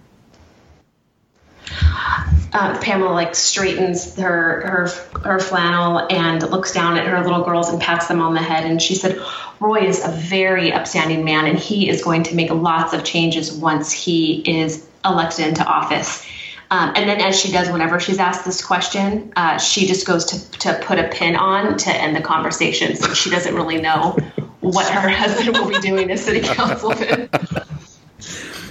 Uh, 2.53 2.77
Pamela 2.81 3.11
like 3.11 3.33
straightens 3.33 4.17
her 4.17 4.61
her 4.67 4.87
her 5.23 5.39
flannel 5.39 6.05
and 6.09 6.41
looks 6.49 6.73
down 6.73 6.97
at 6.97 7.07
her 7.07 7.23
little 7.23 7.43
girls 7.43 7.69
and 7.69 7.81
pats 7.81 8.07
them 8.07 8.21
on 8.21 8.33
the 8.33 8.41
head. 8.41 8.65
And 8.65 8.81
she 8.81 8.95
said, 8.95 9.21
"Roy 9.59 9.87
is 9.87 10.03
a 10.03 10.09
very 10.09 10.73
upstanding 10.73 11.23
man, 11.23 11.45
and 11.45 11.57
he 11.57 11.89
is 11.89 12.03
going 12.03 12.23
to 12.23 12.35
make 12.35 12.51
lots 12.51 12.93
of 12.93 13.03
changes 13.03 13.51
once 13.51 13.91
he 13.91 14.43
is 14.45 14.85
elected 15.05 15.47
into 15.47 15.63
office." 15.63 16.25
Um, 16.71 16.93
and 16.95 17.07
then, 17.07 17.19
as 17.19 17.37
she 17.37 17.51
does 17.51 17.69
whenever 17.69 17.99
she's 17.99 18.17
asked 18.17 18.45
this 18.45 18.63
question, 18.63 19.33
uh, 19.35 19.57
she 19.57 19.85
just 19.87 20.07
goes 20.07 20.23
to 20.25 20.59
to 20.59 20.79
put 20.85 20.99
a 20.99 21.09
pin 21.09 21.35
on 21.35 21.77
to 21.77 21.93
end 21.93 22.15
the 22.15 22.21
conversation. 22.21 22.95
So 22.95 23.13
she 23.13 23.29
doesn't 23.29 23.53
really 23.53 23.81
know 23.81 24.17
what 24.61 24.89
her 24.89 25.09
husband 25.09 25.57
will 25.57 25.67
be 25.67 25.79
doing 25.79 26.09
as 26.09 26.23
city 26.23 26.39
councilman. 26.39 27.29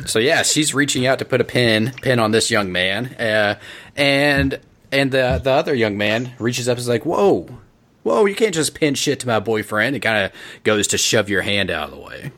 So 0.07 0.19
yeah, 0.19 0.43
she's 0.43 0.73
reaching 0.73 1.07
out 1.07 1.19
to 1.19 1.27
put 1.27 1.43
a 1.43 1.45
pin 1.45 1.93
pin 2.01 2.19
on 2.19 2.31
this 2.31 2.51
young 2.51 2.73
man, 2.73 3.07
uh, 3.17 3.59
and 3.95 4.59
and 4.91 5.13
the 5.13 5.39
the 5.45 5.51
other 5.51 5.75
young 5.75 5.99
man 5.99 6.33
reaches 6.39 6.71
up 6.71 6.79
and 6.79 6.81
is 6.81 6.89
like, 6.89 7.05
"Whoa, 7.05 7.49
whoa! 8.03 8.25
You 8.25 8.35
can't 8.35 8.55
just 8.55 8.75
pin 8.75 8.95
shit 8.95 9.21
to 9.21 9.27
my 9.27 9.41
boyfriend." 9.41 9.95
It 9.95 10.01
kind 10.01 10.25
of 10.25 10.33
goes 10.65 10.87
to 10.89 10.99
shove 10.99 11.29
your 11.29 11.43
hand 11.43 11.71
out 11.71 11.91
of 11.91 11.95
the 11.95 12.01
way. 12.01 12.33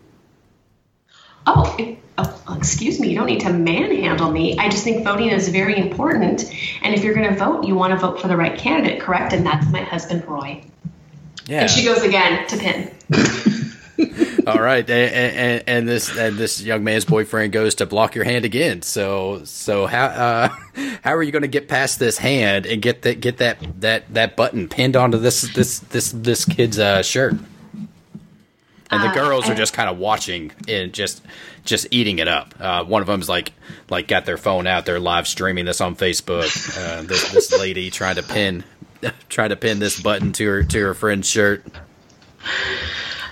Oh, 1.46 1.74
it- 1.78 1.98
oh, 2.18 2.54
excuse 2.56 3.00
me. 3.00 3.08
You 3.08 3.16
don't 3.16 3.26
need 3.26 3.40
to 3.40 3.52
manhandle 3.52 4.30
me. 4.30 4.58
I 4.58 4.68
just 4.68 4.84
think 4.84 5.04
voting 5.04 5.30
is 5.30 5.48
very 5.48 5.76
important. 5.78 6.44
And 6.82 6.94
if 6.94 7.02
you're 7.02 7.14
going 7.14 7.28
to 7.28 7.36
vote, 7.36 7.64
you 7.64 7.74
want 7.74 7.92
to 7.92 7.98
vote 7.98 8.20
for 8.20 8.28
the 8.28 8.36
right 8.36 8.56
candidate, 8.56 9.00
correct? 9.00 9.32
And 9.32 9.44
that's 9.44 9.66
my 9.70 9.80
husband, 9.80 10.24
Roy. 10.26 10.62
Yeah. 11.46 11.62
And 11.62 11.70
she 11.70 11.84
goes 11.84 12.02
again 12.02 12.46
to 12.48 12.56
pin. 12.56 12.90
All 14.46 14.60
right, 14.60 14.88
and, 14.90 15.14
and, 15.36 15.64
and 15.68 15.88
this 15.88 16.16
and 16.16 16.36
this 16.36 16.60
young 16.60 16.82
man's 16.82 17.04
boyfriend 17.04 17.52
goes 17.52 17.76
to 17.76 17.86
block 17.86 18.16
your 18.16 18.24
hand 18.24 18.44
again. 18.44 18.82
So 18.82 19.44
so 19.44 19.86
how 19.86 20.06
uh, 20.06 20.48
how 21.04 21.14
are 21.14 21.22
you 21.22 21.30
going 21.30 21.42
to 21.42 21.48
get 21.48 21.68
past 21.68 22.00
this 22.00 22.18
hand 22.18 22.66
and 22.66 22.82
get 22.82 23.02
that 23.02 23.20
get 23.20 23.36
that 23.38 23.58
that 23.80 24.12
that 24.14 24.34
button 24.36 24.68
pinned 24.68 24.96
onto 24.96 25.18
this 25.18 25.42
this 25.54 25.78
this 25.78 26.10
this 26.10 26.44
kid's 26.44 26.80
uh, 26.80 27.02
shirt? 27.02 27.34
And 28.92 29.02
the 29.02 29.08
Uh, 29.08 29.14
girls 29.14 29.48
are 29.48 29.54
just 29.54 29.72
kind 29.72 29.88
of 29.90 29.98
watching 29.98 30.52
and 30.68 30.92
just 30.92 31.22
just 31.64 31.86
eating 31.90 32.18
it 32.18 32.28
up. 32.28 32.54
Uh, 32.60 32.84
one 32.84 33.00
of 33.00 33.06
them's 33.08 33.28
like 33.28 33.52
like 33.90 34.06
got 34.08 34.24
their 34.26 34.38
phone 34.38 34.66
out, 34.66 34.86
they're 34.86 35.00
live 35.00 35.26
streaming 35.26 35.64
this 35.64 35.80
on 35.80 35.96
Facebook. 35.96 36.50
Uh, 36.76 37.02
this, 37.02 37.30
this 37.32 37.52
lady 37.58 37.90
trying 37.90 38.16
to 38.16 38.22
pin 38.22 38.64
trying 39.28 39.48
to 39.50 39.56
pin 39.56 39.78
this 39.78 40.00
button 40.00 40.32
to 40.32 40.46
her 40.46 40.62
to 40.62 40.80
her 40.80 40.94
friend's 40.94 41.28
shirt. 41.28 41.64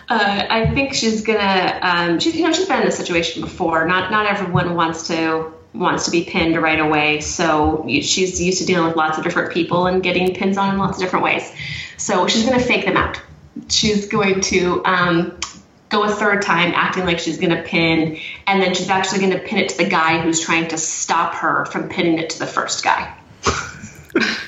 Uh, 0.08 0.46
I 0.50 0.74
think 0.74 0.92
she's 0.94 1.22
gonna. 1.22 1.78
Um, 1.82 2.18
she's 2.18 2.34
you 2.34 2.44
know 2.44 2.52
she's 2.52 2.66
been 2.66 2.80
in 2.80 2.86
this 2.86 2.96
situation 2.96 3.42
before. 3.42 3.86
Not 3.86 4.10
not 4.10 4.26
everyone 4.26 4.74
wants 4.74 5.06
to 5.08 5.52
wants 5.72 6.04
to 6.06 6.10
be 6.10 6.24
pinned 6.24 6.60
right 6.60 6.80
away. 6.80 7.20
So 7.20 7.84
she's 7.86 8.40
used 8.40 8.58
to 8.58 8.64
dealing 8.64 8.86
with 8.88 8.96
lots 8.96 9.18
of 9.18 9.24
different 9.24 9.52
people 9.52 9.86
and 9.86 10.02
getting 10.02 10.34
pins 10.34 10.58
on 10.58 10.74
in 10.74 10.78
lots 10.80 10.96
of 10.96 11.02
different 11.02 11.24
ways. 11.24 11.52
So 11.96 12.26
she's 12.26 12.44
gonna 12.44 12.58
fake 12.58 12.84
them 12.86 12.96
out. 12.96 13.20
She's 13.68 14.08
going 14.08 14.40
to 14.42 14.84
um, 14.84 15.38
go 15.88 16.04
a 16.04 16.08
third 16.08 16.42
time, 16.42 16.72
acting 16.74 17.04
like 17.04 17.18
she's 17.18 17.38
gonna 17.38 17.62
pin, 17.62 18.18
and 18.46 18.62
then 18.62 18.74
she's 18.74 18.88
actually 18.88 19.20
gonna 19.20 19.40
pin 19.40 19.58
it 19.58 19.68
to 19.70 19.76
the 19.78 19.88
guy 19.88 20.20
who's 20.20 20.40
trying 20.40 20.68
to 20.68 20.78
stop 20.78 21.34
her 21.34 21.64
from 21.66 21.88
pinning 21.88 22.18
it 22.18 22.30
to 22.30 22.38
the 22.38 22.46
first 22.46 22.82
guy. 22.84 23.14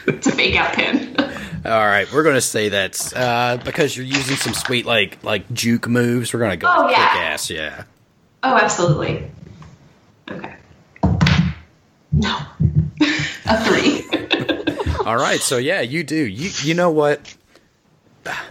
it's 0.07 0.27
a 0.27 0.33
fake 0.33 0.57
out 0.57 0.73
pin. 0.75 1.17
All 1.65 1.87
right, 1.87 2.11
we're 2.13 2.25
gonna 2.25 2.41
say 2.41 2.71
that 2.71 3.13
uh, 3.17 3.59
because 3.65 3.97
you're 3.97 4.07
using 4.07 4.37
some 4.37 4.55
sweet 4.55 4.85
like 4.87 5.23
like 5.23 5.53
juke 5.53 5.89
moves. 5.89 6.33
We're 6.33 6.41
gonna 6.41 6.57
go 6.57 6.69
Oh, 6.69 6.89
kick 6.89 6.99
ass, 6.99 7.51
yeah. 7.51 7.85
Oh, 8.43 8.57
absolutely. 8.57 9.31
Okay. 10.31 10.55
No. 12.13 12.39
a 13.47 13.65
three. 13.65 14.05
All 15.07 15.17
right, 15.17 15.41
so 15.41 15.59
yeah, 15.59 15.81
you 15.81 16.03
do. 16.05 16.17
You 16.17 16.51
you 16.63 16.75
know 16.75 16.91
what? 16.91 17.35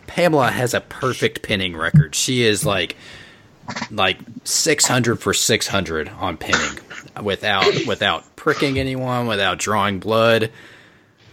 Pamela 0.08 0.52
has 0.52 0.74
a 0.74 0.82
perfect 0.82 1.42
pinning 1.42 1.76
record. 1.76 2.16
She 2.16 2.44
is 2.44 2.66
like 2.66 2.96
like 3.90 4.20
600 4.44 5.18
for 5.18 5.34
600 5.34 6.10
on 6.10 6.38
pinning 6.38 6.80
without 7.22 7.86
without 7.88 8.36
pricking 8.36 8.80
anyone, 8.80 9.28
without 9.28 9.60
drawing 9.60 10.00
blood. 10.00 10.52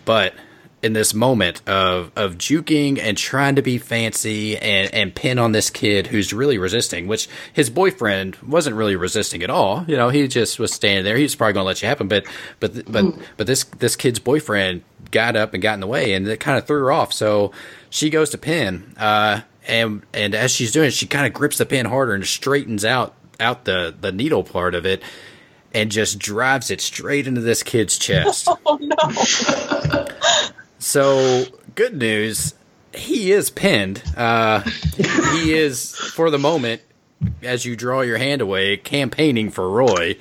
But 0.05 0.35
in 0.81 0.93
this 0.93 1.13
moment 1.13 1.61
of 1.69 2.13
of 2.15 2.37
juking 2.37 2.99
and 3.01 3.17
trying 3.19 3.57
to 3.57 3.63
be 3.63 3.79
fancy 3.79 4.57
and 4.57 4.93
and 4.95 5.15
pin 5.15 5.39
on 5.39 5.53
this 5.53 5.71
kid 5.71 6.07
who's 6.07 6.33
really 6.33 6.59
resisting, 6.59 7.07
which 7.09 7.29
his 7.53 7.69
boyfriend 7.69 8.37
wasn't 8.37 8.77
really 8.77 8.97
resisting 8.97 9.43
at 9.43 9.51
all. 9.51 9.85
You 9.89 9.97
know, 9.97 10.09
he 10.09 10.29
just 10.29 10.59
was 10.59 10.73
standing 10.73 11.05
there. 11.05 11.17
He 11.17 11.25
was 11.25 11.35
probably 11.35 11.55
going 11.55 11.65
to 11.65 11.67
let 11.67 11.83
you 11.83 11.89
happen, 11.89 12.09
but 12.09 12.25
but 12.61 12.91
but 12.91 13.07
but 13.37 13.47
this 13.47 13.65
this 13.65 13.97
kid's 13.97 14.19
boyfriend 14.19 14.83
got 15.11 15.37
up 15.37 15.55
and 15.55 15.63
got 15.63 15.75
in 15.75 15.81
the 15.81 15.87
way, 15.87 16.13
and 16.13 16.27
it 16.29 16.41
kind 16.41 16.59
of 16.59 16.67
threw 16.67 16.81
her 16.81 16.93
off. 16.93 17.13
So 17.13 17.53
she 17.91 18.11
goes 18.11 18.31
to 18.31 18.39
pin, 18.39 18.95
uh, 18.97 19.43
and 19.67 20.03
and 20.13 20.35
as 20.35 20.51
she's 20.51 20.73
doing 20.73 20.89
it, 20.89 20.93
she 20.95 21.07
kind 21.07 21.27
of 21.27 21.33
grips 21.33 21.59
the 21.59 21.67
pin 21.67 21.87
harder 21.87 22.15
and 22.15 22.25
straightens 22.27 22.85
out 22.85 23.15
out 23.41 23.65
the 23.65 23.95
the 24.01 24.13
needle 24.13 24.45
part 24.45 24.75
of 24.75 24.87
it. 24.87 25.03
And 25.75 25.91
just 25.91 26.19
drives 26.19 26.71
it 26.71 26.81
straight 26.81 27.27
into 27.27 27.43
this 27.43 27.63
kid's 27.63 27.99
chest. 27.99 28.49
Oh 28.67 28.79
no! 28.81 30.07
So, 30.79 31.45
good 31.75 31.95
news. 31.95 32.55
He 32.95 33.33
is 33.33 33.51
pinned. 33.51 34.03
Uh, 34.17 34.61
he 34.63 35.53
is, 35.55 35.95
for 35.95 36.31
the 36.31 36.39
moment, 36.39 36.81
as 37.43 37.67
you 37.67 37.77
draw 37.77 38.01
your 38.01 38.17
hand 38.17 38.41
away, 38.41 38.79
campaigning 38.79 39.51
for 39.51 39.69
Roy. 39.69 40.17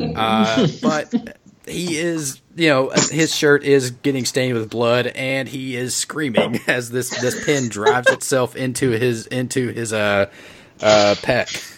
Uh, 0.00 0.68
but 0.80 1.38
he 1.66 1.96
is, 1.98 2.40
you 2.56 2.68
know, 2.68 2.90
his 2.90 3.34
shirt 3.34 3.64
is 3.64 3.90
getting 3.90 4.24
stained 4.24 4.54
with 4.54 4.70
blood, 4.70 5.06
and 5.08 5.48
he 5.48 5.76
is 5.76 5.94
screaming 5.94 6.60
as 6.66 6.90
this 6.90 7.10
this 7.20 7.44
pin 7.44 7.68
drives 7.68 8.10
itself 8.10 8.56
into 8.56 8.90
his 8.90 9.26
into 9.26 9.68
his 9.68 9.92
uh 9.92 10.30
uh 10.80 11.14
pec. 11.18 11.70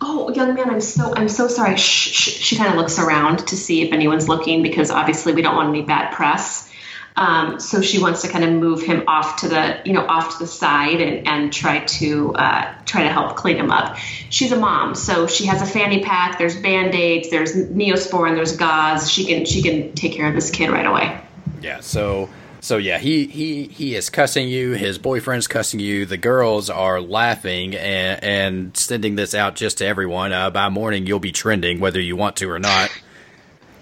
Oh, 0.00 0.30
young 0.34 0.54
man, 0.54 0.70
I'm 0.70 0.80
so 0.80 1.14
I'm 1.14 1.28
so 1.28 1.48
sorry. 1.48 1.76
Shh, 1.76 2.12
shh. 2.12 2.28
She 2.42 2.56
kind 2.56 2.70
of 2.70 2.76
looks 2.76 2.98
around 2.98 3.48
to 3.48 3.56
see 3.56 3.82
if 3.82 3.92
anyone's 3.92 4.28
looking 4.28 4.62
because 4.62 4.90
obviously 4.90 5.32
we 5.32 5.42
don't 5.42 5.56
want 5.56 5.70
any 5.70 5.82
bad 5.82 6.12
press. 6.12 6.70
Um, 7.16 7.60
so 7.60 7.80
she 7.80 8.00
wants 8.00 8.22
to 8.22 8.28
kind 8.28 8.44
of 8.44 8.50
move 8.50 8.82
him 8.82 9.04
off 9.06 9.40
to 9.42 9.48
the 9.48 9.80
you 9.84 9.92
know 9.92 10.04
off 10.04 10.32
to 10.32 10.38
the 10.40 10.48
side 10.48 11.00
and, 11.00 11.28
and 11.28 11.52
try 11.52 11.84
to 11.84 12.34
uh, 12.34 12.74
try 12.84 13.04
to 13.04 13.08
help 13.08 13.36
clean 13.36 13.56
him 13.56 13.70
up. 13.70 13.96
She's 14.30 14.50
a 14.50 14.56
mom, 14.56 14.96
so 14.96 15.28
she 15.28 15.46
has 15.46 15.62
a 15.62 15.66
fanny 15.66 16.02
pack. 16.02 16.38
There's 16.38 16.56
band 16.60 16.94
aids. 16.94 17.30
There's 17.30 17.54
Neosporin. 17.54 18.34
There's 18.34 18.56
gauze. 18.56 19.10
She 19.10 19.26
can 19.26 19.44
she 19.44 19.62
can 19.62 19.92
take 19.92 20.14
care 20.14 20.28
of 20.28 20.34
this 20.34 20.50
kid 20.50 20.70
right 20.70 20.86
away. 20.86 21.20
Yeah, 21.62 21.80
so 21.80 22.30
so 22.60 22.78
yeah, 22.78 22.98
he 22.98 23.26
he 23.26 23.64
he 23.68 23.94
is 23.94 24.10
cussing 24.10 24.48
you. 24.48 24.72
His 24.72 24.98
boyfriend's 24.98 25.46
cussing 25.46 25.78
you. 25.78 26.06
The 26.06 26.16
girls 26.16 26.68
are 26.68 27.00
laughing 27.00 27.76
and 27.76 28.24
and 28.24 28.76
sending 28.76 29.14
this 29.14 29.34
out 29.34 29.54
just 29.54 29.78
to 29.78 29.86
everyone. 29.86 30.32
Uh, 30.32 30.50
by 30.50 30.68
morning, 30.68 31.06
you'll 31.06 31.20
be 31.20 31.30
trending 31.30 31.78
whether 31.78 32.00
you 32.00 32.16
want 32.16 32.36
to 32.36 32.50
or 32.50 32.58
not. 32.58 32.90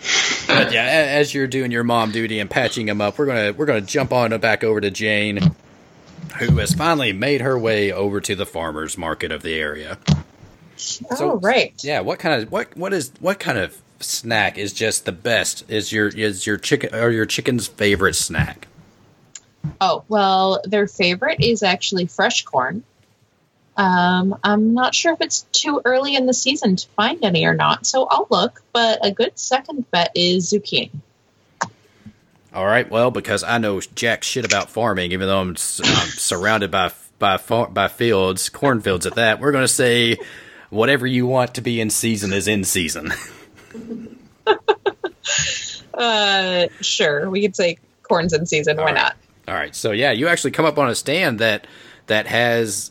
But 0.55 0.73
yeah, 0.73 0.85
as 0.85 1.35
you're 1.35 1.47
doing 1.47 1.71
your 1.71 1.85
mom 1.85 2.13
duty 2.13 2.39
and 2.39 2.51
patching 2.51 2.89
him 2.89 3.01
up, 3.01 3.19
we're 3.19 3.27
gonna 3.27 3.53
we're 3.53 3.67
gonna 3.67 3.81
jump 3.81 4.13
on 4.13 4.39
back 4.41 4.63
over 4.63 4.81
to 4.81 4.91
Jane, 4.91 5.55
who 6.39 6.57
has 6.59 6.75
finally 6.75 7.13
made 7.13 7.41
her 7.41 7.59
way 7.59 7.93
over 7.93 8.21
to 8.21 8.35
the 8.35 8.47
farmers 8.47 8.99
market 8.99 9.33
of 9.33 9.43
the 9.43 9.55
area. 9.55 9.99
oh 11.11 11.39
right. 11.41 11.75
Yeah, 11.83 12.01
what 12.01 12.19
kind 12.19 12.43
of 12.43 12.53
what 12.53 12.77
what 12.77 12.93
is 12.93 13.13
what 13.21 13.41
kind 13.41 13.59
of 13.59 13.81
snack 14.01 14.59
is 14.59 14.73
just 14.73 15.05
the 15.05 15.13
best? 15.13 15.65
Is 15.71 15.93
your 15.93 16.09
is 16.09 16.47
your 16.47 16.57
chicken 16.57 16.95
or 16.95 17.11
your 17.11 17.27
chicken's 17.27 17.67
favorite 17.67 18.15
snack? 18.15 18.69
Oh 19.81 20.05
well, 20.09 20.61
their 20.65 20.87
favorite 20.87 21.41
is 21.41 21.63
actually 21.63 22.07
fresh 22.07 22.45
corn. 22.45 22.83
Um, 23.77 24.39
I'm 24.45 24.75
not 24.75 24.95
sure 24.95 25.15
if 25.15 25.21
it's 25.21 25.43
too 25.53 25.81
early 25.85 26.15
in 26.15 26.27
the 26.27 26.35
season 26.35 26.77
to 26.77 26.87
find 26.89 27.25
any 27.25 27.45
or 27.47 27.55
not, 27.55 27.87
so 27.87 28.07
I'll 28.11 28.27
look. 28.31 28.63
But 28.73 29.05
a 29.05 29.11
good 29.11 29.39
second 29.39 29.91
bet 29.91 30.13
is 30.15 30.53
zucchini. 30.53 30.91
All 32.55 32.67
right, 32.67 32.91
well, 32.91 33.11
because 33.11 33.43
I 33.43 33.57
know 33.57 33.81
jack 33.81 34.23
shit 34.23 34.45
about 34.45 34.69
farming, 34.69 35.13
even 35.13 35.27
though 35.27 35.41
I'm, 35.41 35.51
I'm 35.51 36.09
surrounded 36.09 36.71
by 36.71 36.93
by 37.19 37.39
far, 37.39 37.69
by 37.69 37.89
fields, 37.89 38.49
cornfields 38.49 39.07
at 39.07 39.15
that. 39.15 39.41
We're 39.41 39.53
going 39.53 39.65
to 39.65 39.69
say 39.69 40.19
whatever 40.69 41.07
you 41.07 41.27
want 41.27 41.55
to 41.55 41.61
be 41.61 41.81
in 41.81 41.89
season 41.89 42.33
is 42.33 42.49
in 42.49 42.65
season. 42.65 43.13
Uh, 45.95 46.69
sure, 46.81 47.29
we 47.29 47.43
could 47.43 47.55
say 47.55 47.77
corn's 48.03 48.33
in 48.33 48.47
season. 48.47 48.77
Why 48.77 48.83
All 48.83 48.87
right. 48.87 48.95
not? 48.95 49.17
All 49.49 49.55
right, 49.55 49.75
so 49.75 49.93
yeah, 49.93 50.13
you 50.13 50.29
actually 50.29 50.53
come 50.53 50.65
up 50.65 50.79
on 50.79 50.89
a 50.89 50.95
stand 50.95 51.39
that 51.41 51.67
that 52.07 52.27
has 52.27 52.91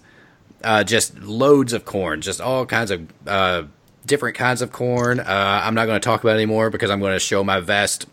uh, 0.64 0.84
just 0.84 1.18
loads 1.20 1.74
of 1.74 1.86
corn, 1.86 2.22
just 2.22 2.42
all 2.42 2.66
kinds 2.66 2.92
of 2.92 3.08
uh, 3.28 3.64
different 4.06 4.36
kinds 4.36 4.62
of 4.62 4.72
corn. 4.72 5.20
Uh, 5.20 5.62
I'm 5.64 5.74
not 5.74 5.86
going 5.86 6.00
to 6.00 6.04
talk 6.04 6.24
about 6.24 6.36
anymore 6.36 6.70
because 6.70 6.90
I'm 6.90 7.00
going 7.00 7.14
to 7.14 7.20
show 7.20 7.44
my 7.44 7.60
vast, 7.60 8.08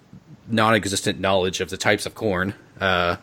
non-existent 0.49 1.21
knowledge 1.21 1.61
of 1.61 1.71
the 1.71 1.77
types 1.77 2.07
of 2.07 2.15
corn. 2.15 2.55
Uh, 2.81 3.17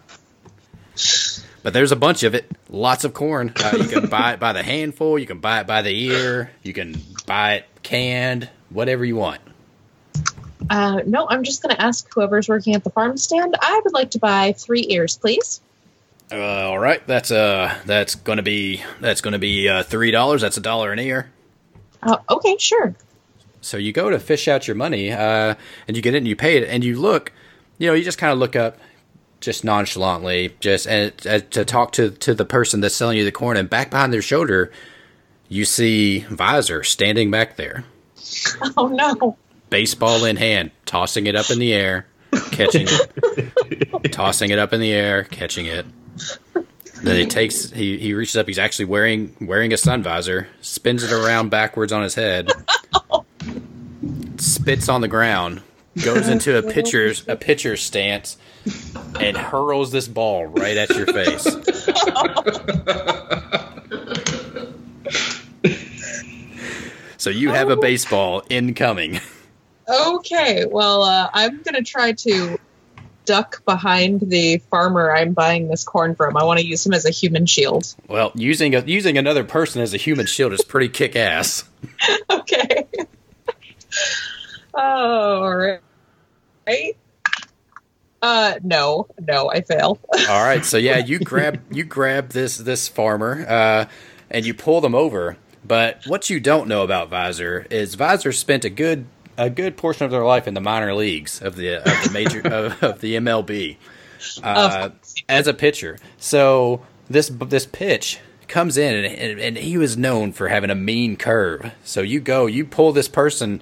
but 1.63 1.73
there's 1.73 1.91
a 1.91 1.95
bunch 1.95 2.23
of 2.23 2.35
it, 2.35 2.51
lots 2.69 3.03
of 3.03 3.13
corn. 3.13 3.53
Uh, 3.55 3.77
you 3.77 3.87
can 3.87 4.07
buy 4.07 4.33
it 4.33 4.39
by 4.39 4.53
the 4.53 4.63
handful, 4.63 5.17
you 5.17 5.25
can 5.25 5.39
buy 5.39 5.61
it 5.61 5.67
by 5.67 5.81
the 5.81 5.89
ear, 5.89 6.51
you 6.63 6.73
can 6.73 6.95
buy 7.25 7.55
it 7.55 7.65
canned, 7.83 8.49
whatever 8.69 9.03
you 9.03 9.15
want. 9.15 9.41
Uh, 10.69 11.01
no, 11.05 11.27
I'm 11.29 11.43
just 11.43 11.61
going 11.61 11.75
to 11.75 11.81
ask 11.81 12.07
whoever's 12.13 12.49
working 12.49 12.75
at 12.75 12.83
the 12.83 12.89
farm 12.89 13.17
stand. 13.17 13.55
I 13.59 13.81
would 13.83 13.93
like 13.93 14.11
to 14.11 14.19
buy 14.19 14.53
three 14.53 14.85
ears, 14.89 15.17
please. 15.17 15.61
Uh, 16.31 16.69
all 16.69 16.79
right, 16.79 17.05
that's 17.05 17.29
uh, 17.31 17.75
that's 17.85 18.15
going 18.15 18.37
to 18.37 18.43
be 18.43 18.81
that's 18.99 19.21
to 19.21 19.39
be 19.39 19.69
uh, 19.69 19.83
three 19.83 20.11
dollars. 20.11 20.41
That's 20.41 20.57
a 20.57 20.61
dollar 20.61 20.91
an 20.91 20.99
ear. 20.99 21.29
Uh, 22.01 22.17
okay, 22.29 22.57
sure. 22.57 22.95
So 23.61 23.77
you 23.77 23.91
go 23.93 24.09
to 24.09 24.19
fish 24.19 24.47
out 24.47 24.67
your 24.67 24.75
money, 24.75 25.11
uh, 25.11 25.55
and 25.87 25.95
you 25.95 26.01
get 26.03 26.13
it 26.15 26.19
and 26.19 26.27
you 26.27 26.35
pay 26.35 26.57
it, 26.57 26.67
and 26.67 26.83
you 26.83 26.99
look, 26.99 27.31
you 27.77 27.87
know, 27.87 27.93
you 27.93 28.03
just 28.03 28.17
kind 28.17 28.31
of 28.33 28.39
look 28.39 28.55
up, 28.55 28.77
just 29.39 29.63
nonchalantly, 29.63 30.55
just 30.59 30.87
and 30.87 31.13
uh, 31.27 31.39
to 31.51 31.63
talk 31.65 31.91
to 31.93 32.09
to 32.11 32.33
the 32.33 32.45
person 32.45 32.81
that's 32.81 32.95
selling 32.95 33.17
you 33.17 33.23
the 33.25 33.31
corn, 33.31 33.55
and 33.57 33.69
back 33.69 33.89
behind 33.91 34.11
their 34.11 34.21
shoulder, 34.21 34.71
you 35.47 35.63
see 35.65 36.19
Visor 36.29 36.83
standing 36.83 37.29
back 37.29 37.55
there, 37.55 37.85
Oh 38.77 38.87
no. 38.87 39.37
baseball 39.69 40.25
in 40.25 40.37
hand, 40.37 40.71
tossing 40.85 41.27
it 41.27 41.35
up 41.35 41.49
in 41.51 41.59
the 41.59 41.71
air, 41.73 42.07
catching 42.51 42.87
it, 42.89 44.11
tossing 44.11 44.49
it 44.49 44.57
up 44.59 44.73
in 44.73 44.79
the 44.79 44.91
air, 44.91 45.23
catching 45.23 45.67
it. 45.67 45.85
Then 47.03 47.17
he 47.17 47.25
takes 47.25 47.71
he, 47.71 47.97
he 47.97 48.13
reaches 48.13 48.35
up. 48.35 48.47
He's 48.47 48.57
actually 48.57 48.85
wearing 48.85 49.35
wearing 49.41 49.73
a 49.73 49.77
sun 49.77 50.01
visor. 50.01 50.47
Spins 50.61 51.03
it 51.03 51.11
around 51.11 51.49
backwards 51.49 51.91
on 51.91 52.03
his 52.03 52.15
head. 52.15 52.49
Spits 54.37 54.89
on 54.89 55.01
the 55.01 55.07
ground. 55.07 55.61
Goes 56.03 56.27
into 56.27 56.57
a 56.57 56.61
pitcher's 56.61 57.25
a 57.27 57.35
pitcher 57.35 57.77
stance 57.77 58.37
and 59.19 59.37
hurls 59.37 59.91
this 59.91 60.07
ball 60.07 60.45
right 60.45 60.75
at 60.75 60.89
your 60.89 61.05
face. 61.05 61.43
so 67.17 67.29
you 67.29 67.49
have 67.51 67.69
a 67.69 67.77
baseball 67.77 68.43
incoming. 68.49 69.19
Okay, 69.87 70.65
well, 70.65 71.03
uh, 71.03 71.29
I'm 71.33 71.61
going 71.61 71.75
to 71.75 71.83
try 71.83 72.11
to 72.13 72.57
duck 73.25 73.63
behind 73.65 74.21
the 74.21 74.59
farmer 74.69 75.13
I'm 75.13 75.33
buying 75.33 75.67
this 75.67 75.83
corn 75.83 76.15
from. 76.15 76.37
I 76.37 76.43
want 76.43 76.59
to 76.59 76.65
use 76.65 76.85
him 76.85 76.93
as 76.93 77.05
a 77.05 77.11
human 77.11 77.45
shield. 77.45 77.95
Well, 78.07 78.31
using 78.35 78.75
a, 78.75 78.81
using 78.81 79.17
another 79.17 79.43
person 79.43 79.81
as 79.81 79.93
a 79.93 79.97
human 79.97 80.25
shield 80.25 80.53
is 80.53 80.63
pretty 80.63 80.89
kick 80.89 81.15
ass. 81.15 81.63
okay. 82.29 82.87
oh, 84.73 85.43
all 85.43 85.55
right. 85.55 85.79
Right? 86.67 86.97
Uh, 88.21 88.55
no, 88.63 89.07
no, 89.19 89.51
I 89.51 89.61
fail. 89.61 89.99
All 90.29 90.43
right, 90.43 90.65
so 90.65 90.77
yeah, 90.77 90.97
you 90.97 91.19
grab 91.19 91.61
you 91.69 91.83
grab 91.83 92.29
this 92.29 92.57
this 92.57 92.87
farmer, 92.87 93.45
uh, 93.47 93.85
and 94.31 94.47
you 94.47 94.55
pull 94.55 94.81
them 94.81 94.95
over. 94.95 95.37
But 95.63 96.01
what 96.07 96.27
you 96.27 96.39
don't 96.39 96.67
know 96.67 96.83
about 96.83 97.09
Visor 97.09 97.67
is 97.69 97.93
Visor 97.93 98.31
spent 98.31 98.65
a 98.65 98.71
good 98.71 99.05
a 99.37 99.49
good 99.49 99.77
portion 99.77 100.05
of 100.05 100.11
their 100.11 100.23
life 100.23 100.47
in 100.47 100.53
the 100.53 100.61
minor 100.61 100.93
leagues 100.93 101.41
of 101.41 101.55
the 101.55 101.77
of 101.77 102.03
the 102.03 102.09
major 102.11 102.41
of, 102.45 102.83
of 102.83 103.01
the 103.01 103.15
MLB 103.15 103.77
uh, 104.43 104.89
as 105.27 105.47
a 105.47 105.53
pitcher. 105.53 105.97
So 106.17 106.81
this 107.09 107.29
this 107.29 107.65
pitch 107.65 108.19
comes 108.47 108.77
in 108.77 108.93
and, 108.93 109.05
and, 109.05 109.39
and 109.39 109.57
he 109.57 109.77
was 109.77 109.97
known 109.97 110.31
for 110.31 110.47
having 110.49 110.69
a 110.69 110.75
mean 110.75 111.17
curve. 111.17 111.71
So 111.83 112.01
you 112.01 112.19
go, 112.19 112.45
you 112.45 112.65
pull 112.65 112.91
this 112.91 113.07
person 113.07 113.61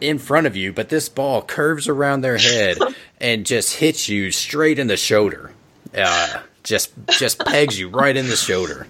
in 0.00 0.18
front 0.18 0.46
of 0.46 0.56
you, 0.56 0.72
but 0.72 0.88
this 0.88 1.08
ball 1.08 1.42
curves 1.42 1.86
around 1.86 2.22
their 2.22 2.38
head 2.38 2.78
and 3.20 3.44
just 3.44 3.76
hits 3.76 4.08
you 4.08 4.30
straight 4.30 4.78
in 4.78 4.86
the 4.86 4.96
shoulder. 4.96 5.52
Uh, 5.94 6.40
just 6.62 6.92
just 7.08 7.44
pegs 7.44 7.78
you 7.78 7.88
right 7.88 8.16
in 8.16 8.26
the 8.26 8.36
shoulder. 8.36 8.86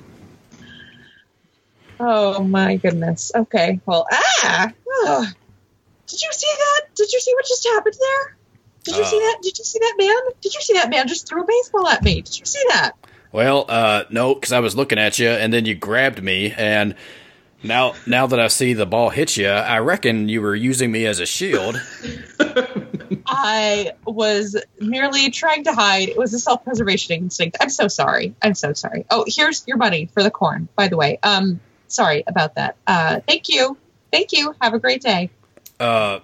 Oh 1.99 2.43
my 2.43 2.77
goodness. 2.77 3.31
Okay. 3.35 3.81
Well, 3.85 4.07
ah. 4.11 4.73
ah. 5.07 5.33
Did 6.11 6.21
you 6.23 6.29
see 6.33 6.53
that? 6.59 6.95
Did 6.97 7.13
you 7.13 7.21
see 7.21 7.33
what 7.35 7.47
just 7.47 7.67
happened 7.69 7.95
there? 7.99 8.37
Did 8.85 8.97
you 8.97 9.03
Uh. 9.03 9.07
see 9.07 9.19
that? 9.19 9.39
Did 9.43 9.59
you 9.59 9.65
see 9.65 9.79
that 9.79 9.95
man? 9.99 10.33
Did 10.41 10.55
you 10.55 10.61
see 10.61 10.73
that 10.75 10.91
man 10.91 11.07
just 11.09 11.29
threw 11.29 11.43
a 11.43 11.47
baseball 11.47 11.87
at 11.89 12.03
me? 12.03 12.21
Did 12.23 12.39
you 12.39 12.45
see 12.47 12.63
that? 12.71 12.93
Well, 13.33 13.65
uh, 13.69 14.05
no, 14.11 14.35
because 14.35 14.53
I 14.53 14.59
was 14.61 14.75
looking 14.75 14.99
at 14.99 15.19
you, 15.19 15.29
and 15.29 15.53
then 15.53 15.65
you 15.65 15.75
grabbed 15.77 16.21
me, 16.23 16.53
and 16.57 16.97
now 17.63 17.95
now 18.07 18.27
that 18.27 18.41
I 18.41 18.49
see 18.49 18.73
the 18.73 18.87
ball 18.87 19.11
hit 19.11 19.37
you, 19.37 19.49
I 19.49 19.79
reckon 19.79 20.29
you 20.29 20.43
were 20.43 20.55
using 20.55 20.91
me 20.91 21.07
as 21.07 21.21
a 21.21 21.27
shield. 21.27 21.81
I 23.27 23.93
was 24.05 24.57
merely 24.81 25.31
trying 25.31 25.65
to 25.65 25.73
hide. 25.73 26.09
It 26.09 26.17
was 26.17 26.35
a 26.35 26.39
self-preservation 26.39 27.15
instinct. 27.17 27.57
I'm 27.61 27.69
so 27.71 27.87
sorry. 27.89 28.35
I'm 28.43 28.55
so 28.55 28.73
sorry. 28.73 29.05
Oh, 29.11 29.25
here's 29.29 29.67
your 29.69 29.77
money 29.77 30.07
for 30.13 30.23
the 30.23 30.31
corn, 30.31 30.69
by 30.75 30.89
the 30.89 30.97
way. 30.97 31.19
Um, 31.23 31.61
sorry 31.87 32.25
about 32.27 32.57
that. 32.57 32.77
Uh, 32.87 33.21
thank 33.29 33.49
you. 33.49 33.77
Thank 34.13 34.33
you. 34.33 34.55
Have 34.61 34.75
a 34.75 34.79
great 34.81 35.03
day. 35.03 35.31
Uh, 35.81 36.21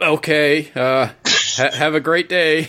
okay. 0.00 0.70
Uh, 0.74 1.08
ha- 1.26 1.72
have 1.72 1.94
a 1.94 2.00
great 2.00 2.28
day. 2.28 2.68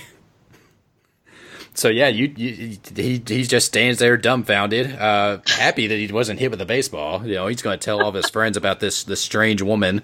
So 1.74 1.90
yeah, 1.90 2.08
you, 2.08 2.34
you 2.36 2.78
he 2.96 3.22
he 3.28 3.44
just 3.44 3.68
stands 3.68 4.00
there 4.00 4.18
dumbfounded, 4.18 4.96
uh, 4.96 5.40
happy 5.46 5.86
that 5.86 5.96
he 5.96 6.08
wasn't 6.08 6.40
hit 6.40 6.50
with 6.50 6.60
a 6.60 6.66
baseball. 6.66 7.24
You 7.24 7.36
know, 7.36 7.46
he's 7.46 7.62
going 7.62 7.78
to 7.78 7.86
tell 7.86 8.02
all 8.02 8.10
of 8.10 8.16
his 8.16 8.32
friends 8.32 8.58
about 8.58 8.80
this 8.80 9.04
this 9.04 9.22
strange 9.22 9.62
woman 9.62 10.02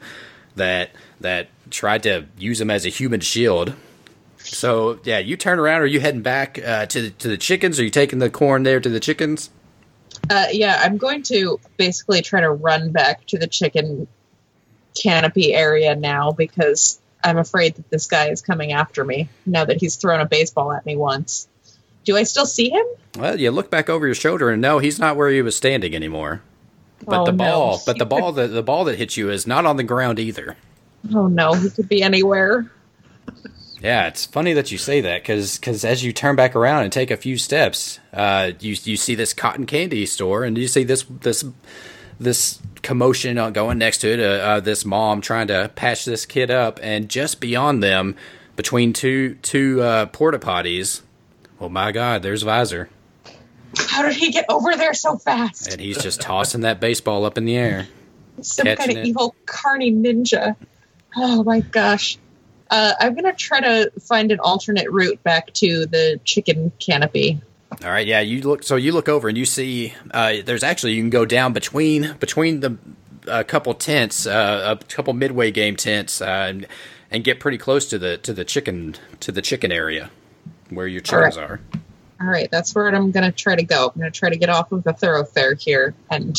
that 0.55 0.91
that 1.22 1.47
tried 1.72 2.03
to 2.03 2.28
use 2.38 2.61
him 2.61 2.70
as 2.70 2.86
a 2.86 2.89
human 2.89 3.22
shield. 3.22 3.74
So 4.38 4.99
yeah, 5.03 5.18
you 5.18 5.36
turn 5.36 5.57
around. 5.57 5.82
Are 5.82 5.88
you 5.88 5.99
heading 5.99 6.22
back 6.22 6.59
uh, 6.64 6.86
to 6.86 7.01
the, 7.01 7.09
to 7.09 7.28
the 7.28 7.38
chickens? 7.38 7.80
Are 7.80 7.84
you 7.84 7.89
taking 7.89 8.20
the 8.20 8.30
corn 8.30 8.61
there 8.61 8.80
to 8.80 8.89
the 8.89 8.99
chickens? 8.99 9.49
Uh, 10.30 10.45
yeah, 10.51 10.80
I'm 10.84 10.97
going 10.97 11.24
to 11.24 11.59
basically 11.78 12.22
try 12.22 12.41
to 12.41 12.51
run 12.51 12.91
back 12.91 13.26
to 13.28 13.39
the 13.39 13.47
chicken 13.47 14.07
canopy 14.95 15.53
area 15.53 15.95
now 15.95 16.31
because 16.31 16.99
I'm 17.23 17.37
afraid 17.37 17.75
that 17.75 17.89
this 17.89 18.07
guy 18.07 18.29
is 18.29 18.41
coming 18.41 18.71
after 18.73 19.03
me 19.03 19.29
now 19.45 19.65
that 19.65 19.79
he's 19.79 19.95
thrown 19.95 20.19
a 20.19 20.25
baseball 20.25 20.71
at 20.71 20.85
me 20.85 20.95
once. 20.97 21.47
Do 22.03 22.17
I 22.17 22.23
still 22.23 22.45
see 22.45 22.69
him? 22.69 22.85
Well, 23.17 23.39
you 23.39 23.49
look 23.51 23.69
back 23.71 23.89
over 23.89 24.05
your 24.05 24.15
shoulder 24.15 24.49
and 24.49 24.61
no, 24.61 24.79
he's 24.79 24.99
not 24.99 25.15
where 25.15 25.29
he 25.29 25.41
was 25.41 25.55
standing 25.55 25.95
anymore. 25.95 26.41
But 27.05 27.21
Oh, 27.21 27.25
the 27.25 27.31
no. 27.31 27.37
ball, 27.37 27.81
but 27.85 27.97
the 27.97 28.05
ball 28.05 28.31
that 28.33 28.47
the 28.47 28.63
ball 28.63 28.83
that 28.85 28.97
hit 28.97 29.15
you 29.17 29.29
is 29.29 29.47
not 29.47 29.65
on 29.65 29.77
the 29.77 29.83
ground 29.83 30.19
either. 30.19 30.57
Oh 31.13 31.27
no, 31.27 31.53
he 31.53 31.69
could 31.69 31.87
be 31.89 32.01
anywhere. 32.01 32.69
Yeah, 33.81 34.07
it's 34.07 34.25
funny 34.25 34.53
that 34.53 34.71
you 34.71 34.77
say 34.77 35.01
that 35.01 35.23
because 35.23 35.59
as 35.83 36.03
you 36.05 36.13
turn 36.13 36.37
back 36.37 36.55
around 36.55 36.83
and 36.83 36.93
take 36.93 37.11
a 37.11 37.17
few 37.17 37.37
steps, 37.37 37.99
uh, 38.13 38.51
you 38.61 38.75
you 38.83 38.95
see 38.95 39.13
this 39.15 39.33
cotton 39.33 39.65
candy 39.65 40.05
store 40.05 40.45
and 40.45 40.57
you 40.57 40.69
see 40.69 40.85
this 40.85 41.03
this 41.21 41.43
this 42.24 42.59
commotion 42.82 43.36
going 43.53 43.78
next 43.78 43.99
to 43.99 44.13
it. 44.13 44.19
Uh, 44.19 44.24
uh, 44.24 44.59
this 44.59 44.86
mom 44.86 45.21
trying 45.21 45.47
to 45.47 45.71
patch 45.76 46.05
this 46.05 46.26
kid 46.26 46.51
up, 46.51 46.80
and 46.84 47.09
just 47.09 47.39
beyond 47.39 47.82
them, 47.84 48.15
between 48.55 48.93
two 48.93 49.36
two 49.36 49.82
uh, 49.82 50.05
porta 50.07 50.39
potties. 50.39 51.01
Oh 51.59 51.69
my 51.69 51.91
God! 51.91 52.24
There's 52.24 52.43
Visor, 52.43 52.89
How 53.78 54.03
did 54.03 54.15
he 54.15 54.32
get 54.32 54.45
over 54.49 54.76
there 54.76 54.93
so 54.93 55.17
fast? 55.17 55.71
and 55.71 55.82
he's 55.82 55.97
just 55.97 56.21
tossing 56.21 56.61
that 56.61 56.80
baseball 56.80 57.26
up 57.26 57.38
in 57.38 57.45
the 57.45 57.55
air. 57.55 57.88
Some 58.41 58.65
kind 58.65 58.91
of 58.91 58.97
it. 58.97 59.05
evil 59.05 59.36
carny 59.45 59.91
ninja. 59.91 60.55
Oh 61.15 61.43
my 61.43 61.59
gosh. 61.59 62.17
Uh, 62.69 62.93
I'm 62.99 63.13
gonna 63.13 63.34
try 63.34 63.59
to 63.61 63.91
find 64.01 64.32
an 64.32 64.39
alternate 64.39 64.89
route 64.89 65.21
back 65.24 65.53
to 65.53 65.86
the 65.86 66.19
chicken 66.24 66.71
canopy. 66.80 67.41
All 67.84 67.89
right, 67.89 68.05
yeah, 68.05 68.19
you 68.19 68.41
look. 68.41 68.63
So 68.63 68.76
you 68.76 68.91
look 68.91 69.09
over 69.09 69.28
and 69.28 69.38
you 69.38 69.45
see 69.45 69.93
uh, 70.11 70.36
there's 70.45 70.63
actually 70.63 70.93
you 70.93 71.01
can 71.01 71.09
go 71.09 71.26
down 71.26 71.53
between 71.53 72.13
between 72.19 72.59
the 72.59 72.78
a 73.28 73.43
couple 73.43 73.74
tents, 73.74 74.26
uh, 74.26 74.78
a 74.80 74.86
couple 74.86 75.13
midway 75.13 75.51
game 75.51 75.76
tents, 75.76 76.21
uh, 76.21 76.26
and, 76.26 76.67
and 77.11 77.24
get 77.24 77.39
pretty 77.39 77.57
close 77.57 77.88
to 77.89 77.97
the 77.97 78.17
to 78.17 78.34
the 78.34 78.45
chicken 78.45 78.95
to 79.21 79.32
the 79.32 79.41
chicken 79.41 79.71
area 79.71 80.09
where 80.69 80.88
your 80.88 81.01
chickens 81.01 81.38
are. 81.38 81.59
All 82.21 82.28
right, 82.28 82.49
that's 82.49 82.74
where 82.74 82.88
I'm 82.88 83.11
gonna 83.11 83.32
try 83.32 83.55
to 83.55 83.63
go. 83.63 83.91
I'm 83.93 83.99
gonna 83.99 84.11
try 84.11 84.30
to 84.30 84.38
get 84.38 84.49
off 84.49 84.71
of 84.71 84.84
the 84.84 84.93
thoroughfare 84.93 85.55
here 85.55 85.93
and 86.09 86.38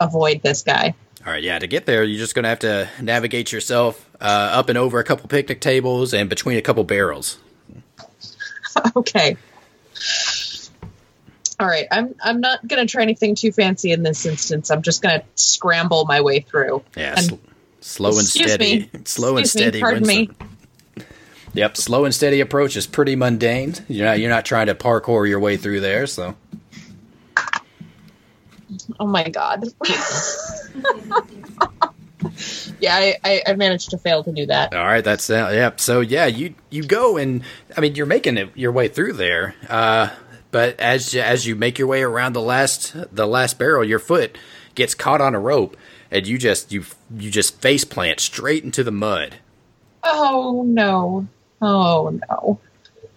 avoid 0.00 0.42
this 0.42 0.62
guy. 0.62 0.94
All 1.26 1.32
right, 1.32 1.42
yeah. 1.42 1.58
To 1.58 1.66
get 1.66 1.86
there, 1.86 2.04
you're 2.04 2.18
just 2.18 2.34
gonna 2.34 2.48
have 2.48 2.58
to 2.60 2.88
navigate 3.00 3.52
yourself 3.52 4.08
uh, 4.20 4.24
up 4.24 4.68
and 4.68 4.76
over 4.76 4.98
a 4.98 5.04
couple 5.04 5.28
picnic 5.28 5.60
tables 5.60 6.12
and 6.12 6.28
between 6.28 6.58
a 6.58 6.62
couple 6.62 6.84
barrels. 6.84 7.38
okay. 8.96 9.36
All 11.60 11.66
right, 11.68 11.86
I'm 11.90 12.14
I'm 12.22 12.40
not 12.40 12.66
gonna 12.66 12.86
try 12.86 13.02
anything 13.02 13.34
too 13.36 13.52
fancy 13.52 13.92
in 13.92 14.02
this 14.02 14.26
instance. 14.26 14.70
I'm 14.70 14.82
just 14.82 15.02
gonna 15.02 15.22
scramble 15.36 16.04
my 16.04 16.20
way 16.20 16.40
through. 16.40 16.82
Yeah, 16.96 17.14
And- 17.16 17.26
sl- 17.26 17.34
slow 17.80 18.18
and 18.18 18.26
steady. 18.26 18.78
me. 18.80 18.90
Slow 19.04 19.36
and 19.36 19.44
Excuse 19.46 19.54
me, 19.54 19.68
steady. 19.68 19.80
pardon 19.80 20.06
me. 20.06 20.26
the- 20.26 21.04
Yep, 21.56 21.76
slow 21.76 22.04
and 22.04 22.12
steady 22.12 22.40
approach 22.40 22.76
is 22.76 22.84
pretty 22.88 23.14
mundane. 23.14 23.74
You're 23.86 24.06
not 24.06 24.18
you're 24.18 24.28
not 24.30 24.44
trying 24.44 24.66
to 24.66 24.74
parkour 24.74 25.28
your 25.28 25.38
way 25.38 25.56
through 25.56 25.80
there, 25.80 26.08
so 26.08 26.34
Oh 28.98 29.06
my 29.06 29.28
god. 29.28 29.64
yeah, 32.80 32.94
I, 32.94 33.16
I, 33.22 33.42
I 33.48 33.54
managed 33.54 33.90
to 33.90 33.98
fail 33.98 34.24
to 34.24 34.32
do 34.32 34.46
that. 34.46 34.74
All 34.74 34.84
right, 34.84 35.04
that's 35.04 35.30
uh, 35.30 35.50
yeah. 35.54 35.70
So 35.76 36.00
yeah, 36.00 36.26
you 36.26 36.54
you 36.70 36.82
go 36.82 37.16
and 37.16 37.42
I 37.76 37.80
mean 37.80 37.94
you're 37.94 38.06
making 38.06 38.36
it 38.36 38.50
your 38.56 38.72
way 38.72 38.88
through 38.88 39.12
there, 39.14 39.54
uh, 39.68 40.08
but 40.54 40.78
as 40.78 41.12
as 41.16 41.48
you 41.48 41.56
make 41.56 41.80
your 41.80 41.88
way 41.88 42.00
around 42.00 42.32
the 42.32 42.40
last 42.40 42.94
the 43.12 43.26
last 43.26 43.58
barrel, 43.58 43.82
your 43.82 43.98
foot 43.98 44.38
gets 44.76 44.94
caught 44.94 45.20
on 45.20 45.34
a 45.34 45.40
rope, 45.40 45.76
and 46.12 46.28
you 46.28 46.38
just 46.38 46.70
you 46.70 46.84
you 47.18 47.28
just 47.28 47.60
face 47.60 47.82
plant 47.82 48.20
straight 48.20 48.62
into 48.62 48.84
the 48.84 48.92
mud. 48.92 49.34
Oh 50.04 50.62
no. 50.64 51.26
Oh 51.60 52.16
no. 52.30 52.60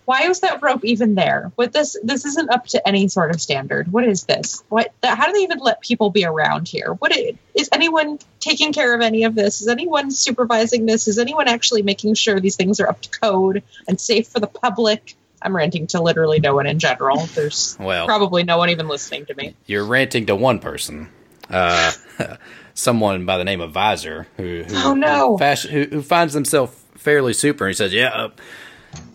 Why 0.06 0.28
was 0.28 0.40
that 0.40 0.64
rope 0.64 0.84
even 0.84 1.14
there? 1.14 1.52
What 1.54 1.74
this 1.74 1.96
this 2.02 2.26
isn't 2.26 2.50
up 2.50 2.66
to 2.70 2.88
any 2.88 3.08
sort 3.08 3.30
of 3.30 3.40
standard. 3.40 3.92
What 3.92 4.06
is 4.06 4.24
this? 4.24 4.64
What 4.70 4.92
how 5.04 5.28
do 5.28 5.34
they 5.34 5.44
even 5.44 5.60
let 5.60 5.82
people 5.82 6.10
be 6.10 6.26
around 6.26 6.68
here? 6.68 6.94
What 6.94 7.12
i- 7.16 7.36
is 7.54 7.70
anyone 7.72 8.18
taking 8.40 8.74
care 8.74 8.96
of 8.96 9.02
any 9.02 9.26
of 9.26 9.36
this? 9.36 9.62
Is 9.62 9.68
anyone 9.68 10.10
supervising 10.10 10.88
this? 10.88 11.08
Is 11.08 11.20
anyone 11.20 11.48
actually 11.48 11.84
making 11.84 12.16
sure 12.16 12.40
these 12.40 12.56
things 12.56 12.80
are 12.80 12.90
up 12.90 13.00
to 13.02 13.10
code 13.20 13.62
and 13.88 14.02
safe 14.02 14.28
for 14.28 14.40
the 14.40 14.48
public? 14.48 15.16
I'm 15.42 15.56
ranting 15.56 15.88
to 15.88 16.02
literally 16.02 16.40
no 16.40 16.56
one 16.56 16.66
in 16.68 16.80
general. 16.80 17.26
There's 17.28 17.78
Well, 17.80 18.06
probably 18.06 18.44
no 18.44 18.58
one 18.58 18.70
even 18.70 18.88
listening 18.88 19.26
to 19.28 19.36
me. 19.36 19.56
you're 19.66 19.86
ranting 19.86 20.26
to 20.28 20.36
one 20.36 20.60
person, 20.60 21.10
uh, 21.50 21.92
someone 22.74 23.26
by 23.26 23.38
the 23.38 23.44
name 23.44 23.62
of 23.62 23.72
Visor, 23.72 24.28
who 24.38 24.64
who, 24.64 24.76
Oh, 24.76 24.94
no. 24.94 25.32
who, 25.34 25.38
fashion, 25.38 25.72
who, 25.72 25.84
who 25.98 26.02
finds 26.02 26.34
himself 26.34 26.84
fairly 26.96 27.34
super. 27.34 27.68
He 27.68 27.74
says, 27.74 27.94
"Yeah, 27.94 28.10
uh, 28.10 28.30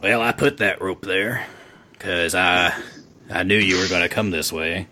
well, 0.03 0.21
I 0.21 0.33
put 0.33 0.59
that 0.59 0.81
rope 0.81 1.03
there 1.05 1.47
because 1.93 2.35
I 2.35 2.73
I 3.31 3.43
knew 3.43 3.59
you 3.59 3.79
were 3.79 3.89
going 3.89 4.03
to 4.03 4.09
come 4.09 4.31
this 4.31 4.53
way." 4.53 4.87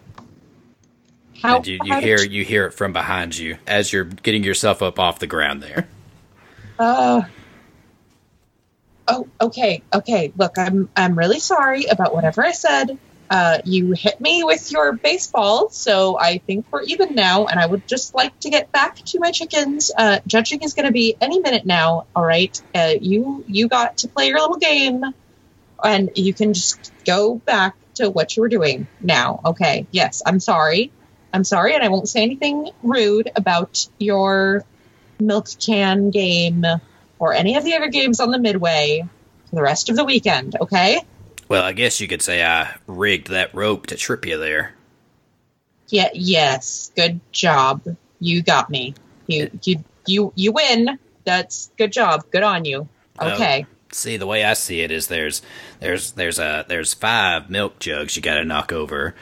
How, 1.42 1.56
and 1.56 1.66
you, 1.66 1.78
you 1.84 1.94
hear 2.00 2.18
you 2.18 2.44
hear 2.44 2.66
it 2.66 2.72
from 2.74 2.92
behind 2.92 3.36
you 3.38 3.56
as 3.66 3.92
you're 3.92 4.04
getting 4.04 4.44
yourself 4.44 4.82
up 4.82 4.98
off 4.98 5.20
the 5.20 5.26
ground 5.26 5.62
there. 5.62 5.88
Uh, 6.78 7.22
oh, 9.10 9.28
okay, 9.40 9.82
okay. 9.92 10.32
Look, 10.36 10.58
I'm 10.58 10.88
I'm 10.96 11.18
really 11.18 11.40
sorry 11.40 11.86
about 11.86 12.14
whatever 12.14 12.44
I 12.44 12.52
said. 12.52 12.98
Uh, 13.30 13.58
you 13.64 13.92
hit 13.92 14.20
me 14.20 14.42
with 14.44 14.72
your 14.72 14.92
baseball, 14.94 15.70
so 15.70 16.18
I 16.18 16.38
think 16.38 16.66
we're 16.72 16.82
even 16.84 17.14
now. 17.14 17.46
And 17.46 17.60
I 17.60 17.66
would 17.66 17.86
just 17.86 18.14
like 18.14 18.38
to 18.40 18.50
get 18.50 18.72
back 18.72 18.96
to 18.96 19.20
my 19.20 19.32
chickens. 19.32 19.90
Uh, 19.96 20.20
judging 20.26 20.62
is 20.62 20.74
going 20.74 20.86
to 20.86 20.92
be 20.92 21.16
any 21.20 21.40
minute 21.40 21.66
now. 21.66 22.06
All 22.16 22.24
right, 22.24 22.60
uh, 22.74 22.94
you 23.00 23.44
you 23.48 23.68
got 23.68 23.98
to 23.98 24.08
play 24.08 24.28
your 24.28 24.40
little 24.40 24.56
game. 24.58 25.04
and 25.84 26.10
you 26.16 26.34
can 26.34 26.54
just 26.54 26.92
go 27.04 27.36
back 27.36 27.76
to 27.94 28.10
what 28.10 28.36
you 28.36 28.42
were 28.42 28.48
doing 28.48 28.88
now. 29.00 29.40
Okay. 29.44 29.86
Yes, 29.90 30.22
I'm 30.26 30.40
sorry. 30.40 30.92
I'm 31.32 31.44
sorry, 31.44 31.74
and 31.74 31.84
I 31.84 31.88
won't 31.88 32.08
say 32.08 32.22
anything 32.22 32.70
rude 32.82 33.30
about 33.36 33.86
your 33.98 34.64
milk 35.20 35.48
can 35.60 36.10
game 36.10 36.64
or 37.20 37.32
any 37.32 37.56
of 37.56 37.62
the 37.62 37.76
other 37.76 37.88
games 37.88 38.18
on 38.18 38.32
the 38.32 38.38
Midway 38.40 39.04
for 39.48 39.54
the 39.54 39.62
rest 39.62 39.88
of 39.90 39.94
the 39.94 40.04
weekend. 40.04 40.56
Okay. 40.60 41.00
Well, 41.48 41.62
I 41.62 41.72
guess 41.72 42.00
you 42.00 42.08
could 42.08 42.22
say 42.22 42.44
I 42.44 42.74
rigged 42.88 43.28
that 43.28 43.54
rope 43.54 43.86
to 43.88 43.96
trip 43.96 44.26
you 44.26 44.38
there. 44.38 44.74
Yeah. 45.88 46.08
Yes. 46.14 46.90
Good 46.96 47.20
job. 47.30 47.82
You 48.18 48.42
got 48.42 48.70
me. 48.70 48.94
You 49.26 49.50
you 49.62 49.84
you 50.06 50.32
you 50.34 50.52
win. 50.52 50.98
That's 51.24 51.70
good 51.76 51.92
job. 51.92 52.24
Good 52.32 52.42
on 52.42 52.64
you. 52.64 52.88
Oh. 53.18 53.34
Okay. 53.34 53.66
See, 53.92 54.16
the 54.16 54.26
way 54.26 54.44
I 54.44 54.54
see 54.54 54.80
it 54.80 54.90
is 54.90 55.08
there's 55.08 55.42
there's 55.80 56.12
there's 56.12 56.38
a 56.38 56.64
there's 56.68 56.94
five 56.94 57.50
milk 57.50 57.80
jugs 57.80 58.16
you 58.16 58.22
got 58.22 58.36
to 58.36 58.44
knock 58.44 58.72
over, 58.72 59.14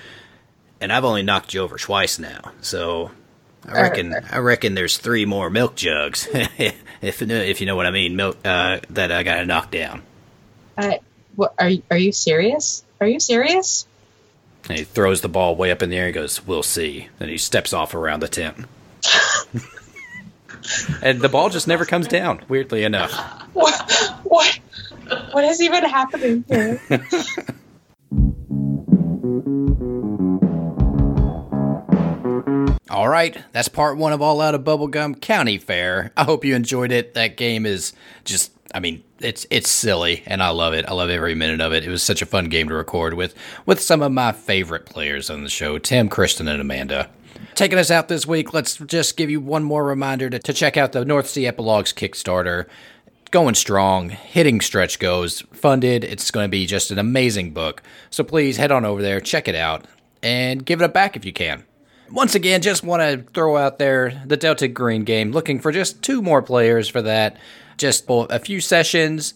and 0.80 0.92
I've 0.92 1.05
only 1.05 1.22
knocked 1.22 1.55
you 1.55 1.62
over 1.62 1.78
twice 1.78 2.18
now. 2.18 2.53
So 2.61 3.11
I 3.69 3.83
reckon 3.83 4.14
I 4.33 4.39
reckon 4.39 4.75
there's 4.75 4.99
three 4.99 5.25
more 5.25 5.51
milk 5.51 5.77
jugs, 5.77 6.27
if 6.33 7.23
if 7.23 7.61
you 7.61 7.66
know 7.66 7.77
what 7.77 7.87
I 7.87 7.91
mean, 7.91 8.16
milk 8.16 8.37
uh, 8.45 8.81
that 8.91 9.12
I 9.12 9.23
got 9.23 9.37
to 9.37 9.47
knock 9.47 9.71
down. 9.71 10.03
I, 10.77 11.01
what, 11.37 11.55
are 11.59 11.69
you- 11.69 11.83
are 11.91 11.99
you 11.99 12.12
serious? 12.12 12.85
Are 13.01 13.07
you 13.07 13.21
serious? 13.21 13.87
And 14.69 14.79
he 14.79 14.85
throws 14.85 15.21
the 15.21 15.29
ball 15.29 15.57
way 15.57 15.71
up 15.71 15.83
in 15.83 15.91
the 15.91 15.97
air 15.97 16.07
and 16.07 16.14
goes, 16.14 16.47
"We'll 16.47 16.62
see." 16.62 17.09
Then 17.19 17.29
he 17.29 17.39
steps 17.39 17.73
off 17.73 17.95
around 17.95 18.21
the 18.21 18.29
tent. 18.29 18.57
and 21.03 21.21
the 21.21 21.29
ball 21.29 21.49
just 21.49 21.69
never 21.69 21.85
comes 21.85 22.09
down, 22.09 22.45
weirdly 22.49 22.85
enough. 22.85 23.12
What 23.55 23.93
what 24.25 24.59
what 25.33 25.45
is 25.45 25.62
even 25.62 25.85
happening 25.85 26.45
here? 26.49 26.81
All 32.91 33.09
right, 33.09 33.36
that's 33.53 33.68
part 33.68 33.99
one 33.99 34.14
of 34.14 34.22
All 34.22 34.41
Out 34.41 34.55
of 34.55 34.62
Bubblegum 34.62 35.20
County 35.20 35.59
Fair. 35.59 36.11
I 36.16 36.24
hope 36.24 36.43
you 36.43 36.55
enjoyed 36.55 36.91
it. 36.91 37.12
That 37.12 37.36
game 37.36 37.66
is 37.66 37.93
just, 38.24 38.51
I 38.74 38.80
mean, 38.80 39.05
it's 39.18 39.47
it's 39.51 39.68
silly, 39.68 40.22
and 40.24 40.43
I 40.43 40.49
love 40.49 40.72
it. 40.72 40.86
I 40.86 40.95
love 40.95 41.11
every 41.11 41.34
minute 41.34 41.61
of 41.61 41.74
it. 41.74 41.84
It 41.84 41.91
was 41.91 42.03
such 42.03 42.22
a 42.22 42.26
fun 42.26 42.47
game 42.47 42.68
to 42.68 42.74
record 42.74 43.12
with 43.12 43.34
with 43.66 43.78
some 43.78 44.01
of 44.01 44.12
my 44.12 44.32
favorite 44.32 44.86
players 44.86 45.28
on 45.28 45.43
the 45.43 45.51
show, 45.51 45.76
Tim, 45.78 46.09
Kristen, 46.09 46.49
and 46.49 46.62
Amanda. 46.62 47.11
Taking 47.55 47.78
us 47.78 47.91
out 47.91 48.09
this 48.09 48.26
week, 48.26 48.55
let's 48.55 48.78
just 48.78 49.18
give 49.18 49.28
you 49.28 49.41
one 49.41 49.64
more 49.64 49.84
reminder 49.84 50.30
to, 50.30 50.39
to 50.39 50.53
check 50.55 50.78
out 50.78 50.93
the 50.93 51.05
North 51.05 51.28
Sea 51.28 51.45
Epilogues 51.47 51.93
Kickstarter. 51.93 52.66
Going 53.30 53.55
strong, 53.55 54.09
hitting 54.09 54.62
stretch 54.62 54.99
goes, 54.99 55.43
funded. 55.53 56.05
It's 56.05 56.30
going 56.30 56.45
to 56.45 56.51
be 56.51 56.64
just 56.64 56.91
an 56.91 56.99
amazing 56.99 57.51
book. 57.51 57.82
So 58.09 58.24
please 58.24 58.57
head 58.57 58.72
on 58.72 58.86
over 58.86 59.03
there, 59.03 59.20
check 59.20 59.47
it 59.47 59.55
out, 59.55 59.86
and 60.22 60.64
give 60.64 60.80
it 60.80 60.84
a 60.84 60.89
back 60.89 61.14
if 61.14 61.26
you 61.26 61.34
can. 61.34 61.64
Once 62.11 62.35
again, 62.35 62.63
just 62.63 62.83
want 62.83 63.03
to 63.03 63.31
throw 63.33 63.57
out 63.57 63.79
there 63.79 64.23
the 64.27 64.37
Delta 64.37 64.67
Green 64.67 65.05
game, 65.05 65.31
looking 65.33 65.61
for 65.61 65.73
just 65.73 66.03
two 66.03 66.23
more 66.23 66.41
players 66.41 66.89
for 66.89 67.03
that. 67.03 67.37
Just 67.77 68.07
a 68.09 68.39
few 68.39 68.61
sessions, 68.61 69.35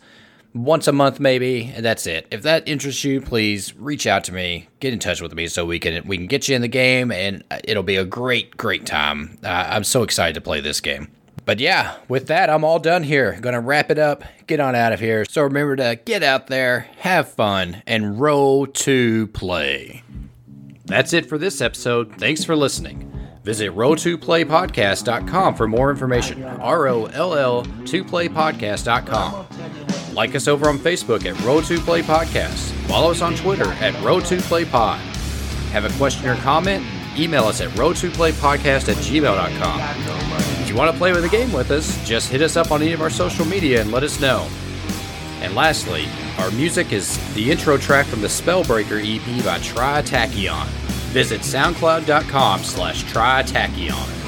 once 0.54 0.88
a 0.88 0.92
month 0.92 1.20
maybe, 1.20 1.72
and 1.74 1.84
that's 1.84 2.06
it. 2.06 2.26
If 2.30 2.42
that 2.42 2.66
interests 2.66 3.04
you, 3.04 3.20
please 3.20 3.74
reach 3.76 4.06
out 4.06 4.24
to 4.24 4.32
me, 4.32 4.68
get 4.80 4.92
in 4.92 4.98
touch 4.98 5.20
with 5.20 5.34
me 5.34 5.46
so 5.46 5.64
we 5.64 5.78
can 5.78 6.06
we 6.06 6.16
can 6.16 6.26
get 6.26 6.48
you 6.48 6.56
in 6.56 6.62
the 6.62 6.68
game, 6.68 7.12
and 7.12 7.44
it'll 7.64 7.82
be 7.82 7.96
a 7.96 8.04
great 8.04 8.56
great 8.56 8.86
time. 8.86 9.38
Uh, 9.44 9.48
I'm 9.48 9.84
so 9.84 10.02
excited 10.02 10.34
to 10.34 10.40
play 10.40 10.60
this 10.60 10.80
game. 10.80 11.08
But 11.44 11.58
yeah, 11.58 11.96
with 12.08 12.28
that, 12.28 12.50
I'm 12.50 12.64
all 12.64 12.78
done 12.78 13.02
here. 13.02 13.38
Gonna 13.40 13.60
wrap 13.60 13.90
it 13.90 13.98
up, 13.98 14.24
get 14.46 14.60
on 14.60 14.74
out 14.74 14.92
of 14.92 15.00
here. 15.00 15.24
So 15.24 15.42
remember 15.42 15.76
to 15.76 15.98
get 16.04 16.22
out 16.22 16.46
there, 16.46 16.88
have 16.98 17.28
fun, 17.28 17.82
and 17.86 18.20
roll 18.20 18.66
to 18.66 19.26
play. 19.28 20.02
That's 20.92 21.14
it 21.14 21.24
for 21.24 21.38
this 21.38 21.62
episode. 21.62 22.14
Thanks 22.18 22.44
for 22.44 22.54
listening. 22.54 23.10
Visit 23.44 23.74
roll2playpodcast.com 23.74 25.54
for 25.54 25.66
more 25.66 25.90
information. 25.90 26.44
R 26.44 26.86
O 26.86 27.06
L 27.06 27.34
L 27.34 27.64
2playpodcast.com. 27.64 29.46
Like 30.14 30.34
us 30.34 30.48
over 30.48 30.68
on 30.68 30.78
Facebook 30.78 31.24
at 31.24 31.34
Roll2Play 31.36 32.02
Podcast. 32.02 32.72
Follow 32.88 33.10
us 33.10 33.22
on 33.22 33.34
Twitter 33.36 33.64
at 33.64 33.94
Roll2PlayPod. 34.04 34.98
Have 35.70 35.86
a 35.86 35.96
question 35.96 36.28
or 36.28 36.36
comment? 36.36 36.84
Email 37.18 37.44
us 37.44 37.62
at 37.62 37.70
roll2playpodcast 37.70 38.90
at 38.90 38.96
gmail.com. 38.96 39.80
If 40.60 40.68
you 40.68 40.76
want 40.76 40.92
to 40.92 40.98
play 40.98 41.12
with 41.12 41.24
a 41.24 41.28
game 41.30 41.54
with 41.54 41.70
us, 41.70 42.06
just 42.06 42.28
hit 42.30 42.42
us 42.42 42.58
up 42.58 42.70
on 42.70 42.82
any 42.82 42.92
of 42.92 43.00
our 43.00 43.08
social 43.08 43.46
media 43.46 43.80
and 43.80 43.90
let 43.90 44.02
us 44.02 44.20
know. 44.20 44.46
And 45.40 45.54
lastly, 45.54 46.06
our 46.36 46.50
music 46.50 46.92
is 46.92 47.16
the 47.32 47.50
intro 47.50 47.78
track 47.78 48.04
from 48.04 48.20
the 48.20 48.28
Spellbreaker 48.28 49.00
EP 49.00 49.42
by 49.42 49.58
Tritachyon. 49.58 50.81
Visit 51.12 51.42
soundcloud.com 51.42 52.64
slash 52.64 53.04
Tritachyon. 53.04 54.21